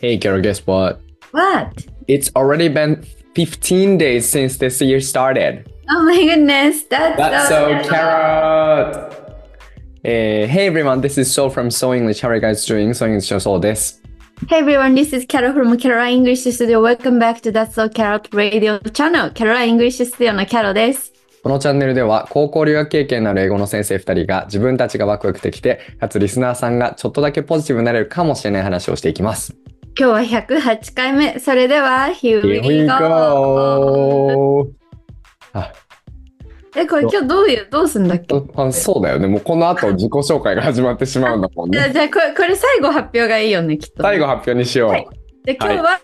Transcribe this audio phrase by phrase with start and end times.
[0.00, 1.00] Hey, Carol, guess what?
[1.32, 1.86] What?
[2.06, 3.04] It's already been
[3.34, 5.68] 15 days since this year started.
[5.90, 9.12] Oh my goodness, that's, That's so carrot!
[10.04, 12.20] Eh, hey everyone, this is Sol from So English.
[12.20, 12.94] How are you guys doing?
[12.94, 14.00] So English の Sol です。
[14.48, 16.80] Hey everyone, this is Carol from Caroline English Studio.
[16.80, 19.32] Welcome back to That's So Carrot Radio Channel.
[19.32, 21.12] Caroline English Studio の Carol です。
[21.42, 29.56] このチャンネルでは高校留学経験のある英語の先生2人が自分たちがワクワクできて、かつリスナーさんがちょっとだけポジティブになれるかもしれない話をしていきます。
[30.00, 31.40] 今日は108回目。
[31.40, 34.70] それでは、Here we go!
[36.76, 38.36] え、これ今日どういう、どうすんだっけ？
[38.54, 39.26] あそうだよね。
[39.26, 41.90] もうこの後自己紹介が始まってしまうんだもんね。
[41.92, 44.04] じゃあこれ、これ最後発表がいいよね、きっと。
[44.04, 44.90] 最後発表にしよう。
[44.90, 45.08] はい
[45.44, 45.98] で、今日は、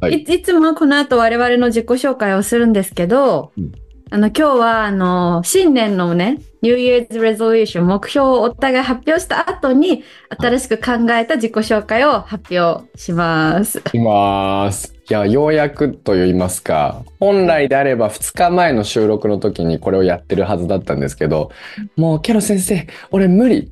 [0.00, 3.72] はいい、いつもこの後我々の自己紹介をするんですけど、うん
[4.10, 13.82] あの、今日は、あの、新年のね、New Year's Resolution 目標をお互い発表した後に、新しく考えた自己紹介を発表します。
[13.92, 14.94] います。
[15.10, 21.50] いや、ようやくと言いますか、本来であれば2日前の収録の時にこれをやってるはずだったんですけど、
[21.96, 23.70] もうケロ先生、俺無理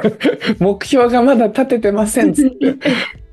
[0.58, 2.76] 目標がまだ立ててませんっつって。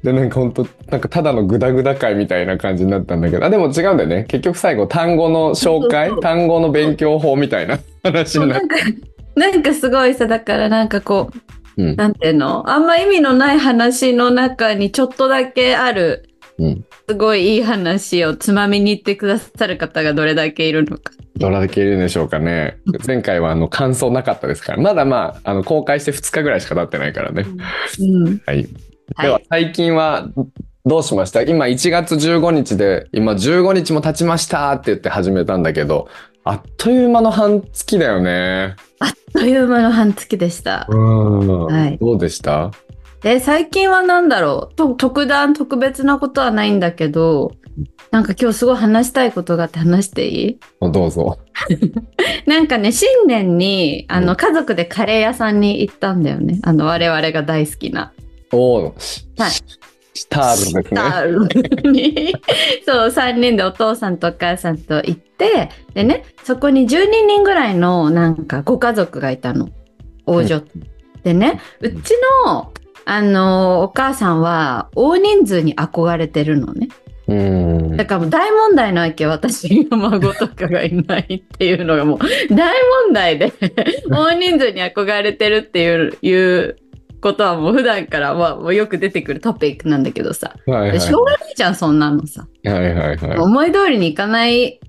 [0.07, 4.23] で、なんか本当なんかただのグダグダ会みたいな感じになったんだけど、あ、でも違うんだよね。
[4.29, 6.17] 結局最後単語の紹介？
[6.21, 8.67] 単語の勉強法みたいな話になって。
[8.67, 8.85] なんか、
[9.35, 11.29] なんかすごいさ、だからなんかこ
[11.75, 12.69] う、うんなんていうの？
[12.69, 16.85] あんま意味のない話の中にちょっとだけある、うん。
[17.09, 21.11] すごいいい話をつまみに行ってくださる方がどれだけいるのか。
[21.35, 22.79] どれだけいるんでしょうかね。
[23.05, 27.45] 前回はあの感想なかったですから、まだまあ、あの公開して2日ぐらいしか経ってないからね。
[27.99, 28.41] うん。
[28.45, 28.67] はい。
[29.15, 30.27] はいでは最近は
[30.85, 31.41] どうしました？
[31.41, 36.07] 今1月15日で今15日も経ちましたって言って始めたんだけど
[36.43, 38.75] あっという間の半月だよね。
[38.99, 40.85] あっという間の半月でした。
[40.89, 42.71] うんはいどうでした？
[43.21, 44.75] で、最近は何だろう？
[44.75, 47.51] と特段特別なことはないんだけど、
[48.11, 50.59] なんか今日すごい話したいことがあって話していい？
[50.91, 51.39] どうぞ。
[52.45, 56.59] なんかね、新年に、あの、うん家族でカレー屋さんに行ったんだよね。
[56.63, 58.13] あの、我々が大好きな。
[58.51, 58.93] おはい
[60.17, 60.83] シタールですね。
[60.83, 62.35] スタールに、
[62.85, 69.69] そう、3人でお父さんとお母さんと行って、でね、そこに12人ぐらいのなんかご家族がいたの。
[70.25, 70.63] 王女。
[71.23, 72.13] でね、うち
[72.45, 72.73] の、
[73.05, 76.89] あの、お母さんは大人数に憧れてるのね。
[77.27, 78.05] うんだ。
[78.05, 82.19] からもう大問題なわけ私が孫とかがいないっていうのがもう
[82.55, 82.73] 大
[83.05, 83.51] 問題で
[84.09, 86.77] 大人数に憧れてるっていう
[87.21, 91.01] ことはもう普段からまあもうよく出てくるトピックなんだけどさ、はいはい。
[91.01, 93.37] しょうがないじゃんそんなのさ、はいはいはい。
[93.37, 94.79] 思い通りにいかない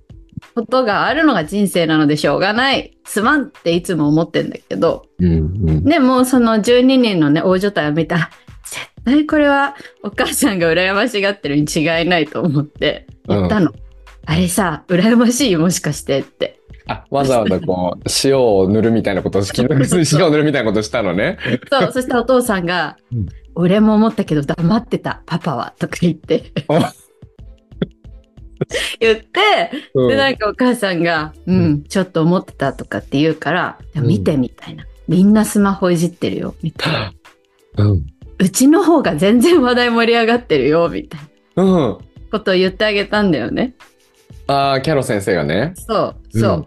[0.54, 2.96] ことがあるのが人生なのでしょうがない。
[3.04, 5.06] すまんっていつも思ってんだけど。
[5.18, 5.84] うんうん。
[5.84, 8.30] でもその12人のね大所帯を見たら
[8.64, 13.72] 絶対これはお母さんが羨ましがってるに違いないと思って言ったの。
[14.26, 16.57] あれさ、羨ましいもしかしてって。
[16.88, 21.38] あわざわざこう塩を塗るみたいなことをし 塩を塗るみたいなことをしたのね。
[21.70, 23.26] そう、そしたらお父さんが、うん
[23.60, 26.92] 俺も思ったけど黙ってた、パパは、とか言ってあ。
[29.00, 29.32] 言って、
[29.94, 34.86] うんで、なんかお母さんが、うん、ちょっと思ってたとかって言うから、見てみたいな。
[35.08, 37.12] みんなスマホいじってるよ、みたいな。
[37.78, 38.06] うん。
[38.38, 41.20] うちの方が全然話題盛り上がってるよ、みたい
[41.56, 41.98] なうん。
[42.30, 43.74] ことを言ってあげたんだよね。
[44.46, 45.72] ああ、キャロ先生がね。
[45.74, 46.66] そう、そう。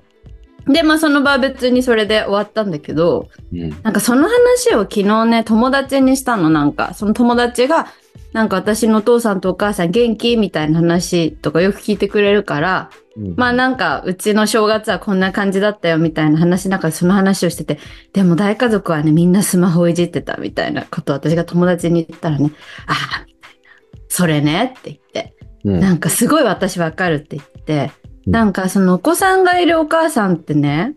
[0.67, 3.69] で、まあその場は別にそれで終わったんだけど、うん。
[3.81, 6.93] なんかその話を昨日ね、友達にしたの、なんか。
[6.93, 7.87] その友達が、
[8.33, 12.89] なんか私のお父さんとお母さん元気みたいな話とかよく聞いてくれるから、
[13.35, 17.77] まあなんかうちの正月はこんな感じだったよみたいな話の中でその話をしてて、
[18.13, 22.51] でも大家族はね、みんなスマホいじってたみたいなことを私が友達に言ったらね、
[22.87, 24.01] ああ、みたいな。
[24.07, 25.35] それねって言って、
[25.65, 28.00] うんなんかすごい私わかるって言って、うん
[28.31, 30.95] なんかそのお子さんがいるお母さんってね、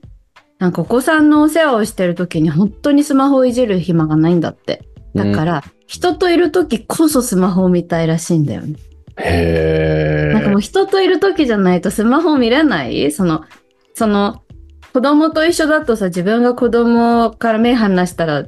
[0.61, 4.85] なんかお子さんのお世話をしてる時に本当にスマホをいじる暇がないんだって。
[5.17, 8.79] だから、人といる時こそスマホを見たいらしいんだよね。
[9.17, 10.32] へえ。
[10.32, 13.11] なんかもう人といる時じゃないとスマホ見れない？
[13.11, 13.44] その、
[13.94, 14.43] その、
[14.93, 18.47] 子供と一緒だとさ、自分が子供から目離したら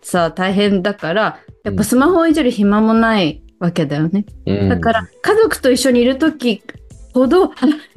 [0.00, 4.24] さ、大変だから、やっぱスマホをいじる暇もないわけだよね。
[4.46, 6.62] うんだから、家族と一緒にいる時
[7.14, 7.50] ほど、あ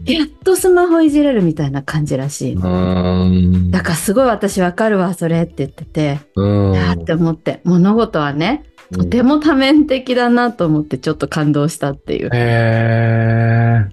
[0.05, 2.55] やっとスマホいじれるみたいな感じらしい。
[2.55, 12.27] だからすごい私わかるわ、それって言ってて、うんいやーって思って、物事はね、とても多面的だなと思ってちょっと感動したっていう。
[12.27, 13.85] へえ。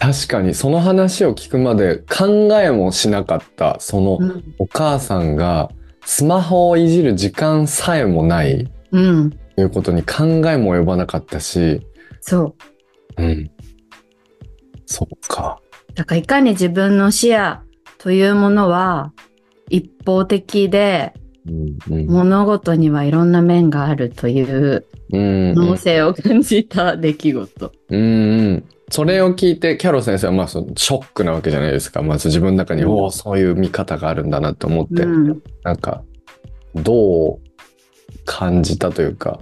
[0.00, 2.26] 確かにその話を聞くまで考
[2.60, 4.54] えもしなかったそのうん。
[4.58, 5.70] お母さんが
[6.04, 9.38] スマホをいじる時間さえもないっうん。
[9.56, 11.86] いうことに考えも及ばなかったし、
[12.20, 12.54] そ
[13.18, 13.22] う。
[13.22, 13.50] うん。
[14.88, 15.60] そっか。
[15.94, 17.58] だからいかに自分の視野
[17.98, 19.12] というものは
[19.68, 21.12] 一方的で
[21.46, 27.72] うんうん物事にはいろんな面があるといううん可能性を感じた出来事。
[27.90, 32.00] うんうんそれを聞いて、キャロ先生はまあそのショックなわけじゃないですか。
[32.00, 36.02] まず自分の中に、うんおお、そういう見方があるんだなと思って、うんなんか、
[36.74, 37.38] どう
[38.24, 39.40] 感じたというか。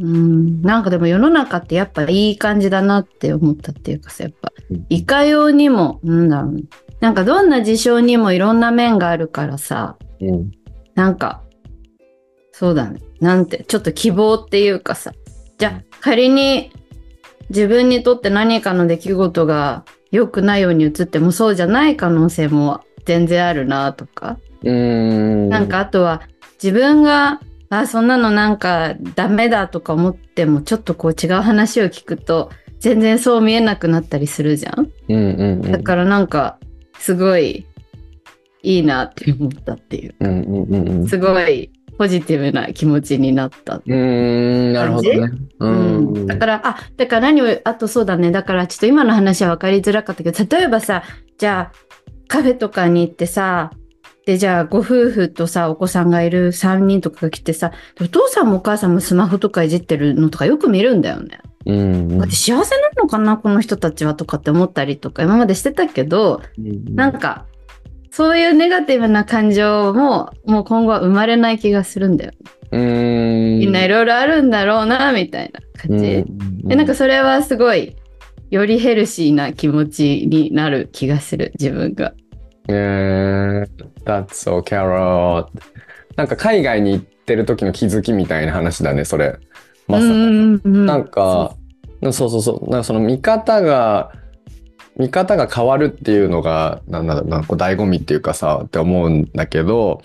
[0.00, 4.50] うん、なんかでも世の中ってやっぱいい感じだなって思ったっていうかさやっぱ。
[4.70, 4.86] うん。
[4.88, 6.62] いかようにもなんだろうね
[7.00, 10.50] なんかどんな事象にもいろんな面があるからさうん。
[10.94, 11.42] なんか
[12.52, 13.00] そうだね。
[13.20, 15.12] なんてちょっと希望っていうかさ。
[15.58, 16.72] じゃあ仮に
[17.50, 24.38] 自分にとって何かの出来事が良くないように映ってもそうじゃない可能性も全然あるなとか。
[24.62, 25.48] うん。
[25.50, 26.22] なんかあとは
[26.62, 32.50] 自分があそんなのなんかダメだとか思ってもちょっとこう違う話を聞くと
[32.80, 34.90] 全然そう見えなくなったりするじゃん。
[35.08, 35.72] うんうんうん。
[35.72, 36.58] だからなんか
[36.98, 37.66] すごい
[38.62, 40.14] いいなって思ったっていう。
[40.20, 41.06] うんうんうんうん。
[41.08, 43.76] すごいポジティブな気持ちになった。
[43.76, 45.30] うーん、なるほどね。
[45.58, 46.26] ううん、ん。
[46.26, 48.30] だから、あ、だから何を、あとそうだね。
[48.30, 51.02] だからちょっと今の話は分かりづらかったけど、例えばさ、
[51.36, 51.72] じゃあ
[52.26, 53.70] カフェとかに行ってさ、
[54.26, 61.40] で、じゃあご夫婦とさ、お子さんがいる3人とかが来てさ、お父さんもお母さんもスマホとかいじってるのとかよく見るんだよね。
[61.66, 67.46] うんだって幸せなのかな、この人たちはとかって思ったりとか今までしてたけど、なんか、
[68.10, 72.32] そういうネガティブな感情も、もう今後は生まれない気がするんだよ。
[72.72, 73.58] うん。
[73.58, 76.24] みんないろいろあるんだろうな、みたいな感じ。
[76.64, 77.96] で、なんかそれはすごい、
[78.50, 82.14] よりヘルシーな気持ちになる気がする、自分が。
[82.72, 83.68] えー、
[84.04, 85.46] That's so Carol.
[86.16, 89.38] なんか海外に行ってる時の気づきみたいな話だね、それ。
[89.86, 90.10] まさに。
[90.10, 91.54] うんうんなんか、
[92.02, 92.70] そうそうそう。
[92.70, 94.12] なんかその見方が、
[94.96, 100.02] 見方が変わるっていうのが、なんだろうな、こう醍醐味っていうかさ、って思うんだけど、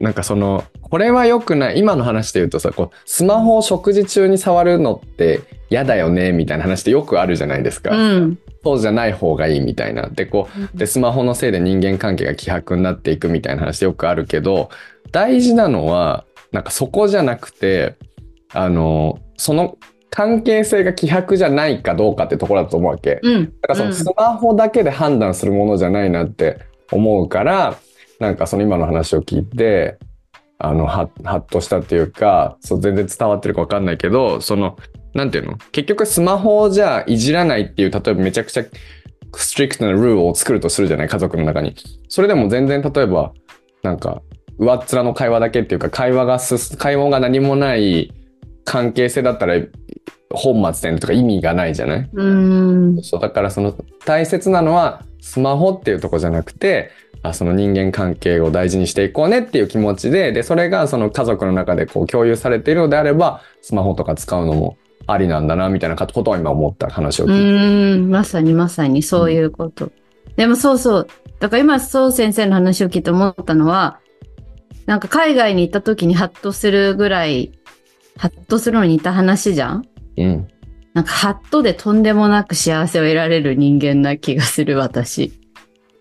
[0.00, 5.40] なんかその、これは良くない、今の話で言うとさ、こう、スマホを食事中に触るのって
[5.70, 7.96] 嫌だよね、みたいな話ってよくあるじゃないですか。
[7.96, 10.08] うんそうじゃない方がいいみたいな。
[10.08, 14.70] で、こう、で、スマホのせいで人間関係が希薄になっていくみたいな話よくあるけど、
[15.10, 17.96] 大事なのは、なんかそこじゃなくて、
[18.52, 19.78] あの、その
[20.10, 23.18] 関係性が希薄じゃないかどうかってところだと思うわけ。
[23.22, 23.44] うん。
[23.46, 26.60] だからそのスマホだけで判断するものじゃないなって
[26.90, 27.76] 思うから、
[28.20, 29.98] なんかその今の話を聞いて、
[30.58, 34.76] あの、は、はっとしたっていうか、そう、全然伝わってるかわかんないけど、その、
[35.14, 35.58] なんていうの？
[35.72, 38.64] 結局スマホをじゃあいじらないっていう、例えばめちゃくちゃ
[39.34, 41.08] ストリクトなルールを作るとするじゃない？
[41.08, 41.74] 家族の中に。
[42.08, 43.32] それでも全然例えば、
[43.82, 44.22] なんか、
[44.58, 48.12] 上っ面の会話だけっていうか、会話がす、会話が何もない
[48.64, 49.56] 関係性だったら、
[50.34, 52.10] 本末転倒とか意味がないじゃない？
[52.12, 53.02] うん。
[53.02, 53.76] そうだからその
[54.06, 56.90] 大切なのはスマホっていうとこじゃなくて
[57.22, 67.96] あその人間関係を大事にしていこうねっていう気持ちででそれがその家族の中でこう共有されているのであればスマホとか使うのもありなんだなみたいなことを今思った話をう聞いて。
[67.98, 68.10] ん。
[68.10, 69.90] まさにまさにそういうこと。
[70.36, 71.06] でもそうそう。
[71.40, 73.98] だから今、そう先生の話を聞いて思ったのは、
[74.86, 77.52] なんか海外に行った時にハッとするぐらい、
[78.16, 79.84] ハッとするのに似た話じゃん？
[80.16, 80.48] うん
[80.94, 85.32] なんかハッとでとんでもなく幸せを得られる人間な気がする私。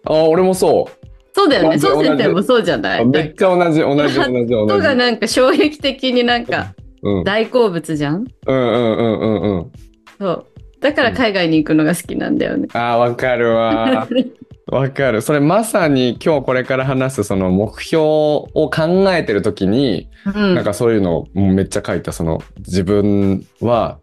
[0.06, 1.80] あ俺もそうそうだよね。
[1.80, 3.06] そう先生もそうじゃない？
[3.06, 4.84] めっちゃ同じ同じ同じ同じ。
[4.84, 8.26] がなんか衝撃的になんかうん大好物じゃん？
[8.48, 9.72] うんうんうんうんうん。
[10.20, 10.46] そう。
[10.80, 12.68] だから海外に行くのが好きなんだよね。
[12.74, 14.08] あーわかるわ。
[14.68, 15.22] わかる。
[15.22, 20.56] それまさに今日これから話すその目標を考えてる時に、うん。
[20.56, 24.00] なんかそういうのをもうめっちゃ書いたその自分は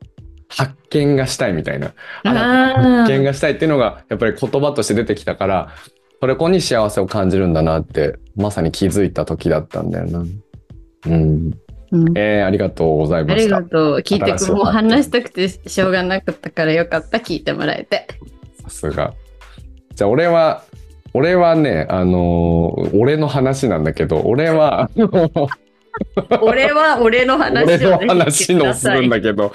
[0.48, 1.92] 発見がしたいみたいな。
[2.24, 5.68] あなたあ発見がしたいっていうのがやっぱり言葉として出てきたから、
[6.20, 10.24] それこに幸せを感じるんだなってまさに気づいた時だったんだよな。
[11.06, 11.52] うん。
[11.90, 13.44] うんえー、ありがとうございあました。
[13.44, 13.98] りがとう。
[14.00, 17.18] 聞いてくもう話したくてしょうがなかったからよかった。
[17.18, 18.06] 聞いてもらえて。
[18.62, 19.14] さすが。
[19.94, 20.64] じゃあ俺は、
[21.14, 24.90] 俺はね、あのー俺の話なんだけど、俺は、
[26.40, 29.52] 俺は俺の話を俺の話のするんだけど、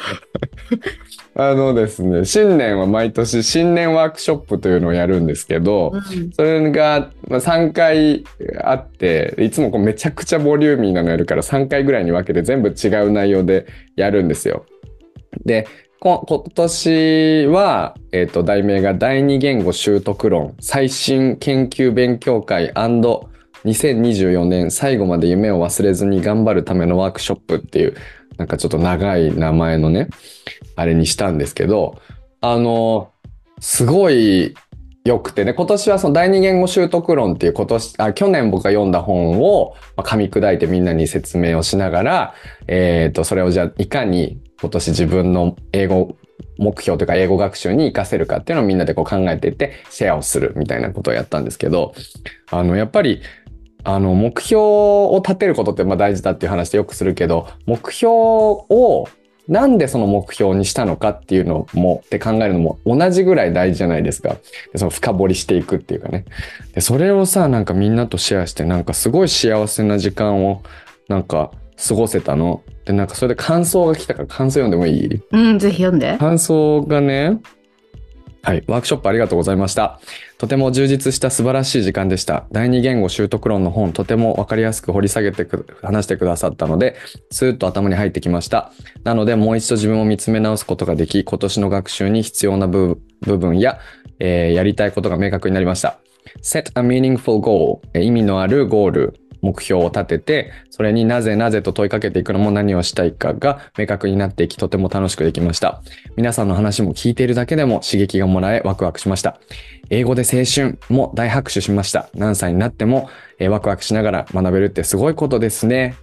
[1.36, 6.32] あのですね、新年は毎年新年ワークショップというのをやるんですけど、うん。
[6.32, 8.24] それがまあ3回
[8.64, 14.66] あって、いつもこうめちゃくちゃボリューミーなのやるから3回ぐらいに分けて全部違う内容でやるんですよ。
[15.44, 15.68] で、
[16.00, 22.72] こ今年は、えっ、と、題名が第二言語習得論最新研究勉強会
[23.66, 27.96] &2024 年最後まで夢を忘れずに頑張るためのワークショップっていう
[28.38, 30.10] なんかちょっと長い名前のね、
[30.76, 32.02] あれにしたんですけど、
[32.42, 33.12] あの、
[33.60, 34.56] すごい
[35.06, 42.34] 良くてね、今年はその第二言語習得論っていう今年、あ去年僕が読んだ本を噛み砕いてみんなに説明をしながら、
[42.68, 46.16] えっ、と、それをじゃあいかに今年自分の英語
[46.58, 51.94] 目標というか英語学習に活かせるかっていうのをみんなでこう考えていってシェアをするみたいなことをやったんですけど、
[52.50, 53.22] あの、やっぱり、
[53.84, 59.08] あの、目標を立てることってまあ大事だっていう話でよくするけど、目標を
[59.50, 64.38] なんでその目標にしたのかっていうのもって考えるのも同じぐらい大事じゃないですか。
[64.72, 66.24] でその深掘りしていくっていうかね。
[66.74, 70.64] で、それをさ、なんかみんなとシェアして、なんかすごい幸せな時間を
[71.10, 71.52] なんか
[71.86, 72.62] 過ごせたの？
[72.86, 75.22] で、なんかそれで感想が来たから感想読んでもいい？
[75.32, 76.18] うん、ぜひ読んで。
[76.20, 77.38] 感想がね、
[78.46, 80.02] はい、ワークショップありがとうございました。
[80.38, 82.46] とても充実した素晴らしい時間でした。
[82.52, 86.98] 第二言語習得論の本、とてもわかりやすく掘り下げてく、話してくださったので、
[87.32, 88.74] スーッと頭に入ってきました。
[89.06, 93.80] なので、もう一度自分を見つめ直すことができ、今年の学習に必要な部分や、
[94.20, 96.00] えーやりたいことが明確になりました。
[96.42, 105.84] set a meaningful goal 意味のあるゴール目標を立ててそれになぜなぜと問いかけていくのも何をしたいかが明確になっていきとても楽しくできました。
[106.16, 109.40] 皆さんの話も聞いているだけでも刺激がもらえワクワクしました。
[109.90, 112.10] 英語で青春も大拍手しました。
[112.16, 115.96] 何歳になっても、えワクワクしながら学べるってすごいことですね。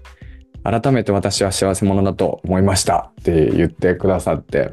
[0.63, 3.11] 改めて私は幸せ者だと思いました。
[3.21, 4.73] って言ってくださって。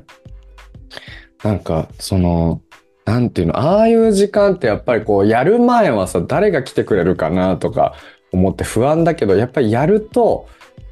[1.44, 2.62] なんかその
[3.08, 7.96] なんていうの、ああいう時間ってやっぱりこう、やる前はさ、誰が来てくれるかなとか
[8.38, 10.48] 思って不安だけど、やっぱりやると、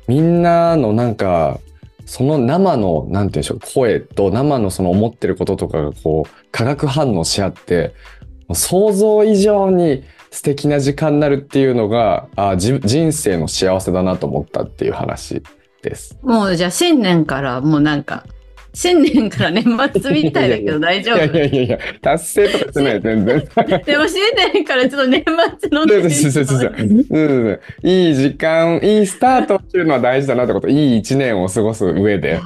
[0.07, 1.59] みんなのなんか、
[2.05, 7.93] その生の、なんていうんでしょう、声と生のその思ってることとかがこう、化学反応し合って、
[8.53, 15.41] 想像以上に素敵な時間になるっていうのが、あじ人生の幸せだなと思ったっていう話
[15.81, 16.19] です。
[16.21, 18.25] もうじゃあ新年からもうなんか、
[18.75, 23.39] 新年から年末みたいだけど大丈いやい夫やいやいや、達成とかしてない、全然。
[23.85, 24.21] でも新
[24.53, 25.23] 年からちょっと年
[25.59, 26.75] 末のそうそうそうそう
[27.09, 30.67] うんいい時間、いいスタートっていうのは大事だなってこと。
[30.67, 32.41] いい一年を過ごす上で。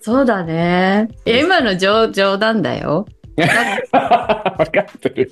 [0.00, 1.08] そうだね。
[1.24, 3.06] いや今の冗冗談だよ。
[3.36, 5.28] 分かってるよ。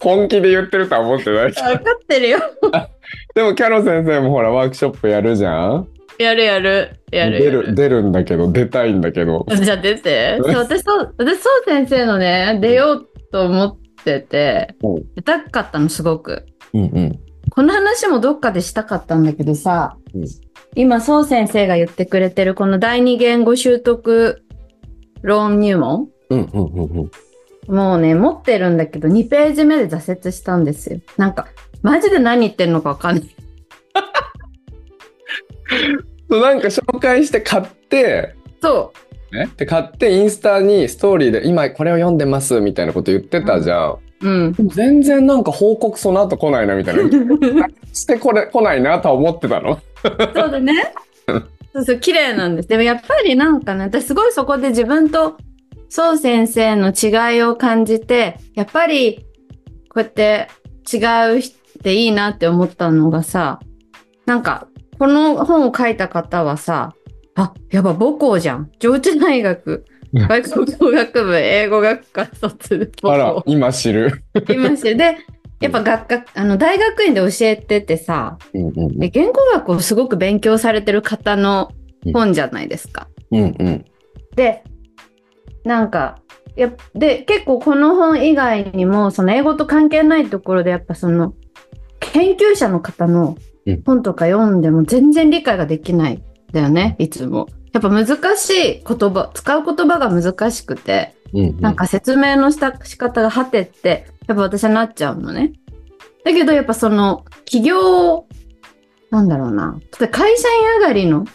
[0.00, 1.52] 本気で言ってるとは思ってない。
[1.52, 2.38] 分かってるよ。
[3.34, 7.00] でもキャロ先生もほらワークショップやるじゃんやるやる。
[7.10, 7.62] やる出やる。
[7.62, 9.46] る出るんだけど出たいんだけど。
[9.48, 10.38] じゃあ出て。
[10.42, 16.46] そう私そう、私そう先生のね、出ようと思っててうん、出たかったのすごく。
[16.72, 17.20] うんうん。
[17.50, 20.24] この話もどっかでしたかったんだけどさ、うん
[20.76, 24.42] 今、そう先生が言ってくれてるこの第二言語習得
[25.22, 27.10] 論入門うんうんうん
[27.68, 27.74] うん。
[27.74, 31.00] もうね、持ってるんだけど、2ページ目で挫折したんですよ。
[31.16, 31.46] なんか、
[31.82, 33.24] マジで何言ってんのかわかんない。
[36.30, 38.92] そうなんか紹介して買って、そ
[39.32, 43.98] ね、で買ってインスタにストーリーで今これを読んでますみたいなこと言ってたじゃん。
[44.20, 44.28] う。
[44.28, 44.52] うん。
[44.52, 47.02] でも全然なんか報告その後来ないなみたいな。
[47.92, 49.80] してこれ来ないなとは思ってたの？
[50.34, 50.94] そうだね。
[51.74, 52.68] そうそう、綺麗なんです。
[52.68, 55.36] でもやっぱりなんかね、私すごいそこで自分と
[55.88, 59.26] そう先生の違いを感じて、やっぱり
[59.88, 60.48] こうやって
[60.92, 60.98] 違
[61.36, 61.42] うっ
[61.82, 63.58] ていいなって思ったのがさ、
[64.26, 64.68] なんか
[64.98, 66.94] この本を書いた方はさ、
[67.34, 68.70] あ、やっぱ母校じゃん。
[68.78, 73.42] 上智大学、うん外国語学部、英語学科卒、あら。
[73.46, 74.22] 今知る。
[74.48, 74.94] いまして。
[74.94, 75.16] で、
[75.58, 81.72] やっぱ学科、あの、大学院で教えててさ、うんうんで言語学をすごく勉強されてる方の
[82.12, 83.08] 本じゃないですか。
[83.32, 83.84] うんうん
[84.36, 84.62] で、
[85.64, 86.20] なんか、
[86.54, 91.34] やっで、結構この本以外にも、その英語と関係ないところで、やっぱその、
[91.98, 93.53] 研究者の方のうん
[93.84, 97.48] 本とか読んでも全然理解ができないんだよね、いつも。
[97.72, 98.06] やっぱ難
[98.36, 101.60] しい言葉、使う言葉が難しくて、うんうん。
[101.60, 105.52] なんか説明のした仕方が果てって、やっぱ私はなっちゃうのね。
[106.24, 108.26] だけどやっぱその企業、
[109.10, 109.78] なんだろうな。
[110.10, 111.26] 会社員上がりの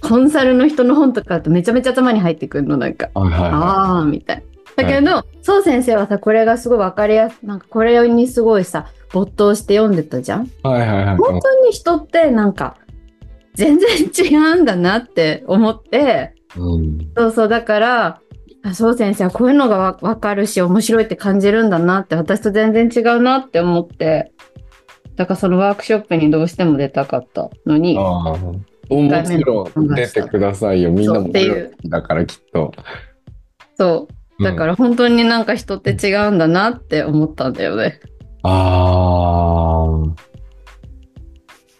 [0.00, 3.10] コンサルの人の本とかだとめちゃめちゃ頭に入ってくるの、なんか。
[3.14, 4.42] はいはいはああ、みたいな。
[4.76, 10.46] だけど、そう先生はさ、これがすごいわかりやすなんかこれにすごいさ、没頭して読んでたじゃん？
[10.46, 10.50] い。
[10.62, 11.16] はいはいはい。
[11.16, 12.76] 本当に人ってなんか、
[13.54, 18.20] 全然違うんだなって思って、うんそうそう、だから、
[18.62, 24.32] あそう先生はこういうのがわわかるし、面白いって感じるんだなって、私と全然違うなって思って、
[25.16, 28.36] だからそのワークショップにどうしても出たかったのに、も
[28.88, 30.90] ちろん出てくださいよ。
[30.90, 31.30] みんなも
[31.86, 32.72] だからきっと。
[33.76, 34.08] そ
[34.40, 38.00] う、だから本当になんか人って違うんだなって思ったんだよね。
[38.42, 39.88] あ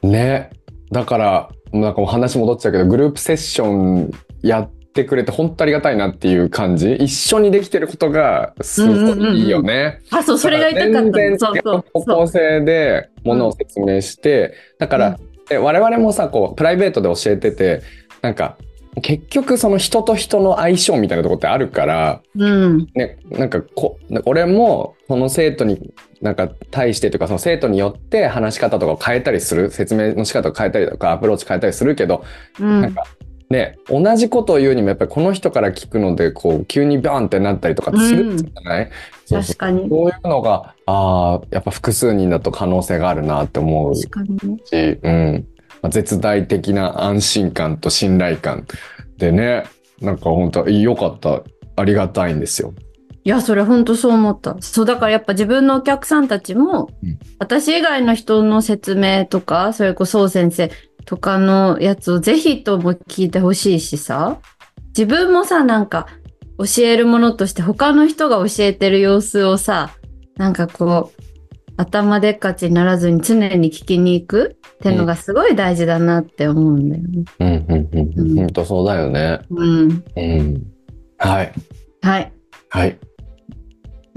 [0.02, 0.06] あ。
[0.06, 0.50] ね。
[0.90, 4.10] だから、なんかもう話戻っちゃうけど、グループセッション
[4.42, 6.94] やってくれて本当ありがたいなっていう感じ？
[6.94, 10.00] 一緒にできてることがすごいいいよね。
[10.10, 11.62] あ、そう、それが言いたかった全然
[11.92, 12.26] 方向。
[12.26, 17.82] 性でものを説明して、だから、で我々もさ、こう、プライベートで教えてて、
[18.22, 18.56] なんか、
[19.02, 22.86] 結局その人と人の相性みたいなところってあるから、うん。
[22.94, 32.24] ね、なんかこ、俺も、その生徒に、なんか、対してというか、その生徒によって話し方とかを変えたりする、説明の仕方を変えたりとか、アプローチ変えたりするけど、
[32.60, 32.82] うん。
[32.82, 33.04] なんか、
[33.50, 38.90] ね、同じことを言うにも、やっぱりこの人から聞くので、こう、急にバーンってなったりとかするじゃない、
[39.24, 39.88] そうそう確かに。
[39.88, 44.08] そういうのが、ああ、やっぱ複数人だと可能性があるなって思うし。
[45.02, 45.46] うん。
[45.80, 48.66] まあ絶大的な安心感と信頼感
[49.16, 49.64] でね、
[50.00, 51.42] なんか本当良かった。
[51.76, 52.74] ありがたいんですよ。
[53.28, 54.56] いや、それ本当そう思った。
[54.60, 60.70] そう、だからやっぱ自分のお客さんたちも、うん私以外の人の説明とか、それこそ先生
[61.04, 64.38] とかのやつをぜひとも聞いてほしいしさ、
[64.88, 66.06] 自分もさ、なんか
[66.56, 69.90] 教えるものとして他の人が教えてる様子をさ、
[70.38, 71.22] なんかこう、
[71.76, 77.24] 頭でっかちにならずに常に聞きに行くってのがすごい大事だなって思うんだよね。
[77.40, 78.20] うん、うん、うん。
[78.20, 79.38] うん本当そうだよね。
[79.50, 80.04] うん。
[80.16, 80.66] うん。
[81.18, 81.52] はい。
[82.00, 82.32] はい。
[82.70, 82.98] はい。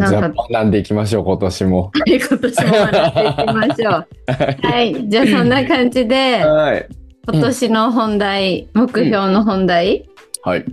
[0.02, 1.92] なんか、じゃあ、学んでいきましょう、今年も。
[2.06, 4.08] 今年も学んでいきましょう。
[4.68, 5.10] はい。
[5.10, 6.88] じゃあそんな感じで、はい。
[7.32, 10.10] 今年の本題、目標の本題
[10.44, 10.66] はい。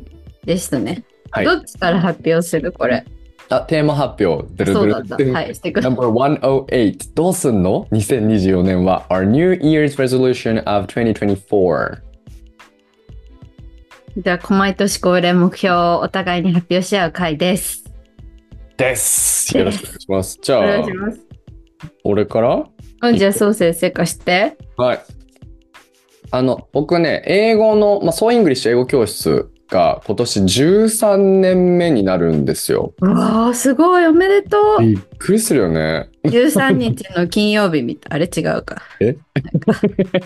[0.44, 1.04] でしたね。
[1.30, 3.04] はいどっちから発表するこれ？
[3.50, 4.46] あ、テーマ発表。
[4.54, 5.16] ドゥルった。
[5.32, 5.96] はい、してください。
[5.96, 11.98] Number108 どうすんの ?2024 年は Our New Year's Resolution of 2024
[14.18, 17.87] じゃあ、毎年恒例目標をお互いに発表し合う回です。
[18.78, 19.56] です。
[19.58, 20.38] よろしくお願いします。
[20.40, 21.20] じおゃあ願いします。
[22.04, 22.64] 俺から
[23.02, 24.56] うんじゃあ、そう先生貸して。
[24.76, 25.00] はい。
[26.30, 32.94] あの、僕ね、英語の、まあ、ソーイングリッシュ英語教室が今年13年目になるんですよ。
[33.00, 34.82] うわー、すごい、おめでとう。
[34.82, 36.08] びっくりするよね。
[36.30, 38.16] 13日の金曜日みたい。
[38.16, 38.82] あれ違うか。
[39.00, 39.16] え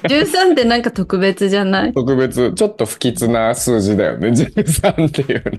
[0.08, 1.92] ?13 ってなんか特別じゃない？
[1.92, 4.28] 特別、ちょっと不吉な数字だよね。
[4.28, 5.52] 13っていうの。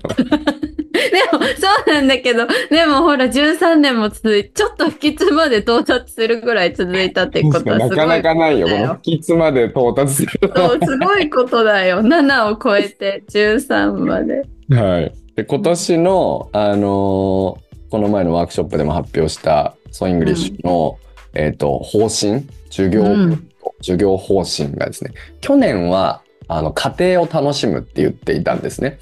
[0.94, 1.46] でも、そ
[1.88, 7.80] うなんだけど、でもほら、13年も続いて、ちょっと不吉まで到達するぐらい続いたってことはすごい。
[7.88, 8.68] なかなかないよ。
[8.68, 12.00] この不吉まで到達するそう、すごいことだよ。
[12.00, 14.42] 7を超えて13まで。
[14.70, 15.12] はい。
[15.36, 20.98] で、今年の、あのーこの前のワークショップでも発表した、ソーイングリッシュの、
[21.34, 23.48] えっ、と、方針、授業、うん。
[23.78, 28.98] 授業方針がですね、去年は、あの、過程を楽しむって言っていたんですね。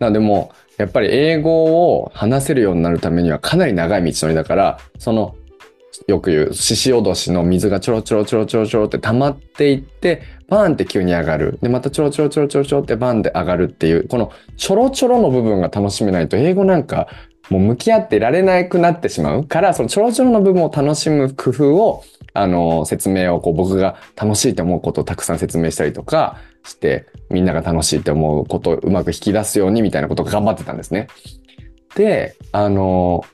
[0.00, 5.36] なのでもう、やっぱり英語を話せるようになるためにはかなり長い道のりだから、その、
[6.06, 11.58] よく言う、獅子おどしの水がちょろちょろちょろちょろちょろって溜まっていって、バーンって急に上がる。
[11.62, 17.08] で、またちょろちょろちょろちょろちょろってバーンって上がるっていう、このちょろちょろの部分が楽しめないと、英語なんか
[17.50, 31.08] もう向き合ってられなくなってしまうから、そのちょろちょろの部分を楽しむ工夫を、あの、説明をこう僕が楽しいと思うことをたくさん説明したりとかして、みんなが楽しいと思うことをうまく引き出すようにみたいなことを頑張ってたんですね。
[31.94, 33.24] で、あの、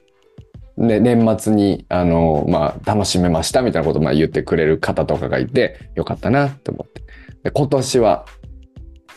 [0.79, 7.03] ね、年末に、あの、まあ、楽しめましたみたいなことをまあ言ってくれる方とかがいて、よかったなって思って。
[7.43, 8.27] で今年は、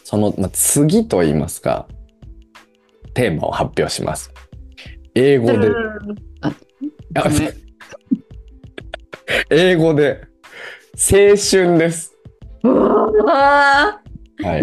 [0.04, 1.88] その、まあ、次と言いますか、
[3.14, 4.34] テーマを発表します。
[5.14, 5.70] 英語で、
[9.52, 10.22] 英語で、
[10.96, 12.16] 青春です。
[12.64, 14.02] は
[14.58, 14.62] い!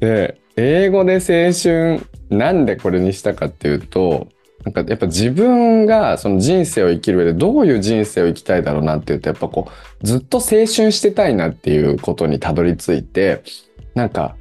[0.00, 4.28] で、英語で青春、なんでこれにしたかっていうと、
[4.64, 13.42] なんかやっぱ自分がその人生を生きる上でどういう人生を生きたいだろうなっていうと、やっぱこう、ずっと青春してたいなっていうことにたどり着いて、
[13.94, 14.36] なんか、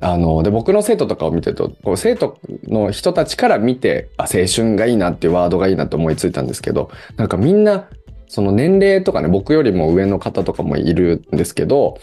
[0.00, 7.88] あの、で、僕の生徒とかを見てると、こう生徒の人たちから見て、あ、青春がいいなっていうワードがいいなと思いついたんですけど、なんかみんな、
[8.28, 11.98] その年齢とかね、僕よりも上の方とかもいるんですけど、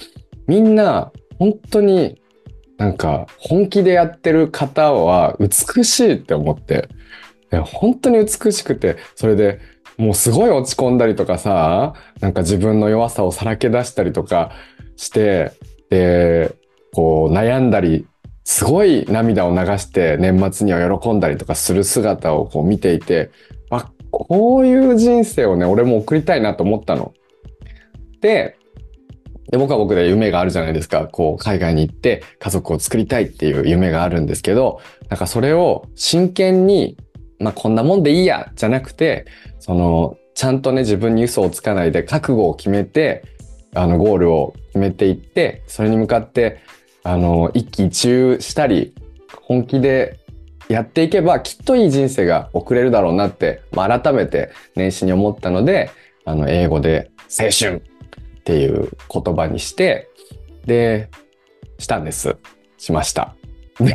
[0.48, 2.20] みんな、本当に
[2.84, 6.90] なんか本気でやってる方は美しいって思って、
[7.50, 9.62] いや本当に美しくて、それで
[9.98, 14.52] もうすごい落ち込んだりとかさ、なんか自分の弱さをさらけ出したりとか
[14.98, 15.54] して、
[15.90, 16.54] で、
[16.92, 18.06] こう悩んだり、
[18.44, 23.32] すごい涙を流して年末には喜んだりとかする姿をこう見ていて、
[23.70, 27.14] あ、こういう人生をね、俺も送りたいなと思ったの。
[28.20, 28.58] で、
[29.54, 31.06] で僕は僕で夢があるじゃないですか。
[31.06, 36.98] こう、海外に行って家族を作りたいっていう夢があるんですけど、なんかそれを真剣に、
[37.38, 39.28] まあこんなもんでいいや、じゃなくて、
[39.60, 43.26] その、ちゃんとね、自分に嘘をつかないで覚悟を決めて、
[43.76, 46.58] あの、ゴールを決めていって、それに向かって、
[47.04, 48.96] あの、一喜一憂したり、
[49.44, 50.18] 本気で
[50.68, 55.92] やっていけばきっといい人生が送れるだろうなって、まあ、改めて年始に思ったので、
[56.26, 57.84] あの、英語で青春
[58.44, 60.10] っていう言葉にして、
[60.66, 61.10] で、
[61.80, 62.36] したんです。
[62.78, 63.36] しました。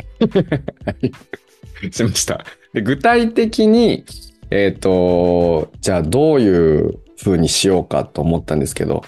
[1.91, 2.43] しました。
[2.73, 4.05] で具体的に、
[4.49, 9.03] えっ、ー、と、じゃあどういう風にしようかと思ったんですけど、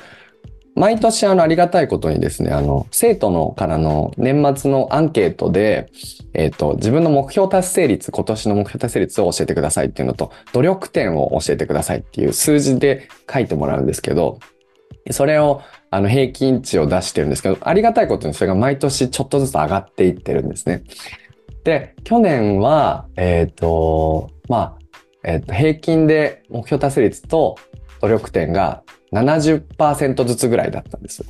[0.75, 5.91] 毎年あのありがたいことにですね、あの、生徒のからの年末のアンケートで、
[6.34, 14.39] えっ、ー、と、自分の目標達成率、今年の目標達成率を教えてくださいっていうのと、努力点を教えてくださいっていう数字で書いてもらうんですけど、
[15.10, 20.84] それをあの平均値を出してるんですけど、ありがたいことにそれが毎年ちょっとずつ上がっていってるんですね。
[21.64, 24.80] で、去年は、えっ、ー、と、まあ、
[25.24, 27.58] えっ、ー、と、平均で目標達成率と
[28.02, 28.84] 努力点が
[29.14, 31.24] 70%ずつぐらいだったんです。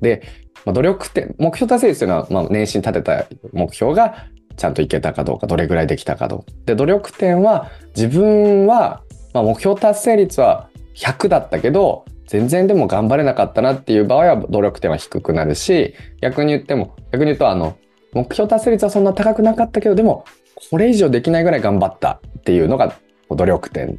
[0.00, 0.22] で、
[0.64, 6.46] まあ、努力点、目標達成率というのは、まあ、年始に立てた目標がちゃんといけたかどうか、どれぐらいできたかどうか。
[6.66, 17.76] で、努力点は、自分は、まあ、目標達成率は100だったけど、全然でも頑張れなかったなっていう場合は努力点は低くなるし、逆に言っても、逆に言うと、あの、
[18.12, 20.24] 目標達成率はそんな高くなかったけど、でも、
[20.70, 22.96] これ以上できないぐらい頑張ったっていうのが
[23.30, 23.98] 努力点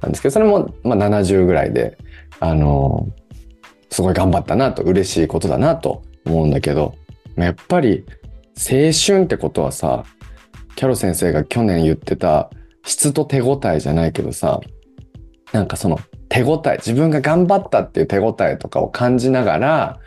[0.00, 1.96] なんですけど、それも、まあ、70ぐらいで、
[2.40, 3.08] あの、
[3.90, 6.94] すごい頑張ったなと、嬉しいことだなと思うんだけど、
[7.36, 8.04] やっぱり、
[8.56, 10.04] 青春ってことはさ、
[10.76, 12.50] キャロ先生が去年言ってた
[12.84, 14.60] 質と手応えじゃないけどさ、
[15.52, 15.98] なんかその
[16.32, 19.98] 手応え、自分が頑張ったっていう手応えとかを感じながら、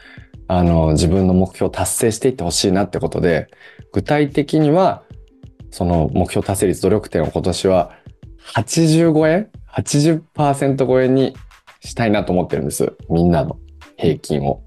[0.47, 3.47] あの、自分の目標を達成していってほしいなってことで、
[3.93, 5.03] 具体的には、
[5.69, 7.91] その目標達成率努力点を今年は
[8.55, 11.35] 80超え ?80% 超えに
[11.81, 12.93] したいなと思ってるんです。
[13.07, 13.59] みんなの
[13.95, 14.63] 平均を。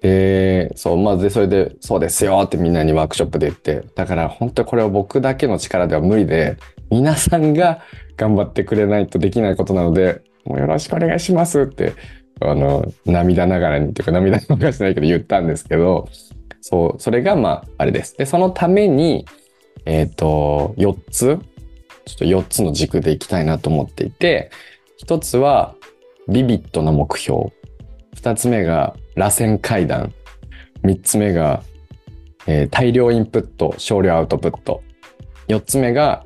[0.00, 6.56] で、そう、まず、それで、そうですよってみんなにワークショップで言って、だから本当これは僕だけの力では無理で、
[6.90, 7.82] 皆さんが
[8.16, 11.94] 頑張ってくれないとできないことなので、もうよろしくお願いしますって、
[12.40, 16.08] あの、涙ながらにっていうか涙流してないけど言ったんですけど、
[16.60, 18.16] そう、それがまあ、あれです。
[18.16, 19.26] で、そのために、
[19.84, 21.38] えっ、ー、と、4つ、
[22.06, 24.50] ちょっと4つの軸でいきたいなと思っていて、
[25.04, 25.74] 1つは、
[26.28, 27.52] ビビッドな目標。
[28.16, 30.12] 2つ目が、螺旋階段。
[30.82, 31.62] 3つ目が、
[32.46, 34.82] えー、大量インプット、少量アウトプット。
[35.48, 36.24] 4つ目が、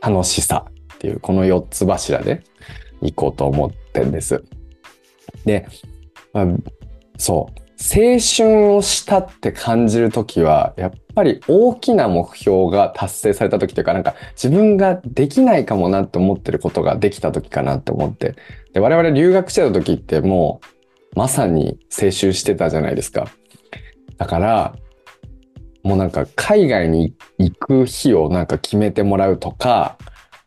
[0.00, 2.42] 楽しさっていう、この4つ柱で
[3.02, 4.42] 行こうと思ってんです。
[5.44, 5.66] で、
[6.32, 6.46] まあ、
[7.16, 7.60] そう。
[7.82, 18.34] 青春をしたって感じるときは、やっぱり大きな目標が達成されたときというか、なんか自分ができないかもなって思ってることができたときかなって思って。
[18.74, 20.60] で、我々留学してたときっても
[21.14, 23.28] う、まさに青春してたじゃないですか。
[24.18, 24.74] だから、
[25.82, 29.96] もうなんか海外に行く日をなんか決めてもらうとか、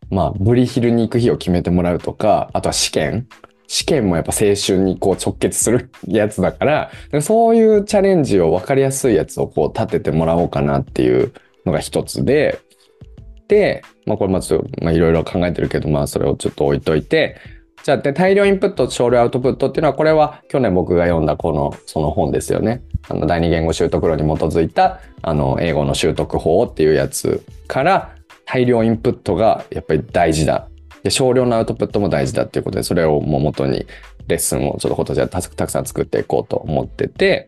[0.09, 3.27] まあ、ブリヒルに行く日を決めてもらうとか、あとは試験。
[3.67, 11.33] 試験もやっぱ青春にこう直結するやつだから、そういうチャレンジを分かりやすいやつをこう立ててもらおうかなっていう
[11.65, 12.59] のが一つで、
[13.47, 17.37] で、まあこれまずまあいろいろ考えてるけど、まあそれをちょっと置いといて、
[17.83, 22.81] じゃあで大量インプット、少量アウトプットっていうのは、これは去年僕が読んだこの、その本ですよね。
[23.09, 30.67] あの、第二言語習得論に基づいた、あの、英語の習得法っていうやつから、大量インプットがやっぱり大事だ。
[31.03, 33.85] で、少量のアウトプットも大事だっていうことで、それをもう元に
[34.27, 37.47] レッスンをちょっと今年はたくさん作っていこうと思ってて、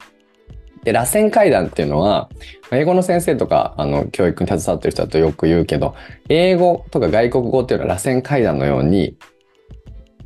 [0.84, 2.30] で、螺旋階段っていうのは、
[2.72, 5.96] 英語の先生とか、あの、教育に携わってる人だとよく言うけど、
[6.30, 9.18] 英語とか外国語っていうのは螺旋階段のように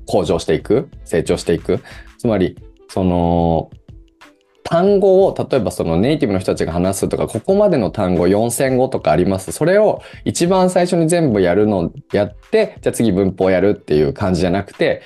[0.05, 1.79] 向上していく、成長していく。
[2.17, 2.57] つまり、
[2.89, 3.69] その、
[4.69, 9.51] 単語を、例えばそのネイティブの人たちが話すとか、ここまでの単語4000語とかあります。
[9.51, 15.01] それを一番最初に全部やるのを、やって、じゃあ次文法やるっていう感じじゃなくて、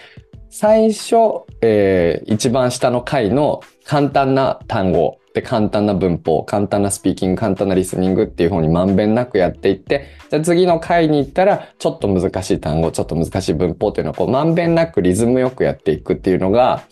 [0.50, 1.16] 最初、
[1.62, 16.84] えー、一番下の回の簡単な単語で簡単な文法、簡単なスピーキング、簡単なリスニングっていう方にまんべんなくやっていって、じゃあ次の回に行ったら、ちょっと難しい単語、ちょっと難しい文法っていうのをこうまんべんなくリズムよくやっていくっていうのが、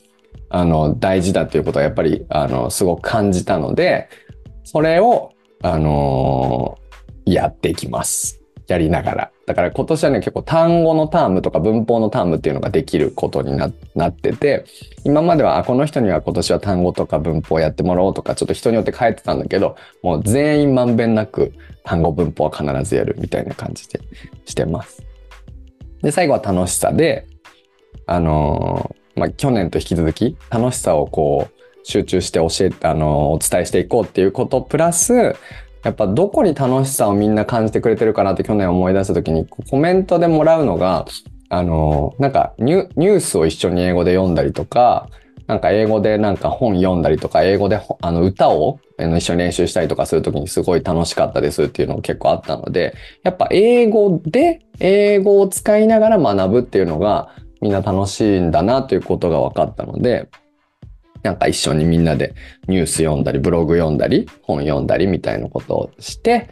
[0.51, 4.09] あの、大事だということはやっぱり、あの、すごく感じたので、
[4.63, 5.31] それを、
[5.63, 8.41] あのー、やっていきます。
[8.67, 9.31] やりながら。
[9.45, 14.65] だから今年はね、結構単語のタームとか文法のタームっていうのができることになってて、
[15.03, 23.99] 今までは、あ、この人には今年は単語とか文法やってもらおうとか、ちょっと人によって変えてたんだけど、もう全員まんべんなく単語文法は必ずやるみたいな感じで
[24.45, 25.03] してます。
[26.01, 27.27] で、最後は楽しさで、
[28.05, 35.36] あのーまあ、去年と引き続き楽しさをこう集中して教えあのお伝えしていこうっていうことプラス
[35.84, 41.06] やっぱどこに楽しさをみんな感じてくれてるかなって去年思い出した時にコメントでもらうのが
[41.50, 45.10] あのなんかニュースを一緒に英語で読んだりとか
[45.47, 60.30] なんか英語でなんか本読んだりとか英語であの歌を一緒に練習したりとかする時にすごい楽しかったですっていうのが結構あったのでやっぱ英語で英語を使いながら学ぶっていうのがみんな楽しいんだなということが分かったので、
[61.24, 62.34] なんか一緒にみんなで
[62.67, 66.50] ニュース読んだり、ブログ読んだり、本読んだりみたいなことをして、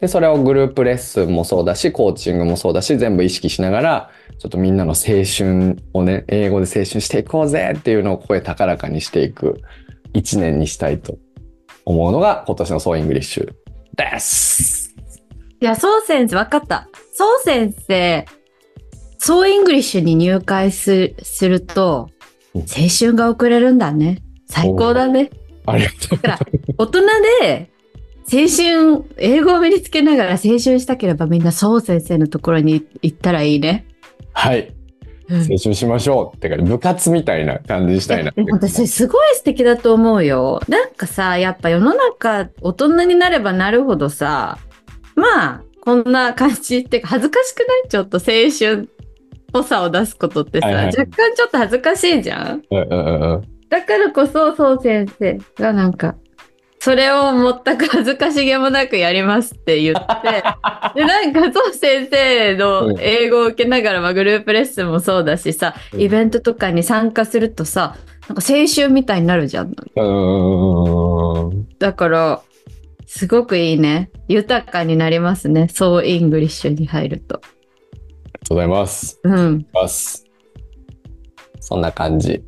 [0.00, 9.62] で、それをグループレッスンもそうだし、コーチングもそうだし、全部意識しながら、ちょっとみんなの青春をね、英語で青春していこうぜっていうのを声高らかにしていく
[10.12, 11.18] 一年にしたいと
[11.84, 13.52] 思うのが今年のソーイングリッシュ
[13.94, 14.94] です。
[15.60, 16.88] いや、そう先生、わかった。
[17.14, 18.26] そう先生、
[19.26, 22.10] そうイングリッシュに入会すすると、
[22.54, 22.62] 青
[22.96, 24.22] 春が送れるんだね。
[24.48, 25.30] 最高だね。
[25.66, 26.18] ありがとう。
[26.18, 26.38] だから、
[26.78, 27.00] 大人
[27.42, 27.72] で、
[28.32, 33.88] 青春、英語を身につけながら青春したければみんなそう先生のところに行ったらいいね。
[34.32, 34.72] はい。
[35.28, 40.60] 青春しましょうってか、部活みたいな感じしたいな私すごい素敵だと思うよ。
[40.68, 44.58] なんかさ、やっぱ世の中大人になればなるほどさ、
[45.16, 48.95] まあ、こんな感じっていうか恥ずかしくないちょっと青春っ
[49.56, 52.62] ぽさを出すことってさ、はいはい若干ちょっと恥ずかしいじゃん？
[52.70, 53.42] うんうんうんうん。
[53.68, 56.14] だからこそ、そう先生がなんか、
[56.78, 57.32] それを
[57.64, 60.02] 全く恥ずかしげもなくやりますって言って、
[60.94, 67.96] で、なんか、そう先生の英語を受けながら、まあ、グループレッスンもそうだしさ、うんイベントとかに参加するとさ、
[68.28, 69.68] なんか青春みたいになるじゃん。
[69.70, 69.72] ん。
[71.78, 72.40] だから、
[73.06, 74.10] すごくいいね。
[74.28, 75.68] 豊かになりますね。
[75.72, 77.40] そうイングリッシュに入ると。
[78.48, 79.20] とうございます。
[79.24, 79.66] うん。
[81.60, 82.42] そんな感じ。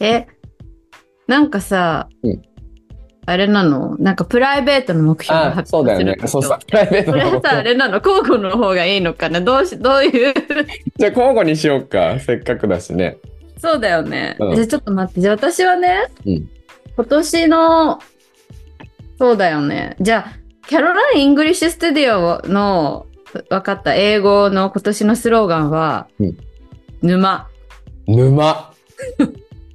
[0.00, 0.26] え、
[1.26, 2.42] なんかさ、うん
[3.30, 3.94] あれなの？
[3.98, 6.16] なんかプライベートの目標をあ、発そうだよね。
[6.26, 7.98] そうさ、プライベートのこれはさ、あれなの？
[7.98, 9.42] 交互の方がいいのかな？
[9.42, 10.34] どうし、どういう？
[10.96, 12.18] じゃあ交互にしようか。
[12.20, 13.18] せっかくだしね。
[13.58, 14.34] そうだよね。
[14.40, 15.20] うんじゃあちょっと待って。
[15.20, 16.48] じゃあ私はね、うん
[16.96, 17.98] 今年の、
[19.18, 19.96] そうだよね。
[20.00, 20.32] じゃあ、
[20.66, 23.07] キャロライン・イングリッシュ・スタディオの、
[23.50, 26.36] 分かった英語の今年のスローガンは、うん
[27.02, 27.46] 沼。
[28.06, 28.72] 沼。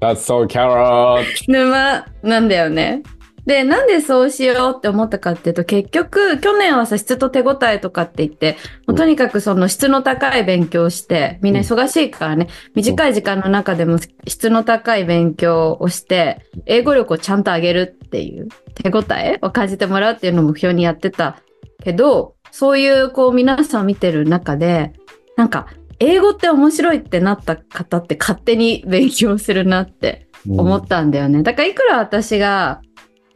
[0.01, 1.23] That's so Caro.
[1.47, 3.03] 沼なんだよね。
[3.45, 21.37] で、なんでそうしようって思ったかっていうと、結局、去年はさ、質と手応えとかって言って、もうとにかくその質の高い勉強をして、みんな忙しいからね、短い時間の中でも質の高い勉強をして、英語力をちゃんと上げるっていう手応えを感じてもらうっていうのを目標にやってた
[21.83, 24.93] けど、そういうこう皆さんを見てる中で、
[25.35, 25.65] なんか、
[25.97, 31.41] 英語って面白いってなった方って勝手に勉強するなって思ったんだよね。
[31.41, 32.83] だからいくら私が、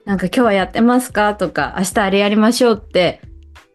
[0.05, 3.19] なんか今日はやってますかとか、明日あれやりましょうって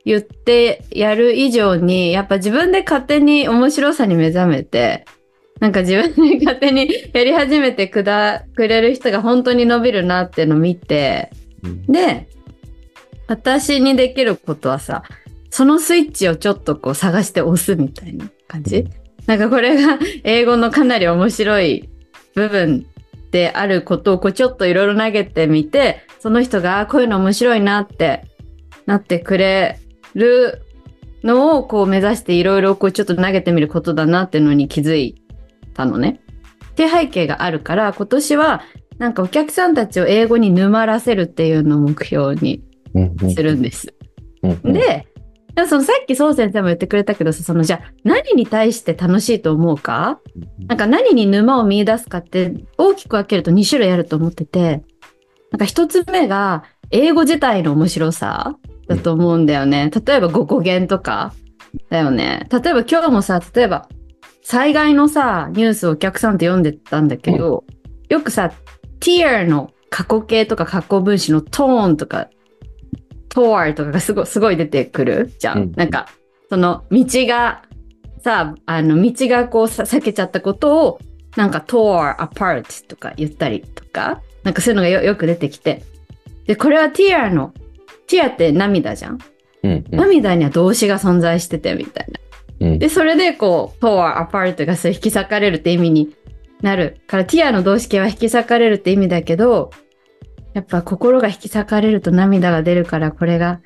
[0.05, 5.07] 言ってやる以上に、やっぱ自分で勝手に面白さに目覚めて、
[5.59, 11.33] なんか自分で勝手に やり始めてくだ、くれる人が本当に伸びるなっていうのを見て、
[11.65, 12.29] うんで、
[13.27, 15.03] 私にできることはさ、
[15.53, 21.89] そのスイッチをちょっとこう探して押すみたいな感じ、うんなんかこれが 英語のかなり面白い
[22.35, 22.87] 部分
[23.31, 28.25] であることをこうちょっといろいろ投げてみて、その人があこういうの面白いなって
[28.87, 29.79] なってくれ
[30.15, 30.63] る
[31.23, 35.15] のをこう目指していろいろこうちょっと投げてみることだなっていうのに気づい
[35.75, 36.21] たのね。
[36.71, 38.63] って背景があるから今年は
[38.99, 42.63] なんかお客さんたちを英語に沼らせるっていうのを目標に
[43.35, 43.95] するんです。
[44.43, 45.07] うんうんで、
[45.55, 50.21] でもそのさっきそう先生も言ってくれたけどさそのじゃあ何に対して楽しいと思うか？
[50.67, 54.83] なんか何に沼を見出すかって大きく分けると2種類あると思ってて、
[55.51, 58.57] なんか一つ目が英語自体の面白さ
[58.89, 59.91] だと思うんだよね。
[59.91, 61.35] 例えば語源とか
[61.91, 62.49] だよね。
[62.51, 63.89] 例えば今日もさ、例えば
[64.43, 67.65] 災害のさ、ニュースをお客さんと読んでたんだけど、
[68.09, 68.53] よくさ、
[69.01, 72.29] tear の過去形とか過去分詞のトーンとか、
[73.33, 75.59] tore とかがすごい、すごい出てくるじゃん。
[75.59, 76.09] うんなんか、
[76.51, 77.63] その道が
[78.23, 81.01] さ、あの、道がこうさ避けちゃったことを、
[81.37, 85.83] なんか tore apart とか言ったりとか、なんかそういうのがよよく出てきて。
[86.47, 87.55] で、これは tear の、
[88.07, 89.19] tear って涙じゃん。
[89.63, 92.09] うんうん涙には動詞が存在しててみたい
[92.61, 92.69] な。
[92.69, 96.15] うんで、それでこう、tore apart がそう引き裂かれるって意味に
[96.61, 99.71] なるから、tear の動詞形は引き裂かれるって意味だけど、
[100.55, 103.61] やっぱ心が引き裂かれると涙が出るから、これが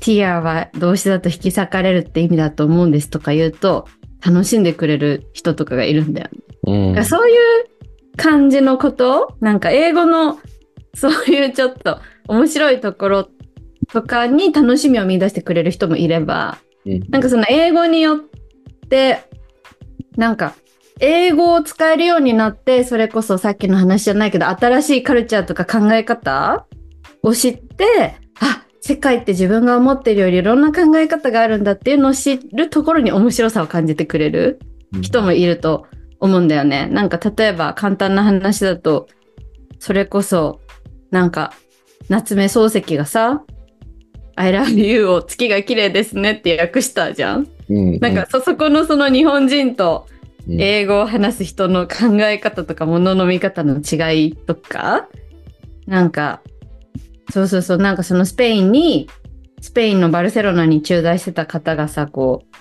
[0.00, 3.86] tear は動詞だと引き裂かれるって意味だと思うんですとか言うと、
[4.24, 6.38] 楽しんでくれる人とかがいるんだよね。
[6.96, 7.38] うんそういう
[8.16, 10.38] 感じのことなんか英語の
[10.94, 13.28] そういうちょっと面白いところ
[13.92, 18.20] とかに楽しみを見出してくれる人もいれば、うんなんかその英語によっ
[18.88, 19.22] て、
[20.16, 20.54] なんか
[21.00, 26.66] 英語を使えるようになって、それこそさっきの話じゃないけど、新しいカルチャーとか考え方
[27.22, 34.60] を知って、あ、世界って自分が思ってるよりいろんな考え方があるんだっていうのを知るところに面白さを感じてくれる
[35.02, 35.86] 人もいると
[36.20, 36.86] 思うんだよね。
[36.86, 39.08] なんか例えば簡単な話だと、
[39.78, 40.60] それこそ、
[41.10, 41.52] なんか、
[42.08, 43.44] 夏目漱石がさ、
[44.34, 47.48] I love you を月が綺麗ですねって訳したじゃん。
[47.68, 50.17] うんなんかそ、そこのその日本人とうん
[50.48, 55.08] 英語を話す人の考え方とか物の見方の違いとか、
[55.86, 56.40] なんか、
[57.30, 59.08] そうそうそう、なんかそのスペインに、
[59.60, 62.58] スペインのバルセロナに駐在してた方がさ、こう、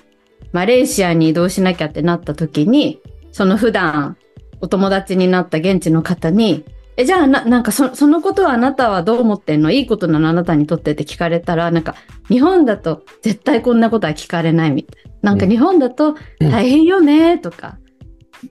[0.51, 4.17] マレーシアに移動しなきゃってなった時に、その普段
[4.61, 6.65] お友達になった現地の方に、
[6.97, 9.71] え、じゃあな、なんかそそのことはあなたはどう思ってんの？
[9.71, 11.95] いいことなのあなたにとってって聞かれたら、なんか
[12.27, 15.31] 日本だと絶対こんなことは聞かれないみたいな。
[15.31, 17.77] なんか日本だと大変よねとか、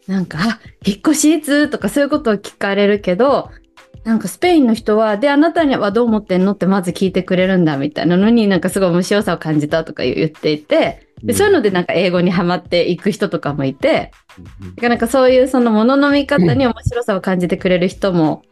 [0.07, 3.51] なんか、あ引っ越しいつとかそういうことを聞かれるけど、
[4.05, 8.17] なんかスペインの人は、で、あなたにはどう思ってんのってまず聞いてくれるんだみたいな。
[8.17, 18.43] のになんかすごい面白さを感じたとか言っていて、でそういうのでなんか英語にハマっていく人とかもいて、だからなんかそういうそのものの見方に面白さを感じてくれる人も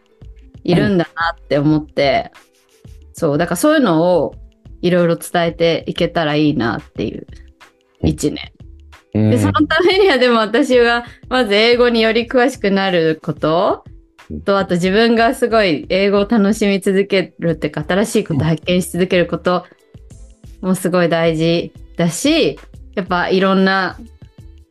[0.62, 2.32] いるんだなって思って、
[3.12, 4.34] そう、だからそういうのを
[4.82, 7.26] いろいろ伝えていけたらいいなっていう
[8.02, 8.52] 一年。
[9.14, 9.30] うん。
[9.30, 13.84] で、そのためにはでも私がまず英語により詳しくなること。
[14.44, 19.66] と、あと自分がすごい英語を楽しみ続けるっていうか、新しいこと発見し続けること
[20.62, 22.58] もすごい大事だし、
[22.94, 23.98] やっぱいろんな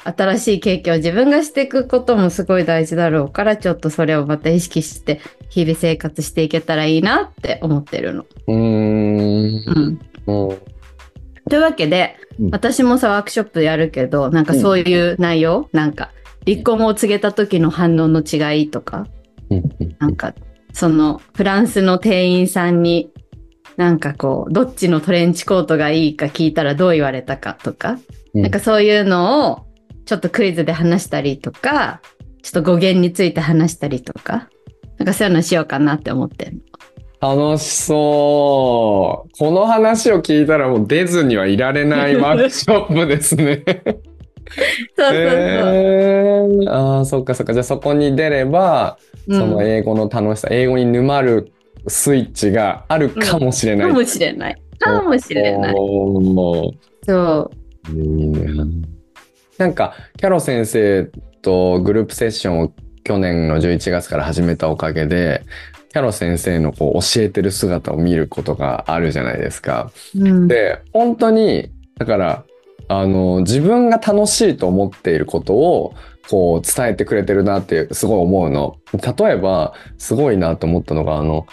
[0.04, 8.26] 新しい経験を自分がしていくこともすごい大事だろうから、ちょっとそれをまた意識して日々生活していけたらいいなって思ってるの。
[8.48, 10.50] うーんうん。
[10.50, 10.58] うん
[11.50, 16.10] というわけで、うん私もさ、ワークショップやるけど、なんかそういう内容、なんか、
[16.48, 19.06] 離婚を告げた時の反応の違いとか、
[19.52, 19.64] うん
[20.00, 20.34] なんか、
[20.74, 23.12] その、フランスの店員さんに、
[23.78, 28.00] なんかこう、どっちのトレンチコートがいいか聞いたらどう言われたかとか、
[28.34, 29.66] うんなんかそういうのを、
[30.06, 32.02] ちょっとクイズで話したりとか、
[32.42, 34.50] ちょっと語源について話したりとか、
[34.98, 36.62] なんかそういうのしようかなって思ってる。
[37.22, 39.38] 楽しそう。
[39.38, 43.64] この話を聞いたらもう出ずにはいられないワークショップですね。
[43.66, 45.16] そうそうそう。
[45.16, 47.54] えー、ああ、そっかそっか。
[47.54, 51.54] じゃあそこに出れば、うんその英語の楽しさ、英語に沼る
[51.88, 53.88] スイッチがあるかもしれない。
[53.88, 54.62] かもしれない。
[54.80, 55.76] かもしれない。
[57.06, 57.52] そ
[57.90, 57.98] う。
[57.98, 58.93] いいね。
[59.58, 61.10] なんか、キャロ先生
[61.42, 65.44] とグループセッションを去年の11月から始めたおかげで、
[65.90, 69.92] キャロ先生のこう教えてる姿を見ることがあるじゃないですか。
[70.16, 72.46] うん、で、本当に、だから、
[72.88, 75.94] あの、自分が楽しいと思っていることを、
[76.30, 78.78] こう伝えてくれてるなってすごい思うの。
[78.94, 81.46] 例えば、すごいなと思ったのが、あの、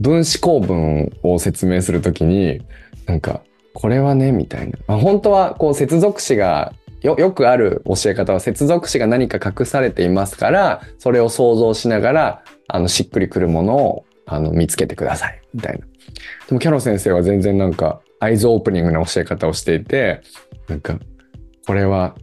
[0.00, 2.60] 分子構文を説明するときに、
[3.06, 3.42] なんか、
[3.72, 4.78] これはね、みたいな。
[4.86, 6.72] あ本当は、こう、接続詞が、
[7.04, 15.86] よ、よくある教え方は、接続詞が何か隠されていますから、それを想像しながら、あの、しっくりくるものを、あの、見つけてください、みたいな。
[16.48, 20.22] でも、キャロ先生は全然なんか、アイズオープニングな教え方をしていて、
[20.68, 20.98] なんか、
[21.66, 22.14] これは、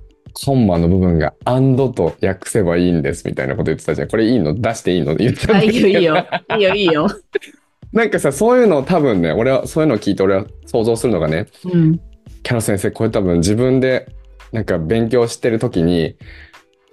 [0.45, 4.07] コンマの部分が and と訳せばいいんですみたいなこと言ってたじゃん。
[4.07, 4.55] これいいの？
[4.59, 5.13] 出していいの？
[5.15, 6.25] 言ったんあ、だけどいいよいいよ。
[6.57, 7.07] いいよいいよ。
[7.91, 11.99] なんかさ、そういうの多分ね、俺はそういうのを聞いて俺は想像するのがね、うん。
[12.43, 14.07] キャロ先生、これ多分自分で
[14.51, 16.15] なんか勉強してる時に、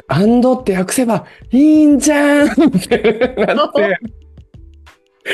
[0.09, 3.99] and って訳せばいいんじゃんってなって、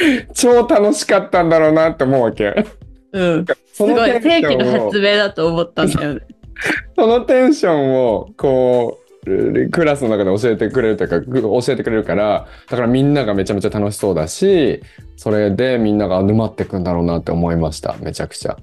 [0.35, 2.65] 超楽しかったんだろうなって思うわけ。
[3.13, 3.47] うん。
[3.47, 6.21] すそのごい、テンシ正規のョンを発明だと思ったんだよね。
[6.97, 14.83] そのテンションを、こう、クラスの中で教えてくれるというか、ぐ教えてくれるから、だからみんながめちゃめちゃ楽しそうだし、
[15.17, 17.97] それでみんなが沼ってくんだろうなって思いました。
[18.01, 18.57] めちゃくちゃ。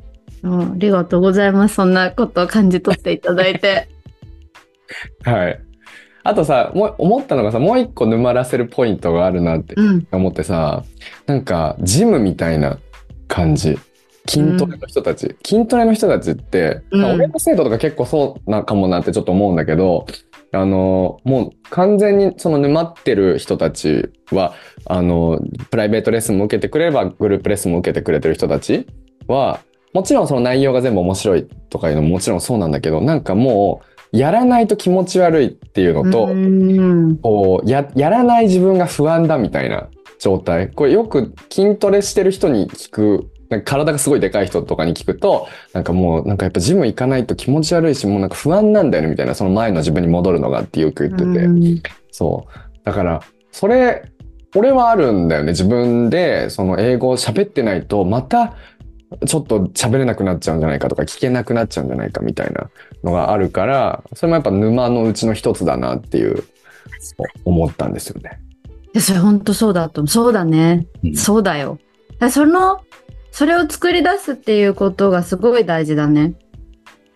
[0.44, 1.76] うん、ありがとうございます。
[1.76, 3.88] そんなことを感じ取っていただいて。
[5.24, 5.60] はい。
[6.24, 10.08] あとさ、もう思ったのがさ、もう一個沼らせるポイントがあるなってうん。
[10.12, 10.84] 思ってさ、
[11.26, 12.78] なんか、ジムみたいな
[13.28, 13.78] 感じ。
[14.28, 15.36] 筋トレの人たち。
[15.44, 20.06] 筋トレの人たちって、うん俺の生徒とか結構そうなかもなってちょっと思うんだけど、
[20.54, 24.54] あの、もう完全にその沼ってる人たちは、
[24.86, 25.40] あの、
[25.70, 28.86] プライベートレッスンも受けてくれれば、グループレッスンも受けてくれてる人たち
[29.28, 29.62] は、
[29.94, 33.82] もちろんその内容が全部面白いとかいうのももちろんそうなんだけど、なんかも
[34.14, 37.18] う、やらないと気持ち悪いっていうのと、うん。
[37.18, 39.88] こうややらない自分が不安だみたいな
[40.20, 40.70] 状態。
[40.70, 51.82] これよく筋トレしてる人に聞くなんか体がすごいでかい人とかに聞くとなんかもうなんかやっぱジム行かないと気持ち悪いしもうなんか不安なんだよねみたいなその前の自分に戻るのがってよく言ってて、うん。
[52.12, 52.60] そう。
[52.84, 53.22] だから
[53.52, 54.04] それ
[54.56, 58.56] 俺はあるんだよね自分でその英語を喋ってないとまた
[59.26, 62.70] ちょっと喋れなくなっちゃうんじゃないかとか聞けなくなっちゃうんじゃないかみたいな
[63.04, 66.44] のがあるからそれもやっぱ沼のうちの一つだなっていう
[67.46, 68.40] 思ったんですよね。
[68.94, 70.08] いやそれ本当そうだと思う。
[70.10, 70.86] そうだね。
[71.04, 71.80] うんそうだよ。
[72.20, 72.82] だその、
[73.32, 76.34] それを作り出すっていうことがすごい大事だね。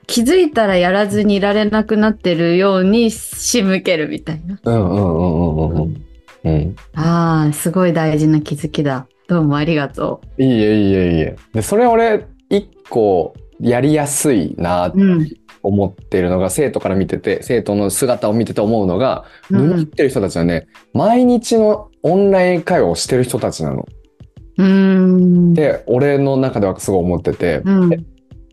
[0.08, 4.60] 気づいたらやらずにいられなくなってるように仕向けるみたいな。
[4.64, 6.06] うんうんうんうんうんうん。
[6.43, 6.76] うん。
[6.93, 9.08] ああ、すごい大事な気づきだ。
[9.28, 11.36] どうもありがといいえいいえいいえ。
[11.53, 15.01] で、それ俺一個やりやすいなってう。
[15.01, 15.28] うん。
[15.65, 23.88] 思ってるのが、生徒から見てて、生徒の姿を見てて思うのが、うん沼ってる人たちはね、毎日のオンライン会話をしてる人たちなの。
[24.57, 25.53] うーん。
[25.55, 28.05] で、俺の中ではすごい思ってて、うん。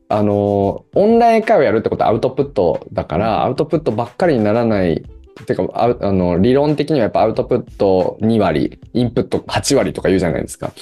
[0.08, 5.04] あの、オンライン会話やるってことはアウトプットだから、アウトプットばっかりにならない。
[5.46, 10.72] てかあの理論的にはやっぱアウトプット2割インプット8割とか言うじゃないですか。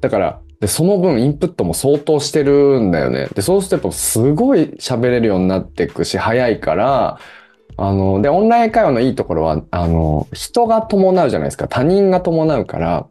[0.00, 3.28] だからでその分インプットも相当してるんだよね。
[3.34, 7.18] でそうするとやっぱすごい喋れるようになっていくし早いから
[7.76, 11.68] あのでオンライン会話のいいところはあの人が伴うじゃないですか。
[11.68, 13.06] 他人が伴うから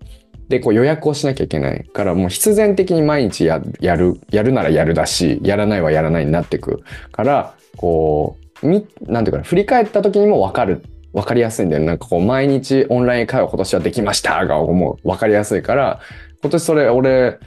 [0.48, 10.84] でこう予約をしなきゃいけないからもう必然的に毎日やるやるならやるだしやらないはやらないになってくからこうみなんていうかな振り返った時にも分かる
[11.14, 11.88] 分かりやすいんだよね。
[11.88, 16.00] なんかこう毎日オンライン会話今年はできましたがもう分かりやすいから
[16.42, 17.40] 今年それ俺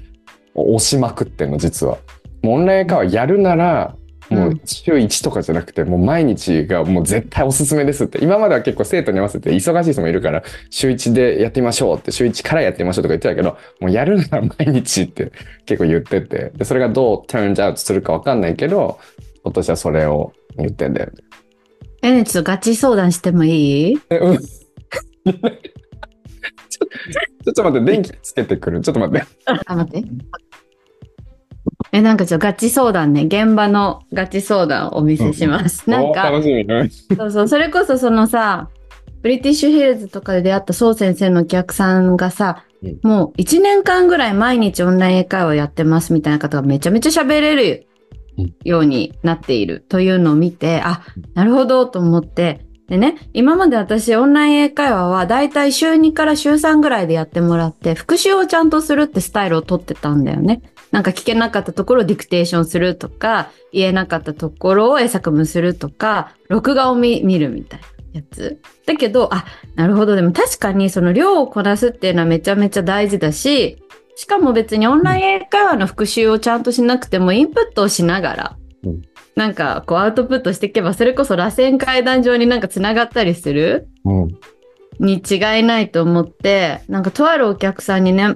[0.54, 1.98] 押しまくってんの実は。
[2.42, 3.94] もうオンライン会話やるなら
[4.32, 8.22] もう週1とかじゃなくて、もう毎日がもう絶対おすすめですって。
[8.22, 15.32] 今までは結構生徒に合わせて忙しい人もいるから、週1でやってみましょうって、週1からやってみましょうとか言ってたけど、もうやるなら毎日って
[15.66, 18.98] 結構言ってて、で、それがどう turns out するかわかんないけど、
[19.44, 21.12] 今年はそれを言ってんだよね。
[22.02, 24.00] えね、ちょっとガチ相談してもいい？
[24.10, 24.38] え、うん。
[24.42, 26.86] ちょ
[27.44, 28.80] ちょっと待って、電気つけてくる？
[28.80, 29.26] ちょっと待って。
[29.46, 30.08] あ、待って。
[31.92, 33.24] え、なんかちょっとガチ相談ね。
[33.24, 35.88] 現場のガチ相談をお見せします。
[35.88, 36.62] なんか、お楽しみ。
[36.62, 38.68] うんそうそう、それこそそのさ、
[39.22, 47.91] ブリティッシュヒルズとかで出会った宋先生のお客さんがさ、うんもう1年間ぐらい毎日オンライン英会話やってますみたいな方がめちゃめちゃ喋れるうん
[48.64, 51.02] ようになっているというのを見て、あ、
[51.34, 60.60] なるほどと思って、でね、今まで私オンライン英会話はだいたい週2から週3ぐらいでやってもらって、復習をちゃんとするってスタイルをとってたんだよね。
[60.90, 67.86] なんか聞けなかったところをディクテーションするとか、言えなかったところを英作文するとか、録画を見見るみたいな
[68.20, 68.60] やつ。
[68.84, 70.14] だけど、あ、なるほど。
[70.14, 73.81] でも確かにその量をこなすっていうのはめちゃめちゃ大事だし、
[74.14, 79.02] しかも別にオンライン英会話の復習をちゃんとしなくてもインプットをしながら、うん
[79.34, 84.28] なんかこうアウトプットしていけば、それこそ螺旋階段上になんかつながったりするうん。
[85.00, 88.34] に違いないと思って、なんかとあるお客さんにね、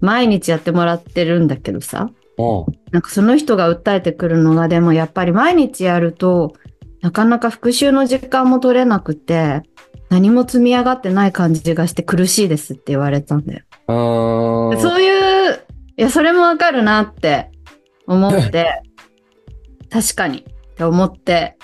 [0.00, 2.10] 毎日やってもらってるんだけどさ、
[2.92, 6.52] なんかその人が訴えてくるのが、でもやっぱり毎日やると、
[7.00, 9.62] なかなか復習の時間も取れなくて、
[10.10, 13.64] 何も積み上がってない感じがして苦しいですって言われたんだよ。
[14.80, 15.64] そういう、
[15.96, 17.50] いや、それもわかるなって
[18.06, 18.82] 思って、
[19.90, 21.56] 確かにって思って、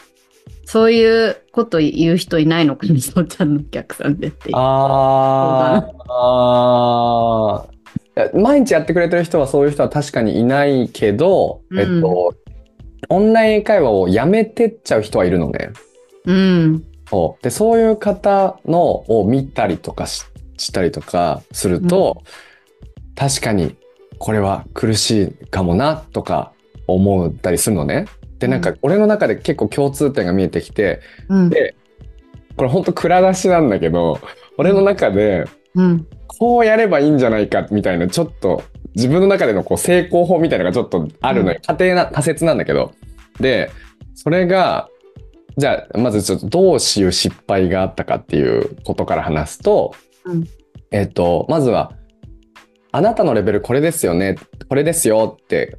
[0.65, 4.51] そういうこと言う人いないのかな、そうちゃんのお客さんでって。
[4.53, 7.67] あーあ
[8.35, 12.35] 毎日やってくれてる人はそういう人は確かにいないけど、うんえっと、
[13.11, 15.71] オンライン会話をやめてっちゃう人はいるのね。
[16.25, 16.85] うん。
[17.09, 20.25] そうでそういう方のを見たりとかし
[20.57, 22.23] したりとかすると、
[23.15, 23.77] 確かに
[24.19, 26.53] これは苦しいかもなとか
[26.87, 28.07] 思ったりするのね。
[28.39, 31.51] でなんか俺の中で結構共通点が見えてきてうん。
[31.51, 31.75] で
[32.57, 34.21] これほんと蔵出しなんだけど
[34.59, 36.07] 俺の中でうん。
[36.39, 38.63] こうやればいいんじゃないかみたいなちょっと
[38.95, 42.93] 自分の中でのこう成功法みたいなのがちょっとあるのよ、仮定な仮説なんだけど
[43.41, 43.71] で
[44.15, 44.89] それが
[45.57, 49.95] じゃあまずちょっとどうしいう失敗があったかっていうことから話すと、
[50.27, 50.45] うん
[50.93, 51.93] えっ、とまずは
[52.93, 54.37] あなたのレベルこれですよね
[54.69, 55.77] これですよって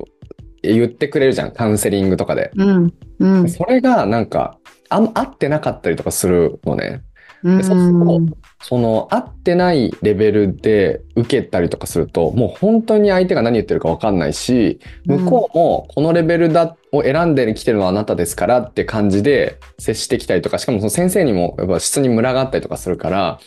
[0.61, 2.51] 言ってくれるじゃんカウンセリングとかで。
[2.55, 2.93] うん。
[3.19, 3.49] うん。
[3.49, 4.57] それがなんか
[4.89, 7.03] あん合ってなかったりとかするのね。
[7.43, 8.21] そうすると
[8.63, 23.39] その合ってないレベルで受けたりとかするともう本当に相手が何言ってるか分かんないし向こうもこのレベルだを選んできてるのはあなたですからって感じで接してきたりとかしかもその先生にもやっぱ質にムラがあったりとかするから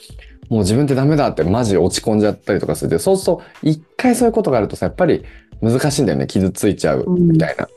[0.50, 2.90] もう自分ってダメだってマジで落ち込んじゃったりとかする。
[2.90, 5.24] でそうすると一回そういうことがあるとさやっぱり
[5.62, 6.26] 難しいんだよね。
[6.26, 7.68] 傷ついちゃうみたいな。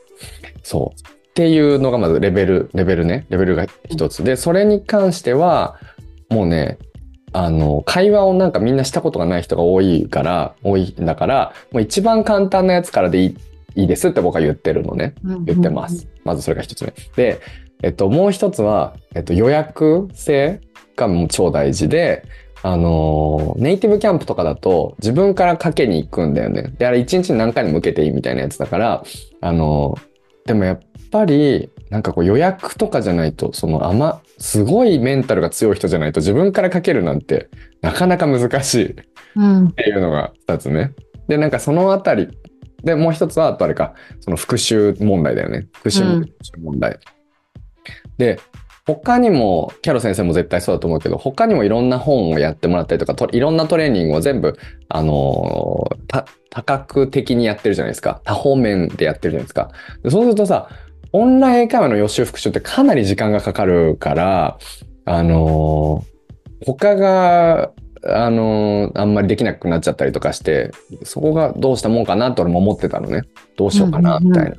[0.62, 1.08] そう。
[1.08, 3.26] っていうのがまずレベルレベルね。
[3.30, 4.22] レベルが一つ。
[4.24, 5.78] でそれに関しては
[6.28, 6.78] もうね
[7.32, 13.36] あの会話をなんかみんなしたことがない人が多いから多いんだからもう一番簡単なやつからでいい
[13.76, 15.14] いいですって僕は言ってるのね。
[15.44, 16.06] 言ってます。
[16.24, 16.94] まずそれが一つ目。
[17.16, 17.40] で、
[17.82, 20.60] えっと、もう一つは、えっと、予約制
[20.96, 22.24] がもう超大事で、
[22.66, 26.72] あのーネイティブキャンプとかだと自分からかけに行くんだよね。
[26.78, 29.04] で、あれ一日に何回でも受けていいみたいなやつだから、
[29.42, 30.14] あのー
[30.46, 37.48] でもやっぱり、なんかこう予約とかじゃないと、そのあま、すごいメンタルが強い人じゃないと自分からかけるなんて
[37.82, 38.94] なかなか難しい。
[39.36, 40.92] うんっていうのが2つね。
[41.28, 42.28] で、なんかそのあたり、
[42.82, 45.66] で、もう一つは、あとあれか、その復習問題だよね。
[45.72, 46.02] 復習
[46.58, 46.98] 問題。
[48.18, 48.38] で、
[48.86, 54.58] 他にも、キャロ先生も絶対そうだと思うけど、他にもいろんな本をやってもらったりとか、といろんなトレーニングを全部、
[54.88, 58.20] あのーた多角的にやってるじゃないですか。
[58.24, 59.70] 多方面でやってるじゃないですか。
[60.02, 60.68] でそうするとさ、
[61.12, 64.58] オンライン英会話の予習復習ってかなり時間がかかるから、
[65.06, 66.14] あのー
[66.66, 67.72] 他が、
[68.06, 70.72] あのーあんまりできなくなっちゃったりとかして、
[71.04, 73.22] そこがどうしたもんかなと俺も思ってたのね。
[73.56, 74.50] どうしようかな、うんうんうんみたい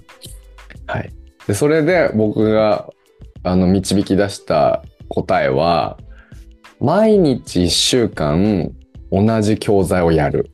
[0.88, 0.94] な。
[0.94, 1.14] はい。
[1.48, 2.90] で、それで僕が、
[3.46, 5.98] あの、導き出した答えは、
[6.80, 8.72] 毎日1週間
[9.12, 10.52] 同じ教材をやる。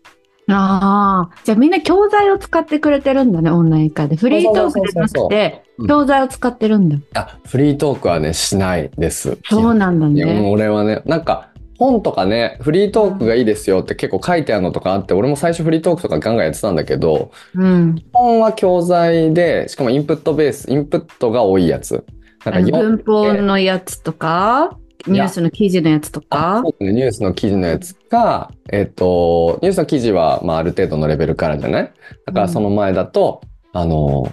[0.50, 4.18] ああ、じゃあみんな教材を使ってくれてるんだね、オンライン会で。
[4.18, 6.98] フリートークじゃなくてう、ん教材を使ってるんだ。
[7.16, 9.38] あ、フリートークはね、しないです。
[9.50, 10.50] そうなんだね。
[10.52, 17.96] 俺はね、なんか、本とかね、フリートークがいいですよって結構書いてあるのとかあって、俺も最初フリートークとかガンガンやってたんだけど、うん。
[18.12, 22.04] 本は教材で、しかもインプットベース、インプットが多いやつ。
[22.46, 24.78] なんか文法のやつとか、
[25.08, 26.60] ニュースの記事のやつとか？
[26.60, 26.76] あそ。
[26.80, 31.94] うね、ニュースの記事のやつか、えっ、と、ニュースの記事は、まあ、ある程度のレベルからじゃない？
[32.26, 33.42] だからその前だと、
[33.74, 34.32] あの、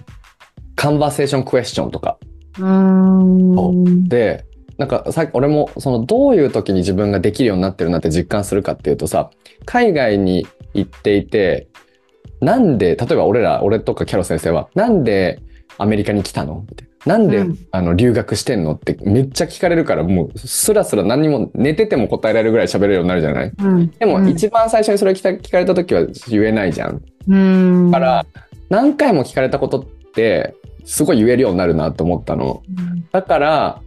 [0.77, 2.19] カンバセーションクエスチョンとか。
[2.59, 4.09] うーん。
[4.09, 4.45] で、
[4.79, 9.31] なんかさ俺もそのどういう時に自分ができるようになってるなって実感するかっていうとさ、
[9.65, 11.69] 海外に行っていて、
[12.41, 15.41] なんで、例えば俺ら、俺とかキャロ先生は、なんで
[15.79, 16.65] アメリカに来たの？
[16.69, 16.98] みたいな。
[17.09, 17.59] なんで、うん。
[17.71, 18.75] あの留学してんの？
[18.75, 23.53] ってめっちゃ聞かれるから、もうスラスラ何にも寝てても答えられるぐらい喋れるようになるじゃない？
[23.59, 23.91] うん。
[23.91, 24.29] でもうん。
[24.29, 27.03] 一番最初にそれ聞かれた時は言えないじゃん。
[27.29, 27.91] うん。
[27.91, 28.27] だから、
[28.69, 29.85] 何回も聞かれたことっ
[30.15, 30.55] て、
[30.85, 32.63] すごい言えるようになるなと思ったの。
[33.11, 33.83] だから、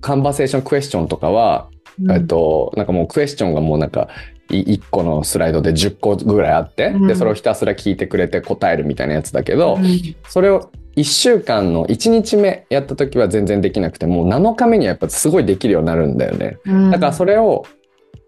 [0.00, 1.68] カンバセーションクエスチョンとかは、
[2.00, 4.08] うん、えっと、なんかもうクエスチョンがもうなんか、
[4.50, 7.06] い1個のスライドで10個ぐらいあって、うん。
[7.06, 9.86] で、それをひたすら聞いてくれて答えるみたいなやつだけど、うん。
[10.28, 16.58] それを1週間の1日目やった時は全然できなくて、もう7日目にはやっぱすごいできるようになるんだよね。
[16.66, 17.64] うんだからそれを、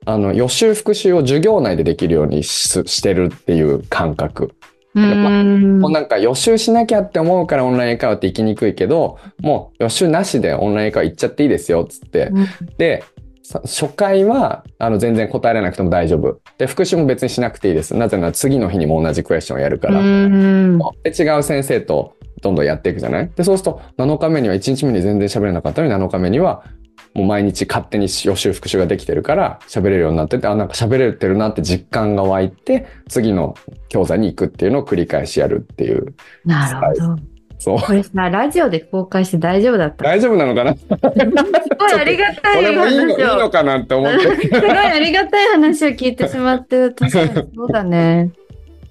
[0.07, 4.53] あの、予習復習を授業内でできるようにししてるっていう感覚。
[4.95, 12.29] うんもうなんか予習しなきゃって思うからオンライン英会話って行きにくいけど、もう予習なしでオンライン英会話行っちゃっていいですよ、つって。
[12.33, 12.47] うん
[12.79, 13.14] で、さ
[13.47, 16.40] 初回はあの全然答えられなくても大丈夫。
[16.57, 17.95] で、復習も別にしなくていいです。
[17.95, 20.01] なぜなら次の日にも同じクエスチョンをやるから。
[20.01, 23.30] うんで、違う先生とどんどんやっていくじゃない？
[23.36, 26.64] で、そうすると7日目には1日目に全然喋れなかったのに7日目には
[27.12, 33.57] もう毎日勝手に予習復習ができてるから喋れるようになってて、あ、なんか喋れてるなって実感が湧いて、次の
[33.88, 36.14] 教材に行くっていうのを繰り返しやるっていう。
[36.45, 37.22] なるほど。
[37.65, 37.79] そう。
[37.79, 40.05] これさ、ラジオで公開して大丈夫だった。
[40.05, 40.77] 大丈夫なのかな？
[40.77, 43.39] すごいありがたい俺もいいのいい話を。
[43.39, 44.21] のかなって思って。
[44.21, 48.33] すごいありがたい話を聞いてしまって、確かにそうだね。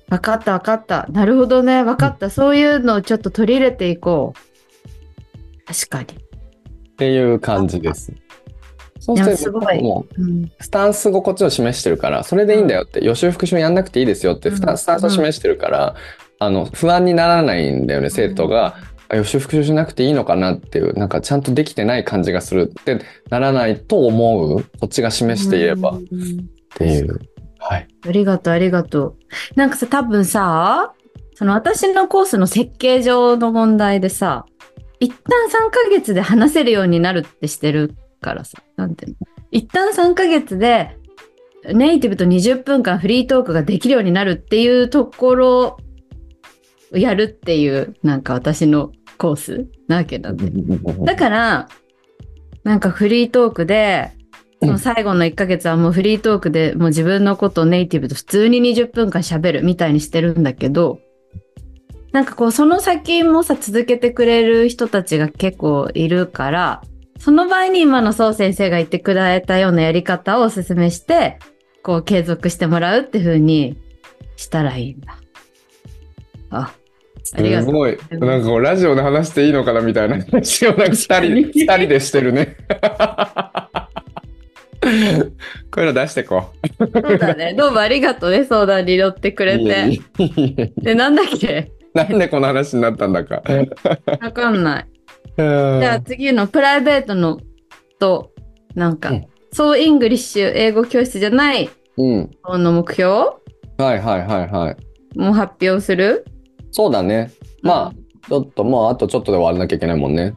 [0.09, 1.05] 分かった分かった。
[1.11, 1.83] なるほどね。
[1.83, 2.31] 分かった。
[2.31, 5.65] そういうのをちょっと取り入れていこう。
[5.67, 6.05] 確かに。
[6.19, 8.11] っていう感じです。
[8.99, 10.51] そうすごいもううん。
[10.59, 15.95] スタンスをこっちを示してるから、それでいいんだよって、予習復習やんなくていいですよって、スタンスを示してるから、
[16.45, 18.75] あの、不安にならないんだよね、生徒が。
[19.09, 24.63] あ予習復習しなくていいのかなっていう、なんかちゃんとできてない感じがするってならないと思う。
[24.63, 27.19] こっちが示していればっうんていう。
[27.59, 27.87] はい。
[28.07, 29.15] ありがとう、ありがとう。
[29.55, 30.93] なんかさ、多分さ、
[31.35, 34.45] その私のコースの設計上の問題でさ、
[34.99, 39.17] 一旦3ヶ月で話せるようになるってしてるからさ、なんていうの？
[39.51, 40.97] 一旦3ヶ月で
[41.65, 45.77] ネイティブと20分間フリートークができるようになるっていうところを
[46.93, 50.51] やるっていう、なんか私のコースなわけなんで。
[51.05, 51.69] だから、
[52.63, 54.11] なんかフリートークで、
[54.61, 60.99] その最後の1ヶ月はもうフリートークでもう自分のことをネイティブと普通に20分間喋るみたいにしてるんだけど、
[62.13, 66.81] なんかこうその先もさ続けてくれる人たちが結構いるから、
[67.19, 71.39] その場合に今のそう先生が言ってくれたようなやり方をお勧めして、
[71.81, 73.77] こう継続してもらうって風に
[74.35, 75.17] したらいいんだ。
[76.49, 76.73] あ、
[77.35, 77.65] ありがとう。
[77.67, 77.97] すごい。
[78.11, 82.57] なんかこうラジオで話していいのかなみたいな話をなんか二人、 二人でしてるね。
[85.71, 87.53] こういうの出してこそうだね。
[87.53, 89.45] どうもありがとうね、相談に乗ってくう。
[89.45, 90.01] れて。
[90.77, 91.71] で、なんだっけ？
[91.93, 93.41] なんでこの話になったんだか。
[94.21, 94.85] わかんない。
[95.37, 97.39] じじゃあ次のプライベートの
[97.99, 98.31] と、
[98.75, 102.31] なんか、うんそうイングリッシュ英語教室じゃないうん。
[102.41, 103.35] 方の目標は
[103.79, 104.75] いはいはいは
[105.15, 105.17] い。
[105.19, 106.25] も発表する
[106.73, 107.31] そうだね。
[107.61, 110.33] まあ、ちょっともうあとちょっとで終わらなきゃいけないもんね。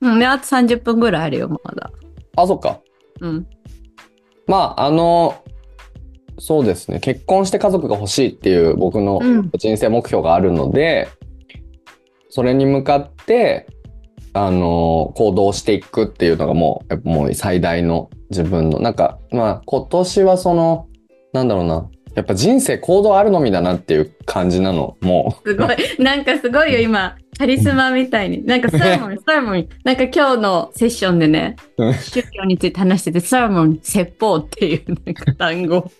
[0.00, 1.90] うん、で、あと30分ぐらいあるよ、まだ。
[2.36, 2.80] あ、そっか。
[3.20, 3.46] うん。
[4.46, 5.44] まあ、あの、
[6.38, 7.00] そうですね。
[7.00, 11.08] 結婚して家族が欲しいっていう僕のうん人生目標があるので、
[12.30, 13.66] それに向かって、
[14.32, 20.86] あの、行動していくっていうのがもう、やっぱもう最大の自分の、なんか、まあ、今年はその、
[21.32, 21.90] なんだろうな。
[22.14, 24.96] やっぱ人生行動あるのみだなっていう感じなの。
[25.00, 25.76] もすごい。
[25.98, 27.16] なんかすごいよ、今。
[27.38, 28.44] カリスマみたいに。
[28.44, 29.68] なんかサーモン、 サーモン。
[29.84, 35.90] なんか今日のセッションでね、うん宗教について話してて、サーモン、説法っていうなんか単語う。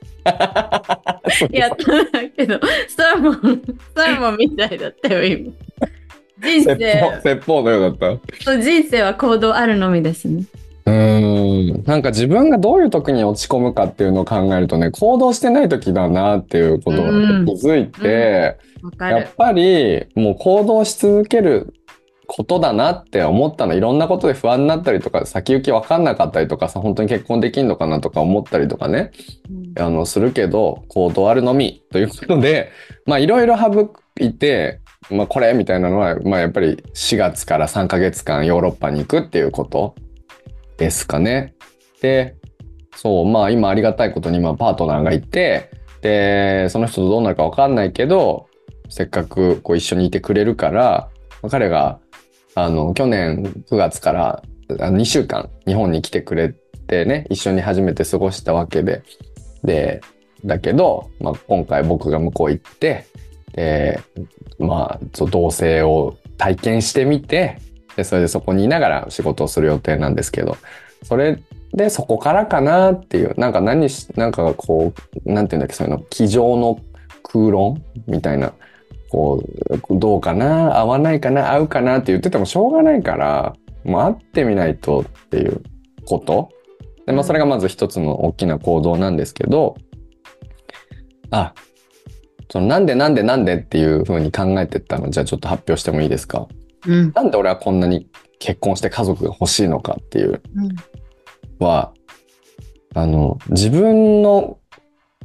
[1.50, 3.62] やったんだけど、サーモン、
[3.96, 5.52] サーモンみたいだったよ、今。
[6.42, 8.44] 人説生法、説法のようだった。
[8.44, 10.44] そう人生は行動あるのみですね。
[10.86, 11.84] うーん。
[11.84, 19.16] なんか自分がどういう時に落ち込むかっていうのを考えるとね行動してない時だなっていうことうんに気づいて、わかる。
[19.18, 21.74] やっぱりもう行動し続ける
[22.26, 23.74] ことだなって思ったの。
[23.74, 29.10] いろんなことで不安になったりとか先行き分かんなかったりとかさ本当に結婚できんのかなとか思ったりとかね。
[29.78, 32.70] あのするけど行動あるのみということで
[33.06, 39.94] まあいろいろ省いて、まあ、これみたいなのは、まあ、やっぱり4月から3ヶ月間ヨーロッパに行くっていうこと
[40.80, 41.54] ですかね。
[42.00, 42.36] で
[42.96, 45.70] そうまあ今ありがたいことに今パートナーがいて
[46.00, 48.48] でその人とどうなるか分かんないけど
[48.88, 51.10] せっかくこう一緒にいてくれるから
[51.50, 52.00] 彼が
[52.54, 56.54] あの去年9月から2週間日本に来てくれ
[56.86, 59.02] てね一緒に初めて過ごしたわけで
[59.62, 60.00] で
[60.46, 63.06] だけど、まあ、今回僕が向こう行って
[63.52, 64.00] で
[64.58, 67.60] まあ同棲を体験してみて
[68.00, 70.56] でそれでそこにいながら仕事をする予定なんですけど
[71.02, 71.38] それ
[71.72, 74.92] でそこからかなっていうなんか何しなんかこ
[75.26, 76.80] うなんていうんだっけそういうの机上の
[77.22, 78.52] 空論みたいな
[79.10, 85.62] こうどうかな合わないかな合うかなって言っててもしょうがないからもう会ってみないとっていう
[86.06, 86.50] こと。
[87.06, 89.76] で、まあ、それがまず一つの大きな行動なんですけど
[91.30, 91.54] あ
[92.50, 96.48] そのなんでなんでなんでっていうふうに考えてったのじゃあちょっと発表してもいいですか？
[96.86, 97.12] うん。
[97.12, 98.08] なんで俺はこんなに
[98.38, 100.42] 結婚して家族が欲しいのかっていう
[101.58, 101.92] は
[102.94, 104.58] あの自分の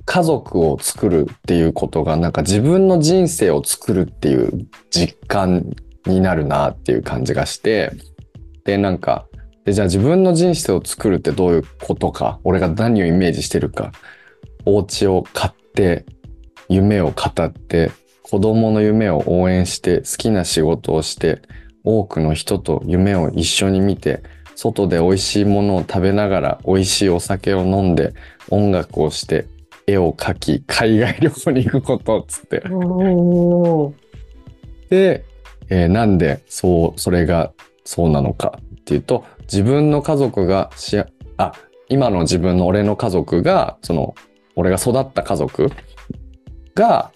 [0.06, 5.76] 家族を作るっていうことがなんか自分の人生を作るっていう実感
[6.06, 7.92] になるなっていう感じがして
[8.66, 9.26] でなんか
[9.64, 13.92] でじゃあ自分の人生を作るってどういうことか俺が何をイメージしてるか
[14.66, 16.06] お家を買って
[16.70, 17.92] 夢を語って
[18.28, 21.44] 子供の夢を応援して好きな仕事をして
[21.84, 24.24] 多くの人と夢を一緒に見て
[24.56, 28.16] 外で美味しいものを食べながら美味しいお酒を飲んで
[28.50, 29.46] 音楽をして
[29.86, 32.62] 絵を描き海外旅行に行くことっつって。
[34.90, 35.24] で、
[35.70, 37.54] えーなんでそうそれが
[37.84, 41.08] そうなのかっていうと自分の家族がしあ
[41.38, 41.54] あ
[41.90, 44.16] 今の自分の俺の家族がその
[44.56, 45.70] 俺が育った家族
[46.74, 47.12] が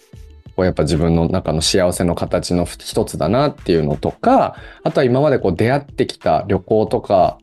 [0.65, 7.37] やっぱ自分の中の幸せの形の一つだなっていうのとかあとは今までこう出会ってきた旅行とか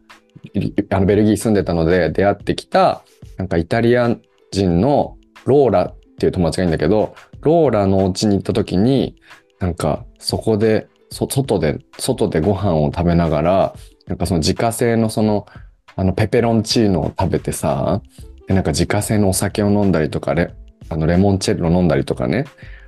[0.90, 3.02] あのベルギー住んでたので出会ってきた
[3.36, 4.16] なんかイタリア
[4.50, 9.16] 人のローラっていう友達がいいんだけどローラのお家に行った時に
[9.58, 13.74] なんかそこで外で外でご飯を食べながら
[14.06, 15.46] なんかその自家製のその
[15.94, 18.02] あのペペロンチーノを食べてさ
[18.46, 20.54] でなんか自家製のお酒を飲んだりとかレ
[20.88, 22.44] あのレモンチェッロ飲んだりとかね。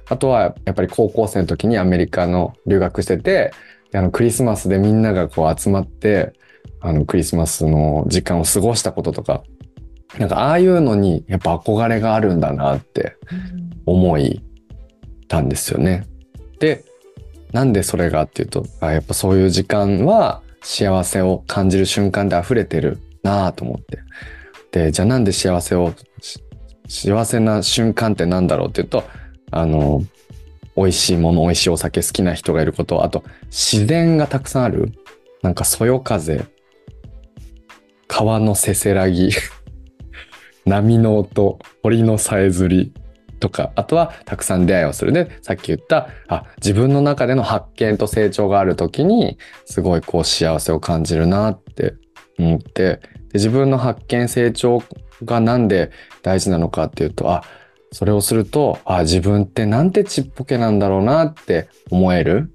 [0.08, 3.52] あとはやっぱり高校生の時にアメリカの留学してて
[3.94, 6.32] あのクリスマスでみんながこう集まって
[6.80, 9.42] あのクリスマスの時間を過ごしたこととか
[10.18, 13.16] なんかああいうのにやっぱ憧れがあるんだなって
[13.86, 14.42] 思い
[15.28, 16.06] たんですよね。
[16.60, 16.84] で
[17.52, 23.98] なんでそれがっていうとあやっぱそういう時間は幸せを感じる瞬間で溢れてるなあと思って
[24.70, 25.94] で、じゃあなんで幸せを、
[26.88, 29.04] 幸せな瞬間ってなんだろうっていうと、
[29.50, 30.02] あの、
[30.76, 34.92] 美味しいもの、美味しいお酒好きな人がいること、あと自然がたくさんある。
[35.42, 36.46] なんかそよ風、
[38.06, 39.30] 川のせせらぎ。
[40.66, 42.92] 波の音、鳥のさえずり。
[43.38, 45.12] とか、あとはたくさん出会いをする。
[45.12, 51.94] で、さっき言った、あ、自分の中での発見と成長がある時に、すごいこう幸せを感じるなって
[52.38, 53.00] 思って、で
[53.34, 54.82] 自分の発見成長
[55.24, 55.90] がなんで
[56.22, 57.44] 大事なのかっていうと、あ、
[57.92, 62.52] それをすると、あ、自分ってなんてちっぽけなんだろうなって思える。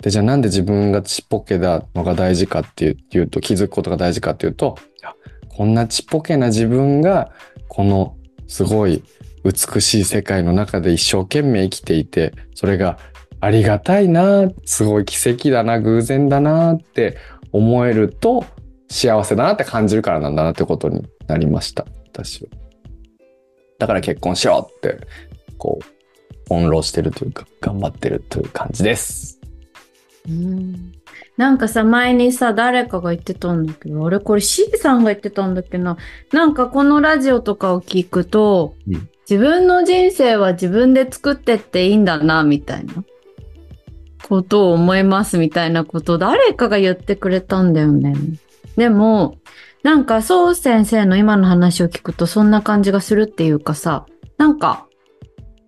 [0.00, 4.76] で、じゃあなんで自分がちっぽけなのが大事かっていうと、気づくことが大事かっていうと、
[5.48, 7.30] こんなちっぽけな自分が、
[7.68, 8.16] この
[8.46, 9.02] すごい
[9.44, 12.98] 美しい世界の中で一生懸命生きていて、それが
[13.40, 17.16] ありがたいな、すごい奇跡だな、偶然だなって
[17.52, 18.44] 思えると
[18.88, 22.59] 幸せだなって感じるからなんだなってことになりました、私は。
[23.80, 25.06] だから結婚しようって、
[25.56, 25.84] こう、
[26.48, 29.40] 翻弄してるというか、頑張ってるという感じです。
[30.28, 30.92] うん
[31.38, 35.96] なんかさ、前にさ、誰かが言ってたんだけど、あれこれ C さんが言ってたんだっけな。
[36.32, 43.02] なんかこのラジオとかを聞くと、うん、自分の人生は自分で作ってっていいんだな、みたいな
[44.28, 48.14] ことを思いますみたいなことを誰かが言ってくれたんだよね。
[48.76, 49.38] でも、
[49.82, 54.06] なんか、そう先生の今の話を聞くとそんな感じがするっていうかさ、
[54.36, 54.86] なんか、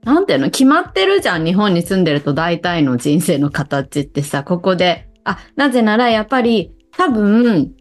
[0.05, 0.47] なんていうの？
[0.47, 1.45] 決まってるじゃん。
[1.45, 5.09] 日本に住んでると大体の人生の形ってさ、ここで。
[5.25, 7.73] あ、なぜならやっぱり多分、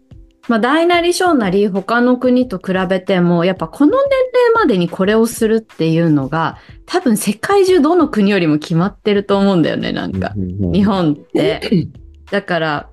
[0.48, 10.34] まあ大なり小なり他の国と比べても、やっぱこの年齢までにこれをするっていうのが、多分世界中どの国よりも決まってると思うんだよね、なんか。
[10.36, 11.88] 日本って。
[12.30, 12.90] だから、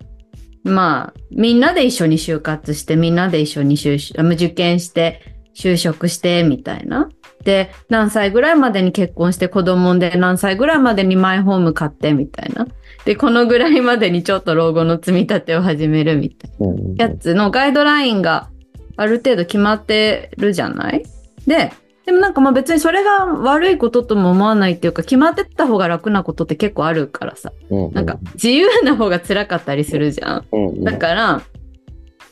[0.64, 5.22] まあ、みんなで一緒に就活して、みんなで一緒に就受験して、
[5.54, 7.08] 就職して、みたいな。
[7.44, 12.66] で、何歳ぐらいまでに結婚して子供で何歳ぐらいまでにマイホーム買ってみたいな。
[13.04, 16.50] で、このぐらいまでにちょっと老後の積み立てを始めるみたい
[16.96, 18.50] なやつのガイドラインが
[18.96, 21.04] ある程度決まってるじゃない？
[21.46, 21.72] で、
[22.08, 27.52] でもなんかまあ別にそれが悪いこととも思わないっていうか、決まってた方が楽なことって結構あるからさ。
[27.68, 30.46] うんうん、なんか自由な方が辛かったりするじゃん。
[30.50, 31.42] うんうん、だから、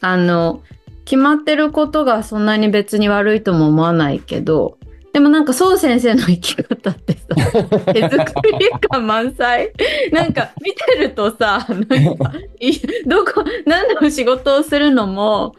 [0.01, 0.63] あの、
[1.05, 4.79] 決まってることがそんなに別に悪いとも思わないけど、
[5.13, 7.53] でもなんかそう先生の生き方ってさ、
[7.93, 9.73] 手作り感満載。
[10.11, 11.85] なんか見てるとさ、なん
[12.17, 12.33] か、
[13.05, 15.55] どこ、何の仕事をするのも、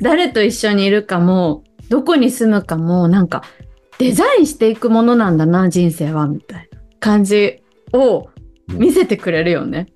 [0.00, 3.42] 誰と一緒にいるかも、どこに住むかもなんか
[3.98, 7.62] デザインしていくものなんだな人生はみたいな感じ
[7.92, 8.28] を
[8.68, 9.88] 見せてくれるよね。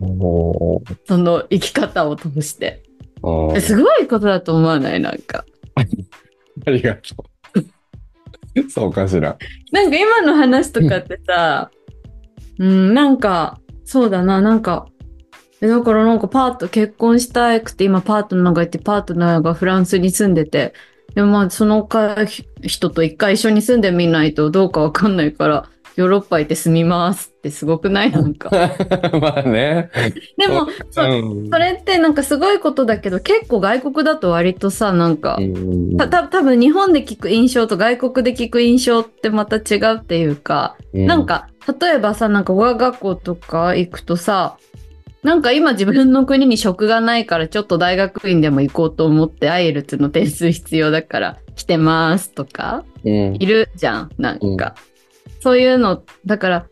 [0.00, 0.18] うん、
[1.06, 2.82] その生き方を通して。
[3.60, 5.00] すごいことだと思わない？
[5.00, 5.44] なんか。
[6.66, 7.24] ありがと
[8.56, 8.70] う。
[8.70, 9.36] そうかしら。
[9.70, 11.70] なんか今の話とかってさ、
[12.58, 14.86] うん、なんか、そうだな、なんか、
[15.60, 20.74] だからなんかパート結婚したくて今パートナーがいてパートナーがフランスに住んでて
[21.14, 21.88] でもまあその
[22.62, 28.10] 人と一回一緒に住んでみないとどうかわかんないからヨーロッパ行って住みますってすごくない？
[28.10, 28.50] なんか。
[29.20, 29.90] まあね。
[30.38, 35.38] でも、そうん、それってなんかすごいことだけど結構外国だと割とさなんか、
[35.98, 41.48] たた多分日本で聞く印象と外国で聞く印象ってまた違うっていうか、うん、なんか
[41.78, 44.56] 例えばさなんか語学学校とか行くとさ
[45.22, 54.74] なんか今自分の国に職がないからちょっと大学院でも行こうと思ってアイエルツの点数必要だから来てますとか、うん、いるじゃんなんか、
[55.26, 56.66] うん、そういうのだから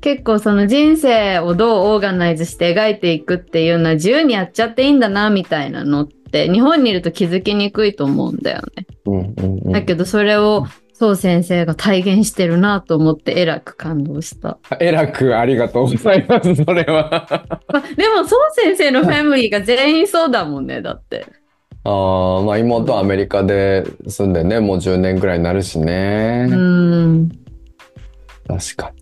[0.00, 8.86] 結構その人生をどうオーガナイズして描いていくっていうのは自由にやっちゃっていいんだなみたいなのって日本にいると気づきにくいと思うんだよね。
[9.04, 10.66] うんうんうん、だけどそれを
[11.00, 14.58] そう先生が体現してるなと思ってえらく感動した。
[14.80, 17.26] えらくありがとうございます、それは。
[17.72, 21.24] までもそう先生のファミリーが全員そうだもんね、だって。
[21.84, 26.46] ああ、まあ妹はアメリカで住んでね、もう10年ぐらいになるしね。
[26.50, 27.30] うん。
[28.46, 28.99] 確かに。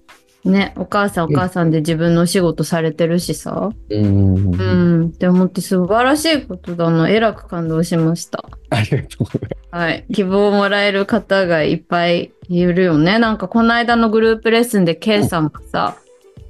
[0.51, 3.71] ね、お母さんお母さんで自分のお仕事されてるしさ。
[3.91, 4.55] うん。
[4.55, 4.57] う
[5.05, 5.07] ん。
[5.09, 7.09] って思って素晴らしいことだな。
[7.11, 8.45] えらく感動しました。
[8.71, 9.57] ありがとうございます。
[9.71, 10.07] はい。
[10.13, 13.19] 希望をもらえる方がいっぱいいるよね。
[13.19, 13.39] なん。
[13.39, 15.49] かこの間のグループレッスンで K さん。
[15.49, 15.97] がさ、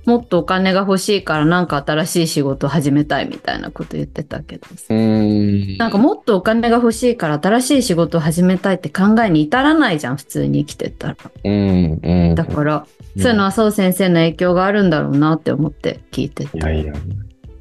[0.09, 4.95] もっとお金が欲しいからなんか新しい仕事を始めたいみたいなこと言ってたけどさ。
[4.95, 11.17] なんかもっとお金が欲しいから新しい仕事を始めたいって考えに至らないじゃん、普通に生きてたら。
[11.45, 12.87] うんうん、だから、
[13.19, 16.57] そういうのはそう先生の影響があるんだろうなって思って聞いてて。
[16.57, 16.95] いやいや、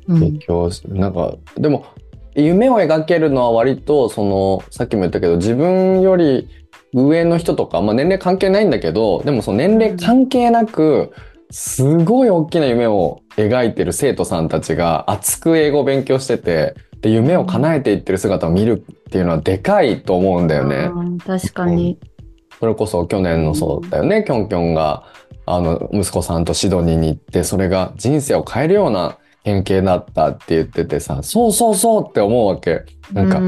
[0.07, 1.85] 影響、うん、なんか、でも、
[2.33, 6.47] 夢を描けるのは割と、その、さっきも言ったけど、自分より
[6.93, 11.11] 上の人とか、まあ年齢関係ないんだけど、でもその年齢関係なく、
[11.49, 20.89] すごい大きな夢を描いてる生徒さんたちが熱く英語を勉強してて、で、夢を叶えていってる姿を見るっていうのはでかいと思うんだよね。
[21.25, 21.97] 確かに。
[22.59, 25.05] それこそ去年のそうだよね、きょんきょんが、
[25.45, 32.81] あの、息子さんとシドニーに行って、それが人生を変えるような変形だったって言っててさ、そうそうそうって思うわけ。
[33.13, 33.39] なんか、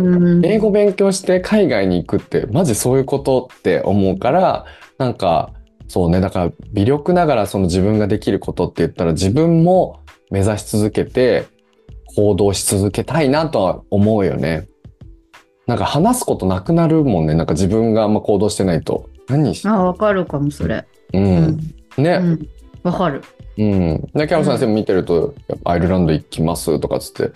[0.47, 4.65] 英語勉強して海外に行くって、マジそういうことって思うから、
[4.97, 5.51] なんか、
[5.89, 11.47] そうね、だから微力ながらその自分ができることって言ったら自分も目指し続けて
[12.15, 14.67] 行動し続けたいなとは思うよね。
[15.65, 17.33] なんか話すことなくなるもんね。
[17.33, 19.09] なんか自分があんま行動してないと。
[19.27, 20.87] 何しあ、わかるかも、それ。
[21.13, 21.59] うん。
[21.97, 22.11] うん、ね。
[22.83, 23.23] わ、うん、かる。
[23.57, 24.01] うん。
[24.13, 27.31] で、キャロ先生も見てると、やっぱアイルランド行きますとかつって。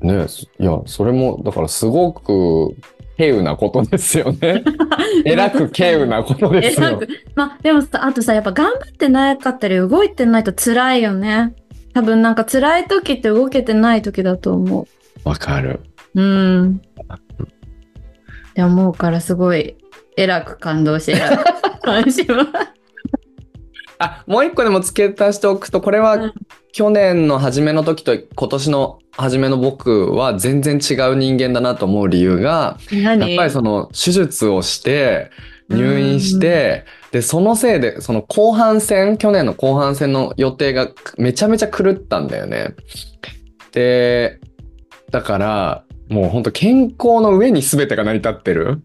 [0.00, 0.26] ね
[0.58, 2.76] いや、それも、だからすごく
[3.22, 4.64] 稀有なことですよね。
[5.24, 7.00] えらく稀有なことですよ。
[7.36, 11.54] まあ、でもさ、あとさ、やっぱ頑張ってなかったり動いてないと辛いよね。
[11.94, 15.28] 多分なんか辛い時って動けてない時だと思う。
[15.28, 15.80] わかる。
[16.14, 16.80] うん。
[18.50, 19.76] って思うからすごい、
[20.16, 22.81] えらく感動して、えらく感じます。
[24.02, 26.32] あ、もう一個でも付け足しておくと、これは
[26.72, 35.30] 去年の初めの時と今年の初めの僕は全然違う人間だなと思う理由が、やっぱりその手術をして
[35.68, 40.88] 入院して、で、そのせいで、その後半戦、去年の後半戦の予定が
[41.18, 42.74] めちゃめちゃ狂ったんだよね。
[43.72, 44.40] で、
[45.10, 48.82] だから、もう本当健康の上に全てが成り立ってる。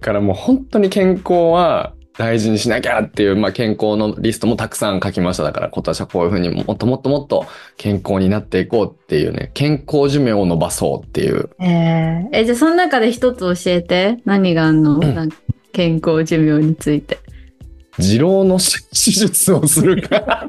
[0.00, 5.44] からもう本当に健康は大事にしなきゃっていう、まあ、健康のリストもたくさん書きました。
[5.44, 7.46] だから今年はこういうふうにもっともっともっと
[7.76, 11.48] 健康になっていこうっていうね、健康寿命を伸ばそうっていう。
[11.60, 14.18] えー、え、じゃあその中で一つ教えて。
[14.24, 15.28] 何があんの、うん、
[15.70, 17.20] 健康寿命について。
[18.00, 20.48] 二郎の手術をするか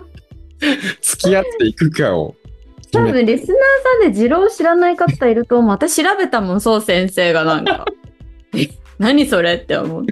[1.02, 2.34] 付き合っていくかを。
[2.90, 3.58] 多分リスナー
[4.02, 5.70] さんで二郎知らない方いると思う。
[5.72, 7.84] 私調べたもん、そう先生がなんか。
[8.98, 10.06] 何それって思う。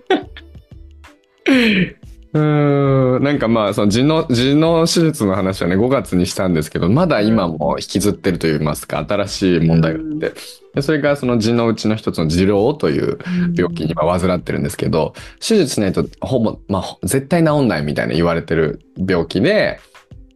[1.46, 3.22] うん。
[3.22, 10.32] なんかまあその痔の痔の手術の話はね5月にしたんですけどまだ今も引きずってるといいますか新しい問題があって。
[10.74, 13.18] でそれがその痔のうちの一つの痔瘻という
[13.56, 19.78] 病気に今患ってるんですけど手術しないとほぼ、まあ、絶対治んないみたいな言われてる病気で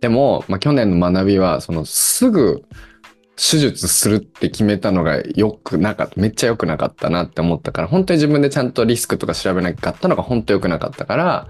[0.01, 2.63] でも、まあ、去年の学びはそのすぐ
[3.39, 6.21] 手術するって決めたのがよくなかった。
[6.21, 11.49] めっちゃ良くなかったなって思ったから、本当に自分でちゃんとリスクとか調べなかったのが本当良くなかったから、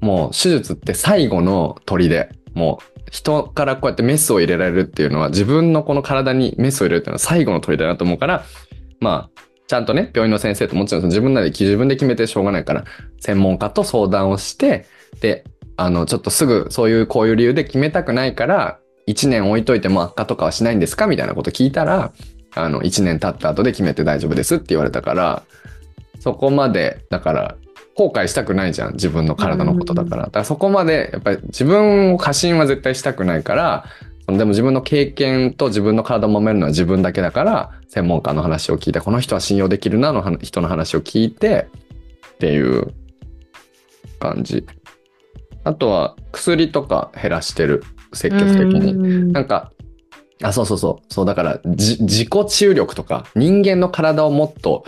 [0.00, 8.44] もう手術って最後の鳥で、もう人からこうやってメスを入れられるっていうのは自分のこの体にメスを入れるっていうのは最後の鳥だなと思うから、
[8.98, 12.84] まあ、ちゃんとね、病院の先生ともちろん自分なり自分で決めてしょうがないから、
[13.20, 14.86] 専門家と相談をして、
[15.20, 15.44] で、
[15.76, 21.06] あの、ちょっとすぐそういうこういう理由で決めたくないから、1年置いといても悪化とかはしないんですか？
[21.06, 22.12] みたいなこと聞いたら、
[22.54, 25.42] あの、1年経った後で決めて大丈夫ですって言われたから、
[26.20, 27.56] そこまで、だから、
[27.96, 28.92] 後悔したくないじゃん。
[28.94, 30.24] 自分の体のことだから。
[30.24, 33.84] だからそこまで、やっぱり自分を過信は絶対したくないから、
[34.26, 41.66] でも自分の経験と自分の体を揉めるのは自分だけだから、専門家の話を聞いて、この人は信用できるなの人の話を聞いて、
[42.34, 42.94] っていう
[44.18, 44.66] 感じ。
[45.64, 47.82] あとは薬とか減らしてる。
[48.12, 49.32] 積極的に。
[49.32, 49.72] なんか、
[50.42, 51.12] あ、そうそうそう。
[51.12, 54.84] そう、だから、自己注力とか、人間の体をもっと、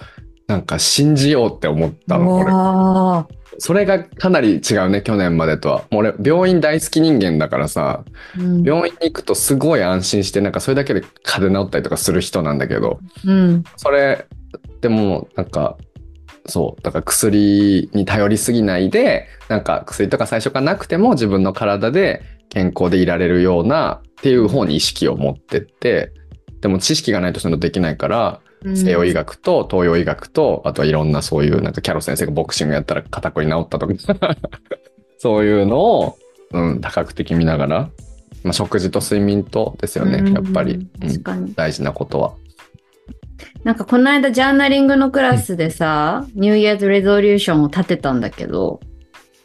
[0.46, 3.36] なんか信じようって思ったの、これ。
[3.58, 5.84] それがかなり違うね、去年までとは。
[5.90, 8.04] もう俺、病院大好き人間だからさ、
[8.38, 14.26] うん、病院に行くとすごい安心して、なんかそれだけで風邪治ったりとかする人なんだけど、うん、それ、
[14.80, 15.76] でも、なんか、
[16.46, 16.82] そう。
[16.82, 26.12] だから薬に頼りすぎないで、なんか薬とか最初からなくても自分の体で健康でいられるようなっていう方に意識を持ってって、
[26.60, 28.40] でも知識がないとそのできないから、
[28.74, 33.94] 西洋医学と東洋医学と、あとはいろんなそういうなんかキャロ先生がボクシングやったら肩こり治ったとか
[35.18, 36.18] そういうのを、
[36.52, 37.90] うん、多角的見ながら、
[38.44, 42.34] まあ、食事と睡眠とですよね、やっぱり、うん、大事なことは。
[43.64, 48.80] なんかこの間ジャーナリングのクラスでさ、ニューイヤーズレゾリューションを立てたんだけど、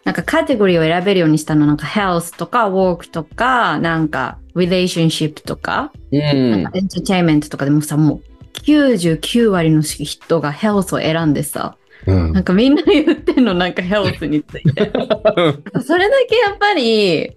[0.08, 8.22] なんかカテゴリーを選べるようにしたの、なんか health とか work とか、なんか relationship とか、うん、なんか entertainment とかでもさ、もう
[8.60, 14.93] 99割の人が health を選んでさ、うん、なんかみんな言ってんの、なんか health について。
[15.84, 17.36] それだけやっぱり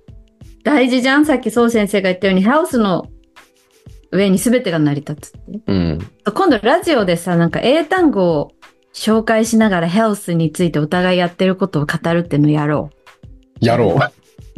[0.63, 3.09] 大事じゃんさっきそう先生が言ったように health の
[4.13, 5.61] 上に全てが成り立つって。
[5.67, 5.99] うん。
[6.33, 8.53] 今度ラジオでさ、なんか英単語を
[8.93, 12.91] 紹介しながらヘルスについてお互いやってることを語るっていうのやろ
[13.61, 13.95] やろう。
[13.97, 13.99] う。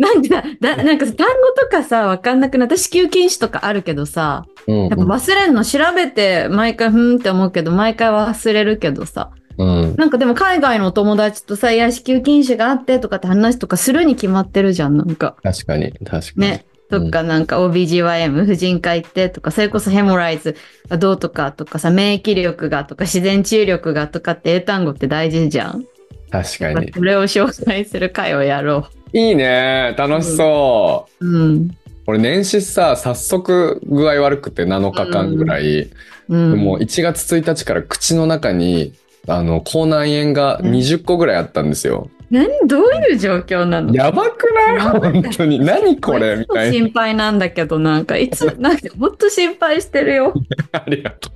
[0.03, 1.25] なんか、だなんか単語
[1.59, 2.77] とかさ、わかんなくなった。
[2.77, 9.31] 子宮筋腫とかあるけどさ、うんやっぱ忘れんの調べて毎回ふーんって思うけど、毎回忘れるけどさ。
[9.59, 9.97] うん。
[9.97, 15.37] なんかでも海外のお友達とさ、いや、子宮筋腫があってとかって話とかするに決まってるじゃん、なんか。
[15.43, 16.41] 確かに、確かに。
[16.43, 16.65] ね。
[16.93, 20.57] とかなんか OBGYM、婦人科行ってとか、それこそヘモライズ
[20.89, 25.87] がどうとかとかさ、免疫力がとか、自然治癒力がとかって英単語って大事じゃん。
[26.31, 26.93] 確かに。
[26.93, 29.95] それを紹介する回をやろいいね。
[29.97, 31.27] 楽しそう。
[31.27, 31.29] う。
[31.29, 31.71] うん。
[32.07, 35.91] 俺年始さ、早速具合悪くて7日間ぐらい。
[36.29, 36.51] うん。
[36.53, 38.93] でも1月1日から口の中に、
[39.29, 42.11] あの、口内炎が20個ぐらいあったんですよ。
[42.33, 43.95] 何どういう状況なの？
[43.95, 44.81] やばくない？
[44.81, 45.61] 本当に。
[45.61, 46.37] 何これ？
[46.41, 46.73] みたいな。
[46.73, 50.35] 心配なんだけど、なんか、いつ、 なんか、ほんと心配してるよ。
[50.73, 51.31] ありがと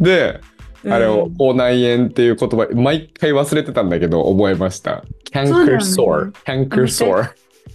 [0.00, 0.04] う。
[0.04, 0.40] で、
[0.88, 5.04] あれをうん口内炎っていう言葉、毎回忘れてたんだけど、覚えました。
[5.32, 6.32] そう canker だよ sore ね。
[6.44, 7.28] canker sore。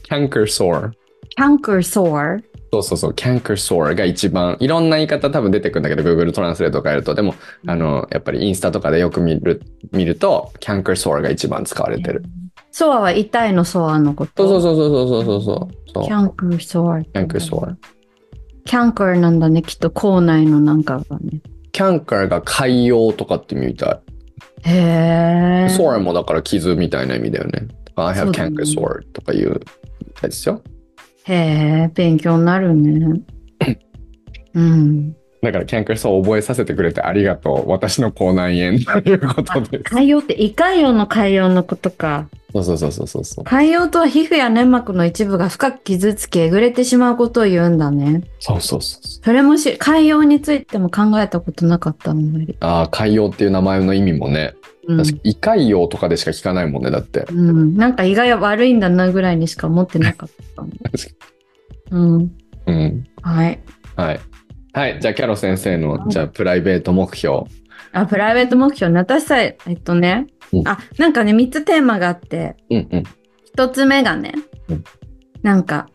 [0.10, 0.92] canker sore。
[1.38, 2.44] canker sore。
[2.76, 7.36] そうそうそう、canker sore が一番、いろんな言い方多分出てくるんだけど、Google トランスレートとかやると、でも、
[7.68, 9.62] あの、やっぱりインスタとかでよく見る、
[9.92, 12.24] 見ると、canker sore が一番使われてる。
[12.72, 14.48] ソアは痛いのソアのこと？
[14.48, 15.92] そうそうそうそうそうそうそう。
[15.94, 17.12] そう canker sore。
[17.14, 17.76] canker sore。
[18.66, 21.40] canker なんだね、きっと口内のなんかがね。
[21.72, 24.02] canker が海洋とかって意味みた
[24.66, 24.70] い。
[24.70, 25.68] へえ。
[25.70, 27.68] sore もだから傷みたいな意味だよね。
[27.96, 29.60] I そ have うだね canker sore とかいうみ
[30.20, 30.62] たいですよ。
[31.28, 31.34] へ
[31.86, 33.22] え、勉強になるね。
[34.54, 35.16] うん。
[35.42, 37.70] だから、キャンクルソーを覚えさせてくれてありがとう。
[37.70, 39.84] 私の口内炎ということです。
[39.84, 42.28] 海洋って胃潰瘍の潰瘍のことか。
[42.54, 43.46] そうそうそうそうそうそう。
[43.46, 48.24] 潰瘍とは皮膚や粘膜の一部が深く傷つきえぐれてしまうことを言うんだね。
[48.40, 49.26] そうそうそうそう。
[49.26, 52.56] それもし、潰瘍についても考えたことなかったあんまり。
[52.60, 54.54] ああ、海洋っていう名前の意味もね。
[54.88, 57.26] うん確か胃潰瘍とかでしか聞かないもんね、だって。
[57.32, 60.70] うん、なんか胃が悪いんだなぐらいにしか思ってなかったの。
[61.92, 62.32] うん。
[62.68, 63.08] うん。
[63.22, 63.60] はい。
[63.96, 64.20] はい。
[64.74, 65.00] はい。
[65.00, 67.44] じゃあ、キャロ先生の、じゃあ、プライベート目標。
[67.94, 69.00] あ、プライベート目標ね。
[69.00, 70.28] 私さえ、えっとね。
[70.54, 73.04] うんあ、なんかね、3つテーマがあって、うんうん。
[73.58, 74.34] 1つ目がね、
[74.70, 74.84] うん
[75.42, 75.88] なんか、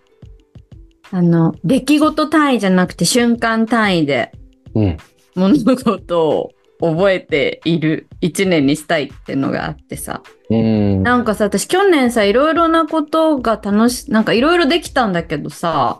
[1.10, 4.32] あの、出来事単位じゃなくて瞬間単位で
[4.74, 4.96] うん。
[5.34, 10.22] 物事を覚えている1年にしたいっていうのがあってさ。
[10.50, 11.02] うん。
[11.02, 15.98] なんかさ、私去年さ、いろいろなことが楽し、なんかいろいろできたんだけどさ、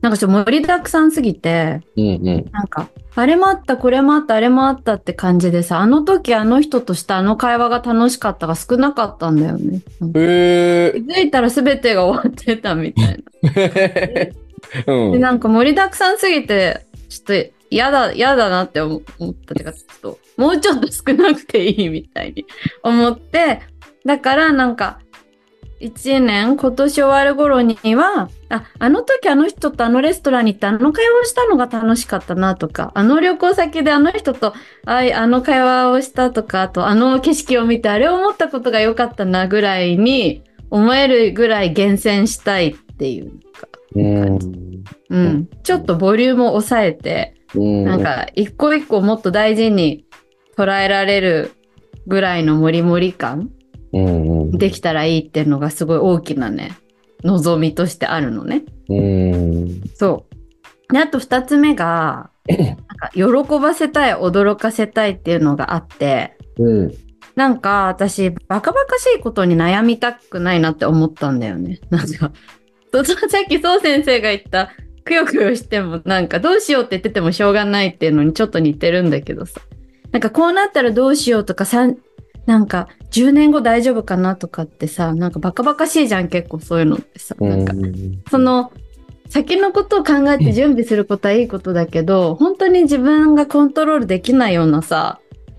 [0.00, 2.50] なんかちょっと盛りだくさんすぎて、うんうん。
[2.52, 9.80] なんか、あれもあった、これもあった、あれもあったって感じでさ、あの時あの人としたあの会話が楽しかったが少なかったんだよね。
[10.00, 13.50] 気づいたら全てが終わってたみたいな。
[13.50, 14.32] ー。
[15.08, 15.20] うで、ん。
[15.20, 22.46] なんか盛りだくさんすぎて、ちょっと嫌だ、嫌だなって思思ったっていうか、ちょっと、もうちょっと少なくていいみたいに
[22.82, 23.60] 思って、
[24.04, 24.98] だからなんか、
[25.80, 34.54] 一年、今年終わる頃には、あ、あの時あの人とあのレストランに行ってあの会話をしたのが楽しかったなとか、あの旅行先であの人と
[34.86, 44.38] あいあの会話をしたとか、あとあの景色を見てあれを思ったことが良かったなぐらいに思えるぐらい厳選したいっていうか、うん。
[45.10, 47.43] うん、ちょっとボリュームを抑えて、うん。
[47.54, 50.06] なんか一個一個もっと大事に
[50.56, 51.52] 捉えられる
[52.06, 53.50] ぐらいのモリモリ感
[53.94, 54.58] うんうん。
[54.58, 56.76] できたらいいっていうのがすごい大きなね、
[57.22, 58.64] 望みとしてあるのね。
[58.88, 59.82] うん。
[59.94, 60.26] そ
[60.90, 60.92] う。
[60.92, 63.24] で、あと二つ目が、 なんか喜
[63.60, 66.94] ばせたい、驚かせたいっていうのがあって、うん。
[67.36, 71.80] なんか私、バカバカしいことに悩みたくないなって思ったんだよね。
[71.90, 74.70] なんか、さっきそう先生が言った、
[75.04, 79.60] くよくよしてもなんかどうしようって言っててもしょうがないっていうのにちょっと似てるんだけどさ。
[80.12, 81.98] なんかこうなったらどうしようとかさん、
[82.46, 87.34] なんか10年後大丈夫かなとかってさ、なんかバカバカしいじゃん結構そういうのってさ。
[87.40, 87.74] なんか
[88.30, 88.72] その
[89.28, 95.18] 先のことを考えて準備することはいいことだけど、本当に自分がコントロールできないようなさ、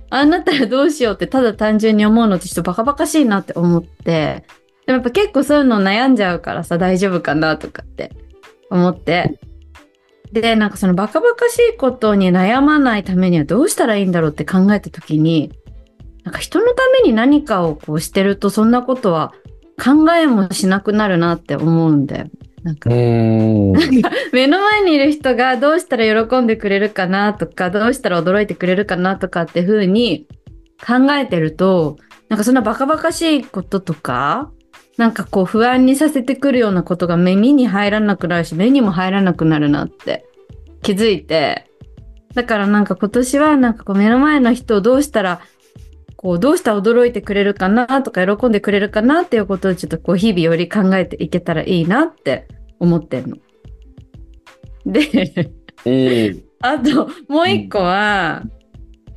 [0.09, 4.45] ああなったらどうしようってただ単純に思うのってちょっとバカバカしいなって思って、
[4.85, 8.13] でもやっぱ結構そういうの悩んじゃうからさ、大丈夫かなとかって
[8.70, 9.39] 思って。
[10.32, 15.51] で、なんかそのバカバカしいことに悩まないためにはどうしたらいいんだろうって考えたときに、
[16.24, 19.34] なんか人のために何かをこうしてるとそんなことは
[19.78, 22.28] 考えもしなくなるなって思うんだよ。
[22.63, 23.74] なんかうん。
[24.34, 30.28] 目の前にいる人がどうしたら喜んでくれるかなとか、どうしたら驚いてくれるかなとかって風に
[30.86, 31.97] 考えてると、
[32.28, 34.51] なんかそんなバカバカしいこととか、
[34.97, 40.25] なんかこう不安にさせてくるようなことが耳に入らなくなるし、目にも入らなくなるなって
[40.81, 41.67] 気づいて、
[42.33, 45.41] だからなんか今年はなんかこう目の前の人をどうしたら、
[46.15, 52.47] こうどうしたら驚いてくれるかなとか喜んでくれるかなっていうことをちょっとこう日々より考えていけたらいいなって
[52.79, 53.37] 思ってんの。
[54.85, 55.51] で。
[56.61, 58.43] あともう一個は、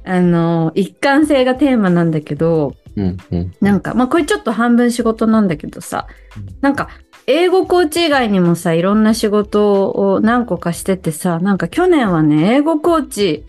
[0.05, 3.55] あの、一貫性がテーマなんだけど、うんうん。
[3.61, 6.89] なんか、まあこれちょっと半分仕事なんだけどさうん、なんか、
[7.27, 13.45] 英語コーチ以外にもさ、いろんな仕事を何個かしててさ、なんか去年はね、英語コーチ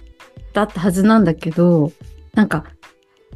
[0.53, 1.91] だったはずなんだけど、
[2.33, 2.65] なんか、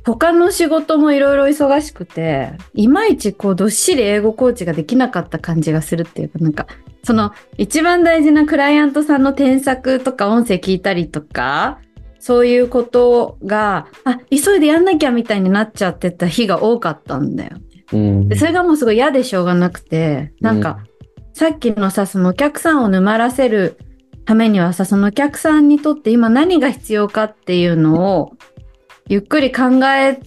[0.05, 6.67] 他の仕事もいろいろ忙しくて、いまいちこう、どっしり英語コーチができなかった感じがするっていうか、なんか、
[7.05, 11.79] その、一番大事なクライアントさんの添削とか音声聞いたりとか、
[12.25, 17.57] そういうことが、あ、急いでやんなきゃみたいになっちゃってた日が多かったんだよ。
[17.91, 18.29] うん。
[18.29, 20.85] でそれがもうすごい嫌でしょうがなくて、なんか、
[21.33, 23.77] さっきのさ、そのお客さんを沼らせる
[24.23, 28.31] ためにはさ、そのお客さんにとって今何が必要かっていうのを、
[29.09, 30.21] ゆっくり考え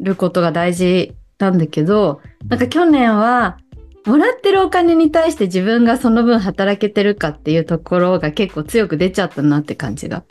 [0.00, 3.58] ることが大事なんだけど、なんか去年は、
[4.04, 10.24] もらってるお金に対して自分がその分働けてるかっていうところが結構強く出ちゃったなって感じが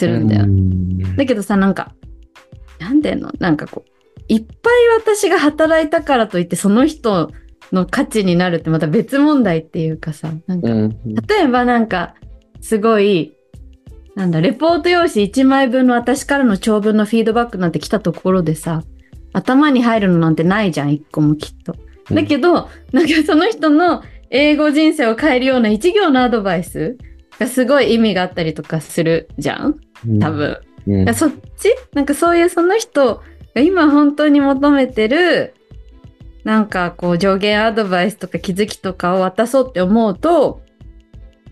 [0.00, 0.44] するんだよ。
[0.44, 1.16] うん。
[1.16, 1.92] だけどさ、なんか、
[2.78, 3.30] なんていうの？
[3.38, 3.90] なんかこう、
[4.28, 7.30] いっぱい私が働いたからといってその人
[7.70, 10.88] の価値になるってまた別問題っていうかさ、なんか、うん。
[11.28, 12.14] 例えばなんか、
[12.60, 13.36] すごい、
[14.14, 18.82] なんだ、レポート用紙1枚分の私からの長文のフィードバックなんて来たところでさ、
[19.32, 21.76] 頭に入るのなんてないじゃん、一個もきっと。
[22.10, 26.96] だけど、なんかその人の英語人生を変えるような一行のアドバイス
[27.38, 29.80] がすごい意味があったりとかするじゃん
[30.20, 30.58] 多分。
[30.86, 31.74] うんいやそっち？
[31.92, 33.22] なんかそういうその人
[33.54, 35.54] が今本当に求めてる
[36.42, 40.62] なんかこう上限アドバイスとか気づきとかを渡そうって思うと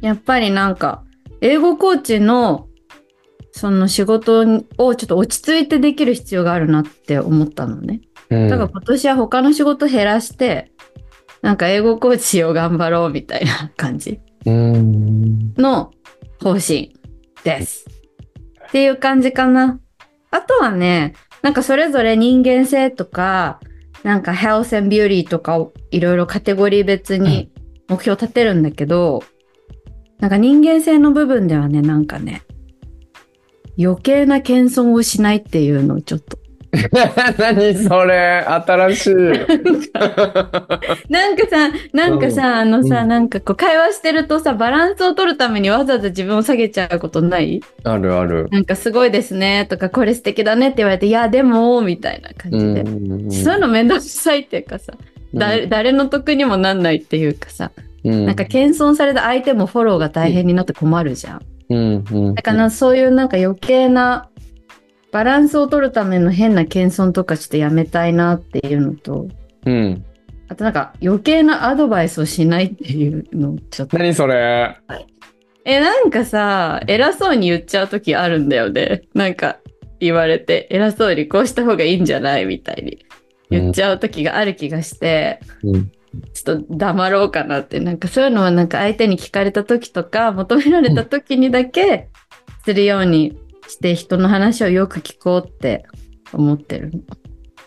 [0.01, 1.05] やっぱりなんか
[1.42, 2.68] 英語コーチの
[3.53, 4.40] その仕事
[4.78, 8.01] をちょっと落ち着いてできる必要があるなって思ったのね。
[8.30, 10.72] うんだから今年は他の仕事減らして
[11.42, 14.20] なんか英語コーチを頑張ろうみたいな感じ。
[14.46, 15.92] うんの
[16.42, 16.99] 方針
[17.44, 17.86] です。
[18.69, 19.81] っていう感じかな。
[20.31, 23.61] あとはね、なんかそれぞれ人間性とか、
[24.03, 27.51] なんか health and beauty とかをいろいろカテゴリー別に
[27.89, 29.23] 目標立てるんだけど、
[30.19, 32.43] なんか人間性の部分ではね、なんかね、
[33.79, 36.39] 余計な謙遜をしないっていうのをちょっと。
[37.39, 39.14] 何それ新しい。
[41.09, 43.09] なんかさ、なんかさ、あのさ、うん。
[43.09, 47.62] なんかこう会話してるとさ、バランスを取るためにわざわざ自分を下げちゃうことない？
[47.85, 48.49] あるある。
[48.51, 54.93] なんかすごいですねとかこれ素敵だねって言われていやでもみたいな感じで、んそういうのめんどくさいっていうかさ、
[55.35, 57.71] だ誰の得にもなんないっていうかさ、
[58.05, 58.27] うん。
[58.27, 61.41] なんか謙遜された相手もフォローが大変になって困るじゃん。
[61.71, 62.35] うんうん。
[62.35, 64.29] だからそういうなんか余計な
[65.12, 69.28] バランスを取るための変な謙遜とかちょっとやめたいなっていうのと
[69.64, 70.04] うん。
[70.48, 74.78] あとなんか余計なアドバイスをしないっていうのをちょっと何それ？
[75.64, 79.02] え、なんかさ、偉そうに言っちゃう時あるんだよね。
[79.12, 79.59] なんか
[80.00, 83.04] 言われて、偉そうにこうした方がいいんじゃないみたいに
[83.50, 85.92] 言っちゃう時がある気がして、うん
[86.32, 92.09] ちょっと黙ろうかなって、なんかそういうのはなんか相手に聞かれた時とか、求められた時にだけ
[92.64, 93.38] するように
[93.69, 95.85] して人の話をよく聞こうって
[96.33, 96.99] 思ってるの。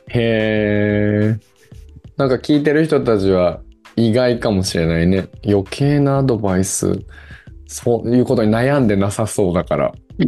[0.10, 1.39] へえ。
[2.18, 3.61] なんか聞いてる人たちは
[3.95, 5.30] 意外かもしれないね。
[5.48, 6.99] 余計なアドバイス、
[7.68, 9.91] そういうことに悩んでなさそうだから。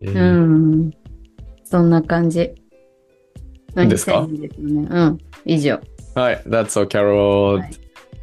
[0.00, 0.90] えうーん。
[1.64, 2.40] そんな感じ。
[3.78, 4.20] いいですか？
[4.22, 4.88] 何ですよね。
[4.90, 5.18] うん。
[5.44, 5.80] 以上。
[6.14, 7.70] はい、That's so Carol、はい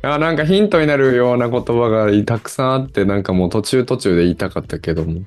[0.01, 5.21] あなんかヒントになるような言葉がたくさんあって、なんかもう途中途中で言いたかったけども。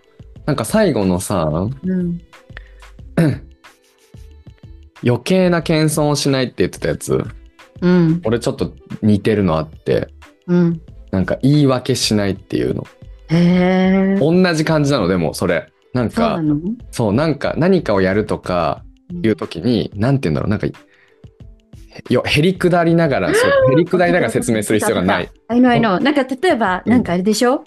[0.47, 1.44] なんか最後のさ、
[1.82, 2.20] うん。
[5.05, 7.23] 余計な謙遜をしないって言ってたやつ、
[7.81, 8.20] うん。
[8.24, 8.73] 俺ちょっと
[9.03, 10.09] 似てるのあって、
[10.47, 10.81] うん。
[11.11, 12.86] なんか言い訳しないっていうの。
[13.28, 14.19] へえ。
[14.20, 15.69] 同じ感じなの、でもそれ。
[15.93, 16.40] なんか
[16.90, 18.82] そうな、んか何かをやるとか
[19.23, 20.66] いう時に、なんて言うんだろう、なんか、
[22.09, 25.31] よ、へりくだりながら、そう、へりくだりながら説明する必要がない。。
[25.48, 26.02] I know, I know.
[26.02, 27.64] なんか例えば、うんなんかあれでしょ、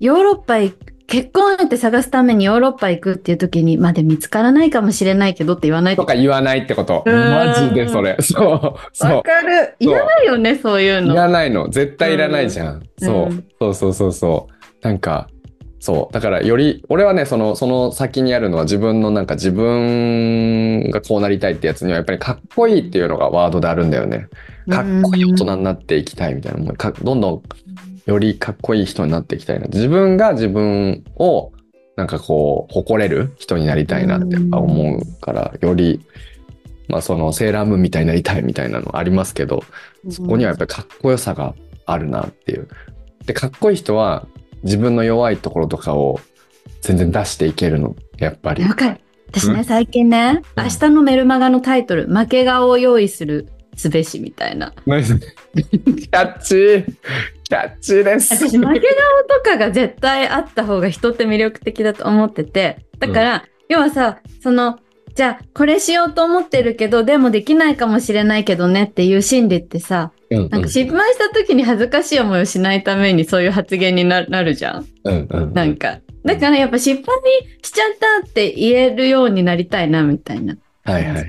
[0.00, 0.74] ヨーロッパ行
[1.06, 7.02] 結婚相手探すためにヨーロッパ行くっていう時に、まで見つからないかもしれないけどって言わないとか言わないってこと。
[7.04, 8.16] うんマジでそれ。
[8.20, 9.16] そう、そう。
[9.16, 9.74] わかる。
[9.78, 11.14] いらないよね、そういういの。
[11.14, 11.68] らないの。
[11.68, 12.82] 絶対いらないじゃん。
[12.98, 14.86] そううんそうそうそうそう。
[14.86, 15.28] なんか、
[15.84, 16.14] そう。
[16.14, 24.28] だからより、俺はね、その、その先にあるのは自分のなんか自分がこうなりたいってやつにはやっぱりかっこいいっていうのがワードであるんだよね。
[24.70, 26.58] かっこいい大人になっていきたいみたいな。
[26.58, 27.42] もうかどんどん
[28.06, 29.66] よりかっこいい人になっていきたいな。
[29.66, 31.52] 自分が自分を
[31.96, 36.00] なんかこう、誇れる人になりたいなってやっぱ思うから、より、
[36.88, 39.62] まあそのセーラームーンみたいになりたいみたいなのありますけど、
[40.08, 41.54] そこにはやっぱりかっこよさが
[41.84, 42.68] あるなっていう。
[43.26, 44.26] で、かっこいい人は
[44.64, 46.20] 自分の弱いところとかを
[46.80, 48.64] 全然出していけるの、やっぱり。
[48.64, 49.00] わかる。
[49.28, 54.72] 私ね、うん最近ね、うん明日のメルマガのタイトル、負け顔を用意するすべしみたいな。
[54.86, 55.18] ナイス。
[55.18, 56.84] キャッチー
[57.44, 58.34] キャッチーです。
[58.34, 64.78] 私、負け顔とかが絶対あった方が人って魅力的だと思ってて、だから、要はさ、その、
[65.14, 74.86] じゃあ、これしようと思ってるけど、でもできないかもしれないけどねっていう心理ってさ、うんなんか失敗した時に恥ずかしい思いをしないためにそういう発言にななるじゃん。
[75.04, 76.00] うんうんうんなんか。
[76.24, 77.14] だからやっぱ失敗
[77.62, 80.56] しちゃったって言えるようになりたいな、みたいな。
[80.84, 81.26] はいはいはい。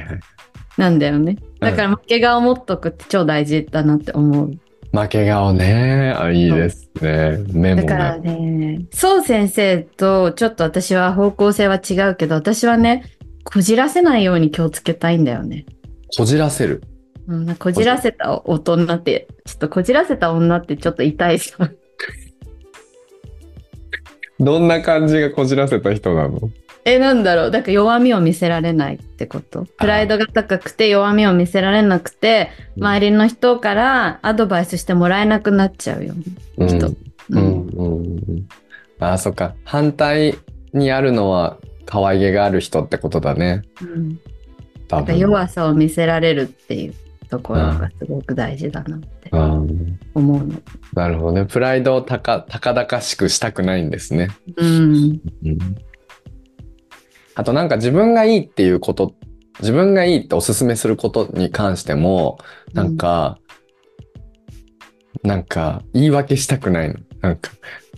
[0.78, 1.38] なんだよね。
[1.60, 4.52] だから負け顔持っとくって超大事だなって思う。
[4.92, 6.16] 負け顔ね。
[6.18, 7.44] あ、いいですね。
[7.52, 8.20] メモだからが。
[8.20, 13.04] ね、そう先生とちょっと私は方向性は違うけど、私はね、
[13.44, 15.66] こじらせないように気をつけたいんだよね。
[16.18, 16.82] こじらせる。
[17.28, 21.76] うん、こじらせた大人って、ちょっとこじらせた女ってちょっと痛いじゃん。
[24.44, 26.50] どんな感じがこじらせた人なの？
[26.84, 27.52] え、なんだろう。
[27.52, 29.66] だから弱みを見せられないってこと？
[29.78, 36.24] プライドが高くて弱みを見せられなくて、周りの人からアドバイスしてもらえなくなっちゃうよね。
[36.58, 36.96] うん人う
[37.30, 38.48] うんんうんうん。
[39.00, 39.56] あ、そっか。
[39.64, 40.38] 反対
[40.74, 43.64] にあるのは可愛げがある人ってことだね。
[43.82, 44.20] うん
[45.18, 46.94] 弱さを見せられるっていう
[47.26, 50.62] ところがすごく大事だなってうん思うの。
[50.94, 51.46] なるほどね。
[51.46, 54.30] プライドを高高々しくしたくないんですね。
[54.58, 55.22] うん。
[57.36, 59.14] あとなんか自分がいいっていうこと、
[59.60, 62.38] 自分がいいっておすすめすることに関しても、
[62.74, 63.40] なんか、
[65.24, 66.96] なんか言い訳したくないの。
[67.22, 67.52] なんか、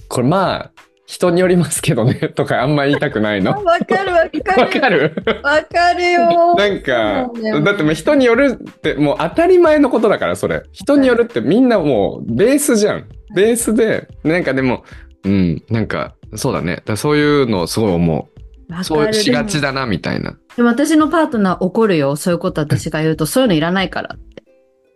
[0.08, 0.72] これまあ、
[1.08, 3.52] 人によりますけどね、 とかあんま言いたくないの？
[3.64, 5.16] わかるわかわかる？
[5.42, 6.54] わかるよ。
[6.56, 10.64] なんかだよ、ねだってもう人によるってもう当たり前のことだから、それ。
[10.74, 13.06] 人によるってみんなもうベースじゃん。
[13.34, 14.84] ベースで、なんかでも、
[15.24, 16.82] うん、なんか、そうだね。
[16.86, 18.30] だそういうのをすごい思
[18.70, 18.74] う。
[18.74, 20.36] わそうしがちだな、みたいな。
[20.58, 22.18] でも私のパートナー怒るよ。
[22.18, 24.20] そういうこと私が言うと、 そういうのいらないからっ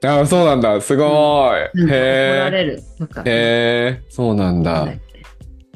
[0.02, 0.08] て。
[0.08, 0.82] ああ、そうなんだ。
[0.82, 1.78] すごい。
[1.80, 2.52] なんか怒らへえ。
[2.52, 3.22] れるとか。
[3.22, 4.88] へえ、そうなんだ。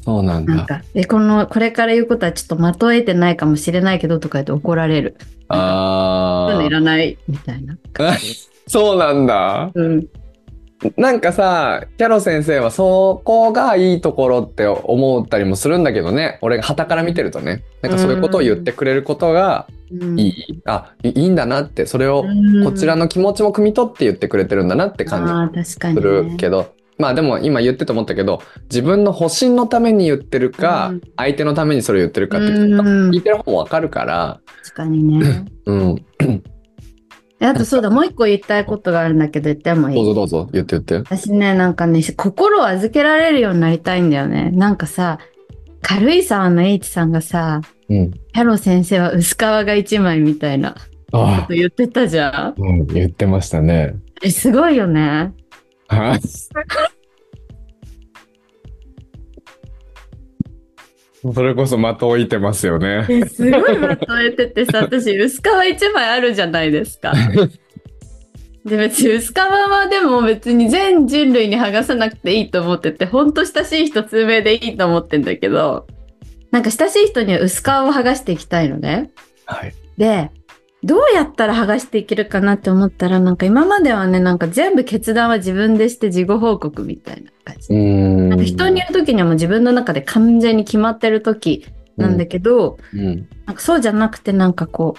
[0.05, 0.53] そうなんだ。
[0.53, 5.15] なんか、え、この、これから言うことはちょっと的を得てないかもしれないけどとか言って怒られる。
[5.19, 6.69] そういうのいああ。
[6.69, 7.75] らないみたいな。
[8.67, 9.71] そうなんだ。
[9.73, 10.07] うん。
[10.97, 16.37] なんかさ、キャロ先生はそこがいいところって思ったりもするんだけどね。
[16.41, 17.63] 俺が旗から見てるとね。
[17.81, 20.61] なんかそういうことを言ってくれることがうんいい。
[20.65, 22.25] あ、いいいんだなって、それを
[22.63, 25.93] こちらの気持ちも汲み取って言ってくれてるんだなって感じすね。
[25.95, 35.45] るけど、まあでも今言ってと思ったけど、自分の保身のために言ってるか、うん相手のためにそれを言ってるかってうん聞いてる方もわかるから、確かにね。
[35.65, 36.05] うん。
[37.41, 39.95] えあとそうだ、もう一個言いたいことがあるんだけど言ってもいい？
[39.95, 40.95] どうぞどうぞ、言って言って。
[41.15, 44.51] 私ね、なんかね、心を預けられるようになりたいんだよね。
[44.53, 45.19] なんかさ、
[45.81, 48.11] 軽井沢の H さんがさ、うん。
[48.11, 50.75] キャロ先生は薄皮が一枚みたいな
[51.11, 52.61] こあと言ってたじゃん。
[52.61, 53.95] うん、言ってましたね。
[54.23, 55.33] え、すごいよね。
[55.87, 56.21] はい。
[61.33, 63.05] それこそ的を置いてますよね。
[63.09, 67.13] えすごいまとえててさ、 私、薄皮一枚あるじゃないですか。
[68.65, 75.87] で、別に薄皮はでも別に全人類に剥がさなくていいと思ってて、ほんと親しい人数名でいいと思ってんだけど、
[76.51, 79.11] なんか親しい人には薄皮を剥がしていきたいのね。
[79.45, 79.73] はい。
[79.97, 80.29] で、
[80.85, 87.73] どうやったら剥がしていけるかなって思ったら、なんか今まではね、なんか全部決断は自分でして事後報告みたいな感じ。
[87.73, 88.29] ん。
[88.29, 91.65] なんか人に言う時にはもう自分の中で完全に決まってる時
[91.97, 93.27] なんだけど、うん。
[93.47, 94.95] なんかそうじゃなくてなんかこ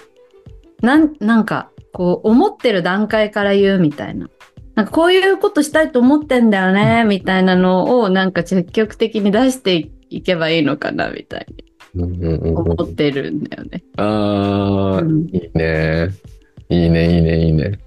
[0.83, 4.29] う、なん、なんかこう思ってる段階から言うみたいな。
[4.75, 13.83] なんかこういうことしたいと思ってんだよね、みたいなのをなんか積極的に出していけばいいのかな、みたいにうんうんうん思ってるんだよね。
[13.97, 16.09] ああ、うんいいね。
[16.69, 17.79] いいね、いいね、いいね。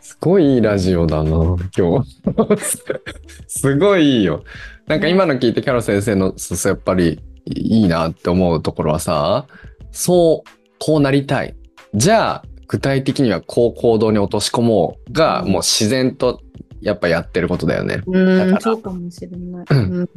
[0.00, 1.30] すごいいいラジオだな、
[1.76, 2.22] 今日。
[3.48, 4.44] すごいいいよ。
[4.86, 6.34] なんか今の聞いてキャロ先生の、
[6.64, 9.46] やっぱりいいなって思うところはさ、
[9.90, 11.54] そう、こうなりたい。
[11.94, 16.40] じゃあ、具体的にはこう行動に落とし込もうが、もう自然と
[16.80, 18.02] やっぱやってることだよね。
[18.06, 19.66] うん、そうかもしれない。
[19.70, 20.08] ううんん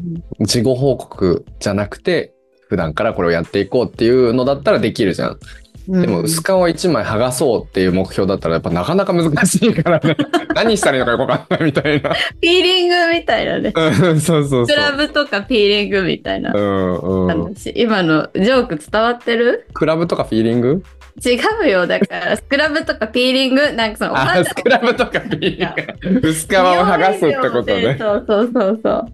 [0.45, 2.33] 事後報告じゃなくて、
[2.75, 5.39] 普段からこれをやっていこうっていうのだったらできるじゃん。
[5.87, 10.17] でも薄皮を1枚剥がそうっていう目標だったらやっぱなかなか難しいからね。
[10.53, 12.13] 何したらいいのかよくわかんないみたいな。
[12.41, 13.71] ピーリングみたいなね。
[13.73, 14.67] うんそうそうそう。
[14.67, 17.27] スクラブとかピーリングみたいなうんうん。
[17.27, 17.71] 話。
[17.77, 19.67] 今のジョーク伝わってる？
[19.73, 20.83] クラブとかフィーリング？
[21.23, 21.87] 違うよ。
[21.87, 26.27] だから、 スクラブとかピーリング、なんかその、スクラブとかフィーリング。
[26.27, 27.95] 薄皮を剥がすってことね。
[27.97, 29.05] そうそうそうそう。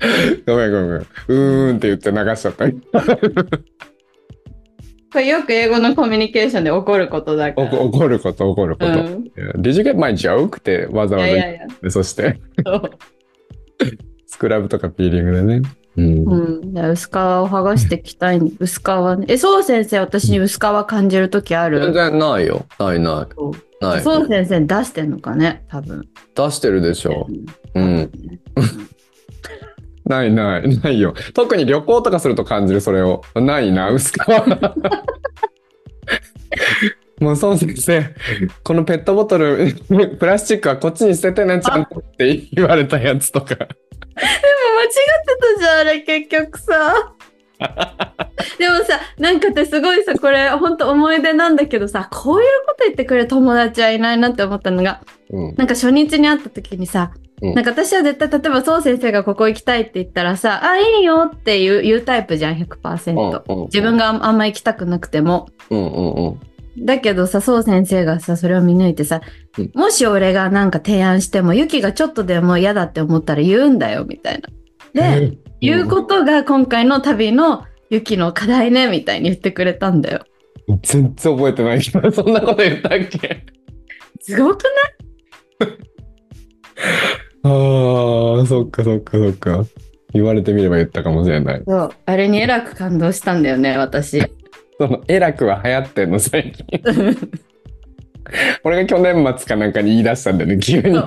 [0.46, 0.96] ごめんごめん。
[0.96, 2.66] うーんって言って流しちゃった。
[5.10, 7.80] これよく英語のコミュニケーションで起こることだかおら。
[7.80, 8.90] 怒ること怒ること。
[8.90, 9.24] うん、
[9.60, 10.58] Did you get my joke?
[10.58, 11.66] ってわざいわざ言っやいやいや。
[11.66, 12.38] て、そして、
[14.26, 15.62] スクラブとかピーリングでね。
[15.96, 16.24] うん。
[16.24, 16.90] うん。
[16.90, 18.38] 薄皮を剥がしていきたい。
[18.60, 18.84] 薄皮
[19.18, 19.26] ね。
[19.28, 22.66] え、そう先生、私に薄皮感じるときあ全る然ないよ。
[22.78, 23.84] ないない。
[23.84, 24.02] ない。
[24.02, 26.06] そう先生出してんのかね多分。
[26.34, 27.26] 出してるでしょ。
[27.74, 27.80] う。
[27.80, 28.10] うんん。
[30.08, 30.68] ないない。
[30.80, 31.14] ないよ。
[31.34, 33.22] 特に旅行とかすると感じる、それを。
[33.34, 34.16] ないな、薄皮。
[37.20, 38.14] もうそう先生、
[38.62, 39.74] このペットボトル、
[40.18, 43.56] プラスチックはこっちに捨ててね、ちゃんとって言われたやつとか。
[43.56, 43.74] 間違って
[45.56, 47.12] たじゃん、あれ結局さ。
[48.58, 55.54] でもさ、なんか私すごいさ、これ本当思い出なんだけどさ、こういうこと言ってくれる友達はいないなって思ったのが、うん。
[55.56, 57.10] なんか初日に会った時にさ、
[57.42, 63.42] うんなんか私は絶対、例えばそう先生がここ行きたいって言ったらさ、あ、いいよって言う言うタイプじゃん、100%。
[63.48, 65.46] うんうん自分があんま行きたくなくても。
[65.70, 66.40] うんうんうん。
[66.86, 69.20] だけどさ、そう先生がさ、それを見抜いてさ、
[69.58, 74.40] うんもし俺がなんか提案しても、ユキがちょっとでも嫌だって思ったら言うんだよ、みたい
[74.94, 75.18] な。
[75.18, 80.24] で、言うことが今回の旅のユキの課題ね、みたいに言ってくれたんだよ。
[80.82, 83.44] 全然覚えてないけど、 そんなこと言ったっけ？
[84.20, 84.62] すごく
[85.60, 85.70] ない？
[87.44, 89.64] ああ、そっかそっかそっか。
[90.14, 91.62] 言われてみれば言ったかもしれない。
[91.66, 91.90] そう。
[92.06, 94.20] あれにえらく感動したんだよね、私。
[94.80, 96.66] その、エラクは流行ってんの、最近。
[98.64, 101.00] 俺が去年末かなんかに言い出したんだよね、急にね。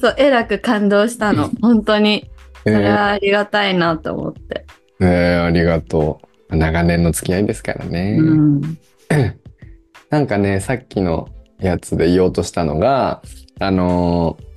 [0.00, 1.50] そう、えらく感動したの。
[1.62, 2.30] 本当に。
[2.64, 4.64] そえーれはありがたいなと思って。
[5.00, 6.20] えーありがと
[6.50, 6.56] う。
[6.56, 8.16] 長年の付き合いですからね。
[8.18, 8.60] うん。
[10.10, 11.28] なんかね、さっきの
[11.60, 13.22] やつで言おうとしたのが、
[13.58, 14.49] あのー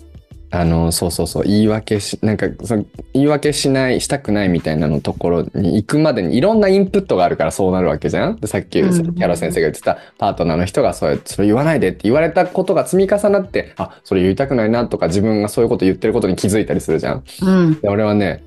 [0.55, 17.23] あのーそうそうそう、言い訳し、なんか、その言い訳しない、したくないみたいなのところに行くまでにいろんなインプットがあるからそうなるわけじゃんでさっき、うんキャロ先生が言ってたパートナーの人がそうそれ言わないでって言われたことが積み重なって、あ、それ言いたくないなとか自分がそういうこと言ってることに気づいたりするじゃん。
[17.41, 17.79] うん。
[17.79, 18.43] で俺はね、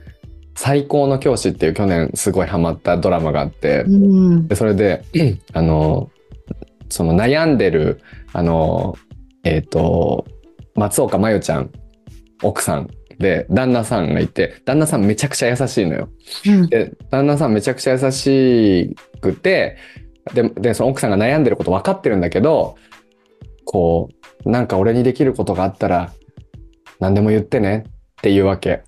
[0.55, 4.47] 最高の教師っていう去年すごいハマったドラマがあって、うん。
[4.47, 5.05] でそれで、
[5.53, 6.09] あの、
[6.89, 8.01] その悩んでる、
[8.33, 8.97] あの、
[9.43, 10.25] えっ、と、
[10.77, 11.71] 松岡真代ちゃん、
[12.43, 12.89] 奥さん
[13.19, 16.09] で、旦那さんがいて、旦那さんめちゃくちゃ優しいのよ。
[16.47, 16.69] うん。
[16.69, 19.77] で、旦那さんめちゃくちゃ優しくて、
[20.35, 22.77] で、で、その奥さんが悩んでること分かってるんだけど、
[23.65, 24.11] こ
[24.45, 26.13] う、なんか俺にできることがあったら、
[27.01, 27.91] 何でも言ってねっ
[28.23, 28.83] ていうわけ。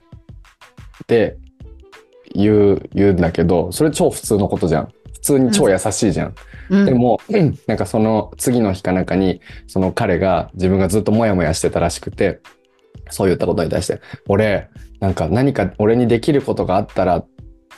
[1.06, 1.36] で、
[2.34, 4.88] 言う、言うんだけど、それ超普通のことじゃん。
[5.14, 6.34] 普通に超優しいじゃん。
[6.70, 6.84] うん。
[6.84, 7.20] でも、
[7.66, 12.40] なんかその次の日かなんかに、その彼が自分がずっとモヤモヤしてたらしくて、
[13.10, 14.68] そう言ったことに対して、俺、
[15.00, 17.26] なんか何か俺にできることがあったらっ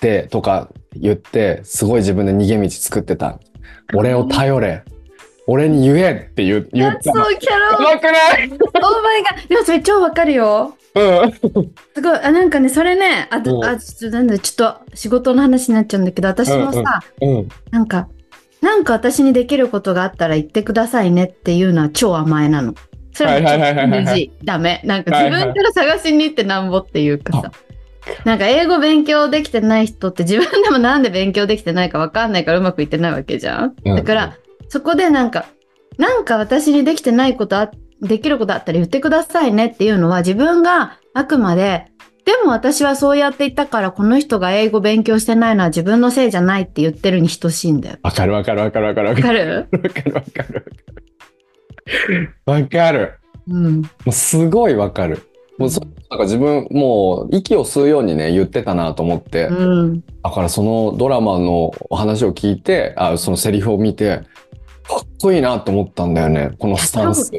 [0.01, 3.39] て、とか言って、すごい自分で逃げ道作ってた。
[3.95, 4.85] 俺を頼れ。
[5.47, 7.25] 俺に言えって言う言ったの。
[7.25, 9.49] so キャロうまくない？Oh my god!
[9.49, 10.77] でもそれ超わかるよ。
[10.95, 11.33] うん。
[11.95, 17.49] すごい、あ、なんかね、それね、あ、うんあ、ちょっとなんだ、ちょっと仕事の話になっちゃうんだけど、私もさ、うん。
[17.71, 18.09] なんか、
[18.61, 22.75] なんか私にできることがあったら言ってくださいねっていうのは超甘えなの。
[23.13, 24.81] それは NG ダメ。
[24.85, 27.53] なんか自分から探しに行ってなんぼっていうかさ。
[28.25, 33.75] なんか英語勉強できてない人って自分でもなんで勉強できてないかわかんないからうまくいってないわけじゃん。
[33.85, 34.37] うんだから、
[34.69, 35.47] そこでなんか、
[35.99, 37.71] なんか私にできてないことあ、
[38.01, 41.87] できることあったら言ってくださいねっていうのは自分があくまで、
[42.25, 47.99] でも私はそうやって言ったからこの人が英語勉強してないのは自分のせいじゃないって言ってるに等しいんだよ。
[48.03, 49.35] わかるわかるわかるわかるわかわる。
[49.35, 50.67] かるわかるわかる
[52.47, 53.15] わかる。
[53.49, 53.83] うん。
[53.83, 55.23] もうすごいわかる。
[55.59, 55.81] もうそ
[56.11, 60.01] なんか自分もう息を吸うようにね言ってたなと思って、うん。
[60.23, 64.23] だからそのドラマのお話を聞いてあそのセリフを見て
[64.89, 67.31] かっこいいなと思ったんだよねこのスタンス。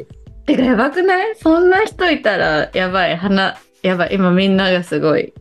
[0.46, 1.36] てかやばくない？
[1.36, 3.16] そんな人いたらやばい。
[3.16, 4.14] 花、やばい。
[4.14, 5.32] 今みんながすごい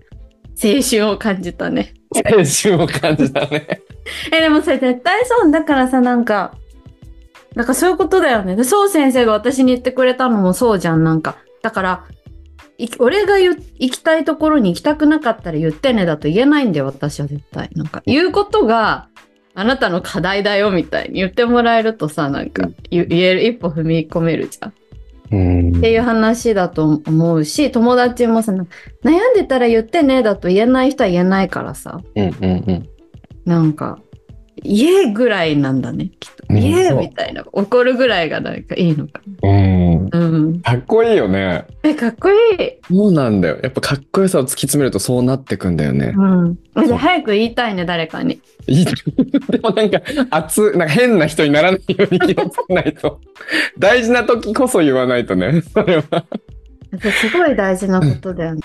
[0.63, 1.93] 青春を感じたね。
[2.13, 3.81] 青春を感じたね。
[4.33, 5.51] え、でもそれ絶対そう。
[5.51, 6.55] だからさ、なんか、
[7.55, 8.55] なんかそういうことだよね。
[8.55, 11.03] で、そう先生が私に言ってくれたのもそうじゃん。
[11.03, 12.05] なんか、だから、
[12.77, 17.69] い俺が行きたいところに行きたくなかったら言ってねだと言えないんだよ、私は絶対。
[17.75, 19.07] なんか、言うことが、
[19.53, 24.73] あなたの課題だよみたいに言ってもらえるとさ、なんか言言える、一歩踏み込めるじゃん。
[25.31, 28.65] うんっていう話だと思うし、友達もさ、悩
[29.29, 32.89] んでたら言ってねだと言えない人は言えないからさ、うんうんうん。
[33.45, 33.99] なんか、
[34.63, 36.43] 言えぐらいなんだね、きっと。
[36.49, 37.45] うん言えそうみたいな。
[37.53, 40.09] 怒るぐらいがなんかいいのかうん。
[40.09, 40.19] な。
[40.19, 40.61] うん。
[40.61, 41.65] かっこいいよね。
[41.83, 42.93] え、かっこいい。
[42.93, 43.59] そうなんだよ。
[43.63, 46.13] やっぱかっこよさを突き詰めるとそうなってくんだよね。
[46.15, 46.59] うん。
[46.85, 48.41] じゃあ早く言いたいね、誰かに。
[48.67, 48.85] いい。
[49.49, 53.21] でもなんか、熱、なんか変な人にならないように気をつけないと。
[53.79, 55.61] 大事な時こそ言わないとね。
[55.61, 56.25] それは。
[56.99, 58.61] すごい大事なことだよね。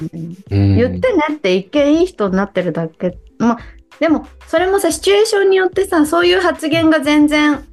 [0.51, 3.17] 言言ってねって一見いい人になってるだけ。
[3.39, 3.59] まあ、
[4.01, 7.65] でも、それもさ、シチュエーションによってさ、そういう発言が全然、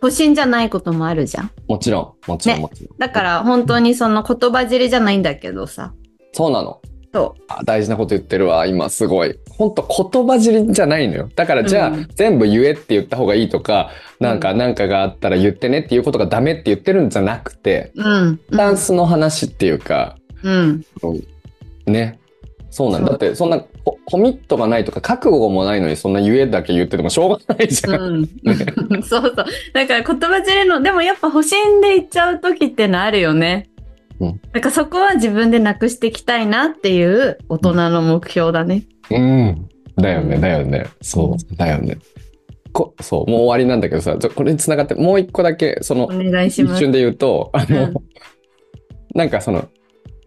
[0.00, 1.50] 保身じゃないこともあるじゃん。
[1.68, 2.98] もちろん、もちろん、ねもちろん。
[2.98, 5.92] だから、本当にその言葉尻じゃないんだけどさ。
[6.32, 6.80] そうなの。
[7.12, 9.36] そあ大事なこと言ってるわ、今すごい。
[9.50, 11.28] ほんと言葉尻じゃないのよ。
[11.34, 13.90] だからじゃあ、うん全部言えって言った方がいいとか、
[14.20, 18.02] なんか、うなんかがあったら言ってねっていうことがダメって言ってるんじゃなくて、う。
[18.02, 18.40] うん。
[18.50, 20.84] スタンスの話っていうか、うん。
[21.86, 22.20] ね。
[22.70, 23.64] そうなんだって、そんな
[24.10, 28.02] ココミットがないとか、覚悟もないのに、そんな言えだけ言っててもしょうがないじゃん。
[28.02, 28.28] うん。
[29.02, 29.34] そうそう。
[29.72, 31.50] だから言葉尻の、でもやっぱ保身
[31.82, 33.68] で言っちゃう時ってのあるよね。
[34.20, 34.40] うん。
[34.52, 38.84] だからそこは自分でなくしていきたいなっていう大人の目標だね。
[39.10, 39.68] うん。
[39.96, 40.86] だよね、だよね。
[41.00, 41.98] そう、だよね。
[42.72, 46.74] こそう、もう終わりなんだけどさ、これにつながって、もう一個だけ、そのお、願いします。
[46.76, 47.94] 一瞬で言うと、あの、うん
[49.12, 49.68] なんかその、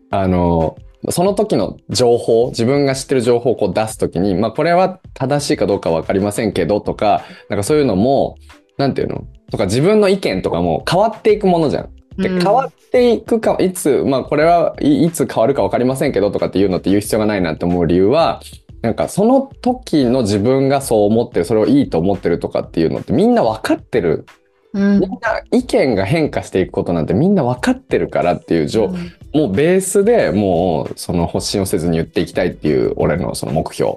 [0.10, 0.76] あの、
[1.10, 8.38] その時の情報、自分が知ってる情報をこう出すときに、まあこれは正しいかどうかわかりませんけどとか、なんかそういうのも、
[8.78, 9.28] なんていうの？
[9.52, 11.90] とか自分の意見とかも変わっていくものじゃん。
[12.18, 18.42] で、うん変わっていくか、いつ、まあこれはいいつ変わるかわかりませんけどとかっていうのって言う必要がないなって思う理由は、
[18.82, 24.26] なんかその時の自分がそう思ってる、それをいいと思ってるとかっていうのってみんな分かってる
[24.74, 33.95] うんみんな意見が変化していくことなんてみんな分かってるからっていう状、うんもうベースでもうその発信をせずに言っていきたいっていう俺のその目標。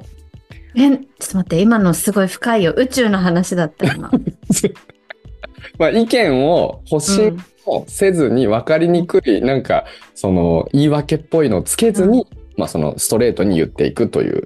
[0.75, 0.99] え、ちょっ
[1.31, 2.73] と待って、今のすごい深いよ。
[2.77, 4.11] 宇宙の話だったよな。
[5.79, 9.85] まあ意見を発信をせずに分かりにくいなんか
[10.15, 12.27] その言い訳っぽいのをつけずに、
[12.57, 14.45] まあそのストレートに言っていくという。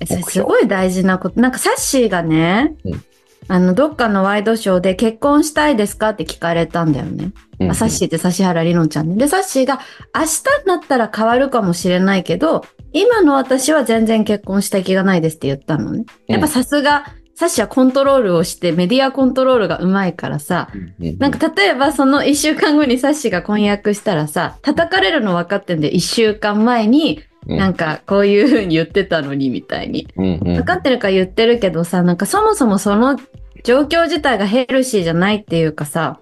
[0.00, 1.40] えそれすごい大事なこと。
[1.40, 3.04] なんかサッシーがね、うん
[3.48, 7.32] あの、どっかのワイドショーで結婚したいですかって聞かれたんだよね。
[7.60, 9.16] うんあサッシーって指原莉乃ちゃんね。
[9.16, 9.80] で、サッシーが
[10.14, 16.04] 明日になったら変わるかもしれないけど、今の私は全然結婚したい気がないですって言ったのね。
[16.28, 20.68] やっぱさすが、サッシーはコントロールをしてメディアコントロールがうまいからさ、
[21.00, 30.08] うんなんか例えばその一週間後にサッシーが婚約したらさ、叩かれるの分かってんで一週間前にうんなんかこういう風に言ってたのにみたいに。
[30.16, 33.18] 分かってるから言ってるけどさ、なんかそもそもその
[33.64, 36.20] 状況自体がヘルシーじゃないっていうかさ、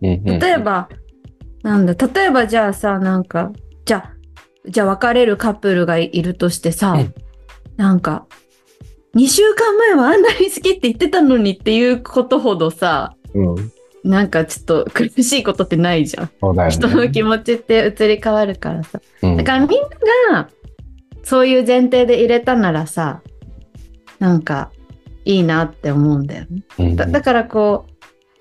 [0.00, 0.20] 例
[0.56, 0.88] えば、
[1.62, 3.52] なんだ、例えばじゃあさ、なんか、
[3.84, 4.12] じゃあ、
[4.68, 7.14] じゃあ別れるカップルがいるとしてさ、うん。
[7.76, 8.26] なんか、
[9.14, 13.72] 2週間前はあんなに好きって言ってたのにっていうことほどさ、うん。
[14.04, 16.56] なんかちょっと苦しいことってないじゃん。
[16.56, 16.70] ね。
[16.70, 19.00] 人の気持ちって移り変わるからさ。
[19.22, 19.36] うん。
[19.36, 19.80] だからみん
[20.30, 20.48] なが
[21.24, 23.22] そういう前提で入れたならさ、
[24.18, 24.70] なんか
[25.28, 26.62] いいなって思うんだよね。
[26.78, 27.92] うんだだからこう、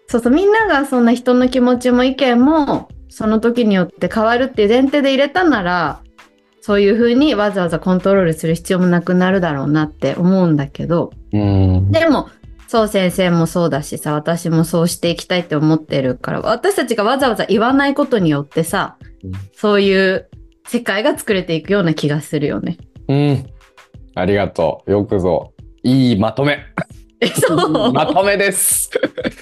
[0.08, 6.00] そうそう、みんながそんな人の気持ちも意見もその時によって変わるっていう前提で入れたなら、
[6.62, 12.30] そういうふうにわざわざコントロールする必要もなくなるだろうなって思うんだけど、うんでも、
[12.70, 20.30] そう先生もそうだしさ、私もそうしていきたいって思ってるから、私たちがわざわざ言わないことによってさ、うんそういう
[20.68, 22.78] 世界が作れていくような気がするよね。
[23.08, 23.46] うん。
[24.16, 24.92] ありがとう。
[24.92, 25.54] よくぞ。
[25.88, 26.60] いいまとめ。
[27.22, 27.94] え、そう？
[27.94, 28.92] まとめです。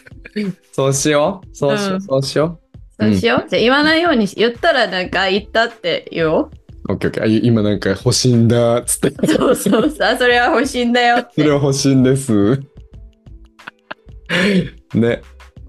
[0.71, 1.55] そうしよう。
[1.55, 1.93] そうしよう。
[1.95, 2.59] うんそうしよ
[2.99, 3.49] そうしよう？
[3.49, 6.51] じゃあ言わないようにし、言ったらなんか言ったって言おう？
[6.89, 6.93] う。
[6.93, 7.25] オッケーオッケーあ。
[7.25, 8.83] 今なんか欲しいんだ。
[8.83, 9.27] つって。
[9.27, 11.27] そうそうさ、それは欲しいんだよ。
[11.33, 12.59] それは欲しいんです。
[14.93, 15.21] ね。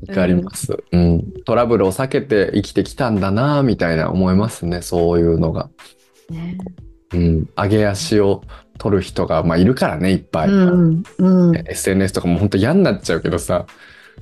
[0.08, 1.32] わかります、うん。
[1.46, 4.82] トラブルを避けて生きてきたんだな、みたいな思いますね。
[4.82, 5.70] そういうのが。
[6.28, 6.58] ね
[7.14, 7.48] うん。
[7.56, 8.42] 上げ足を
[8.78, 10.48] 取る人が、まあ、いるからね、いっぱい。
[10.48, 13.66] うん、うん、SNS とかも本当嫌になっちゃうけどさ、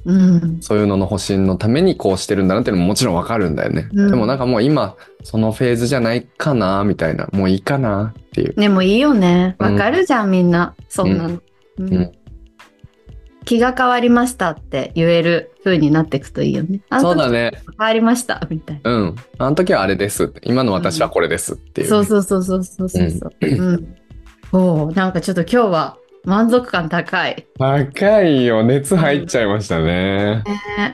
[0.05, 0.59] うん。
[0.61, 3.89] そういうのの保身のためにこうしてるんだなっていうのももちろんわかるんだよね。
[3.93, 7.29] うんでもなんかもう今、そのフェーズじゃないかな、みたいな。
[7.33, 8.55] もういいかなっていう。
[8.55, 9.57] でもいいよね。
[9.59, 10.75] うんわかるじゃん、みんな。
[10.89, 11.41] そんなの。
[11.79, 12.13] うんうん
[13.45, 16.81] 気が変わりましたって言える風になっていくといいよね。
[16.99, 17.53] そうだね。
[17.79, 18.91] 変わりました、みたいな。
[18.91, 19.17] うん。
[19.37, 20.33] あの時はあれです。
[20.43, 23.33] 今の私はこれですっていうね、そうそうそうそうそうそうそう。
[23.47, 23.97] うん。
[24.57, 27.45] おうなんかちょっと今日は満足感高い。
[27.59, 28.63] 高いよ。
[28.63, 30.45] 熱入っちゃいましたね。
[30.45, 30.45] ね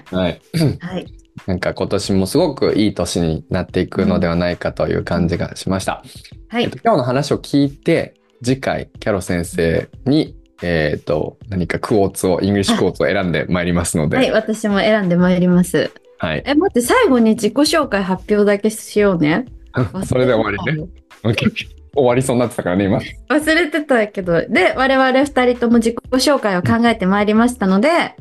[0.06, 0.40] はい。
[0.80, 1.06] はい。
[1.46, 6.02] なんか今年もすごくいい年になっていくのではないかという感じがしました。
[6.48, 6.78] はいえっと。
[6.82, 14.30] 今日の話を聞いて、次回、キャロ先生に、えっ、と、何か quotes を、 English quotes を選んでまいりますので、はい。
[14.30, 15.90] 私も選んでまいります。
[16.16, 16.42] はい。
[16.46, 19.44] え、待って、最後に自己紹介発表だけしようね。
[20.06, 20.88] それで終わりね。
[21.24, 22.98] オッケーオッケー終わりそうになってたからね、今。
[23.28, 28.14] 忘れてたけど、で、我々二人とも自己紹介を考えてまいりましたので、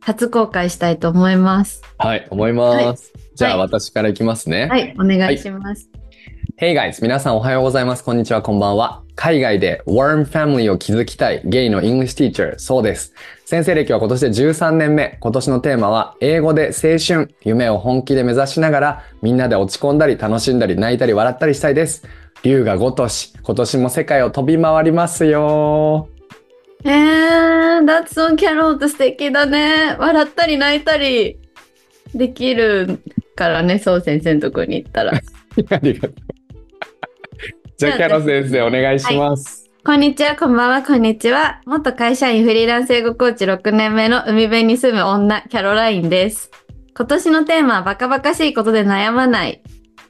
[0.00, 1.82] 初公開したいと思います。
[1.98, 3.12] はい、思います。
[3.34, 4.66] じゃあ、はい私からいきますね。
[4.66, 5.88] はい、お願いします。
[6.58, 7.00] Hey guys!
[7.02, 8.04] 皆さんおはようございます。
[8.04, 9.02] こんにちは、こんばんは。
[9.14, 13.14] 海外で Warm Family を築きたいゲイの English Teacher、そうです。
[13.46, 15.18] 先生歴は今年で13年目。
[15.20, 22.04] 今年のテーマは、英語で青春、夢を本気で目指しながら、みんなで落ち込んだり、楽しんだり、泣いたり、笑ったりしたいです。
[22.42, 26.08] 龍が如し、今年も世界を飛び回りますよ。
[26.84, 29.96] えー、That's so carrot 素敵だね。
[29.98, 31.38] 笑ったり泣いたり
[32.14, 33.00] できる
[33.36, 35.12] からね、そう先生のとこに行ったら。
[35.70, 36.14] ありがとう。
[37.76, 39.70] じゃあ、キャロ先生、お願いします。
[39.84, 41.60] こんにちは、こんばんは、こんにちは。
[41.66, 46.50] 元会社員フリーランス英語コーチ6年目の海辺に住む女、キャロラインです。
[46.96, 49.62] 今年のテーマはバカバカしいことで悩まない。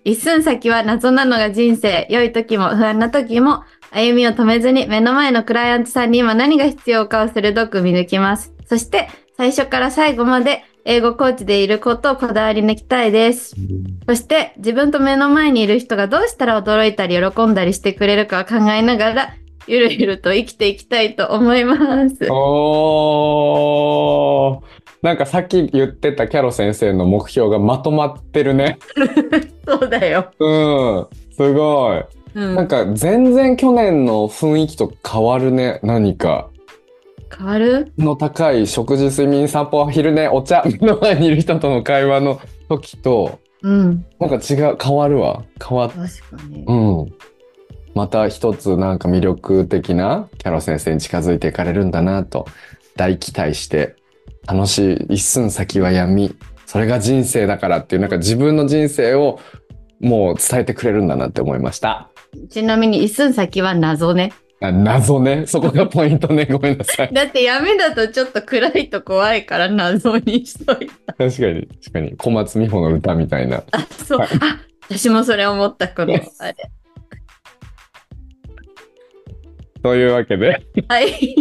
[0.05, 2.07] 一寸先は謎なのが人生。
[2.11, 8.53] 良い時も不安な時も歩みを止めずに目の前のクライアントさんに今何が必要かを鋭く見抜きます。
[8.67, 13.55] そして最初から最後まで英語コーチでいることをこだわり抜きたいです。
[14.07, 19.35] そして自分と目の前にいる人がどうしたら驚いたり喜んだりしてくれるかを考えながら
[19.69, 21.77] ゆるゆると生きていきたいと思いま
[22.11, 22.27] す。
[22.31, 24.82] おー。
[25.03, 28.79] なんかさっき言ってたキャロ先生の目標がまとまってるね。
[29.67, 30.31] そうだよ。
[30.39, 31.07] うん。
[31.35, 32.05] すごい。
[32.35, 35.81] うんなんか全然去年の雰囲気と変わるね。
[35.83, 36.49] 何か。
[37.37, 37.93] 変わる？
[37.99, 44.05] の高い食事、睡眠、散歩、昼寝、お茶、 目の前にいる人との会話の時と、うん。
[44.21, 45.43] なんか違う、変わるわ。
[45.63, 46.65] 変わっ、確かに。
[46.67, 46.75] う
[47.05, 47.13] ん。
[47.95, 52.47] また一つなんか魅力的なキャロ先生に近づいていかれるんだなと
[52.97, 53.97] 大期待して、
[54.47, 56.35] 楽しい一寸先は闇。
[56.67, 59.39] それが人生だからっていう、なんか自分の人生を
[60.01, 62.11] もう伝えてくれるんだなって思いました。
[62.51, 64.33] ちなみに一寸先は謎ね。
[64.61, 65.47] あ謎ね？
[65.47, 66.47] そこがポイントね？
[66.47, 67.11] ごめんなさい。
[67.15, 71.13] だって闇だとちょっと暗いと怖いから謎にしといた。
[71.15, 72.17] 確かに、確かに。
[72.17, 73.65] 小松美穂の歌みたいな。
[73.73, 74.19] あ、そう。
[74.21, 76.55] はいあ、私もそれ思った、この、あれ。
[79.83, 80.65] というわけで。
[80.89, 81.37] はい。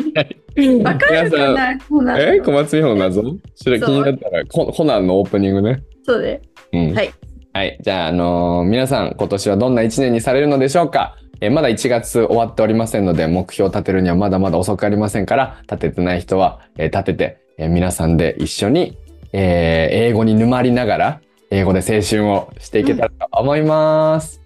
[0.84, 3.24] わかるかなコナンえ小松美穂の謎？
[3.56, 5.84] それ気になったらコ、コナンのオープニングね。
[6.06, 6.42] そうで。
[6.74, 6.94] うん。
[6.94, 7.14] はい。
[7.54, 7.78] はい。
[7.82, 11.16] じゃあ、あのー皆さん、今年はどんな一年にされるのでしょうか？
[11.42, 18.98] えーまだ1月終わっておりませんので、目標を立てるにはまだまだ遅くありませんから、立ててない人は、えー立てて、えー皆さんで一緒に、
[19.34, 24.42] えー英語に沼りながら、英語で青春をしていけたらと思います。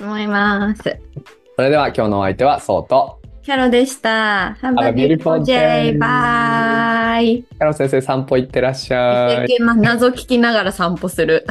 [0.00, 0.82] 思います。
[1.56, 4.56] それでは今日のお相手は、そうと、キャロでした。
[4.60, 5.92] Have Have a a beautiful beautiful day.
[5.92, 5.98] day.
[5.98, 7.42] Bye.
[7.42, 9.48] キャロ先生散歩行ってらっしゃい
[9.78, 11.46] 謎聞きながら散歩する。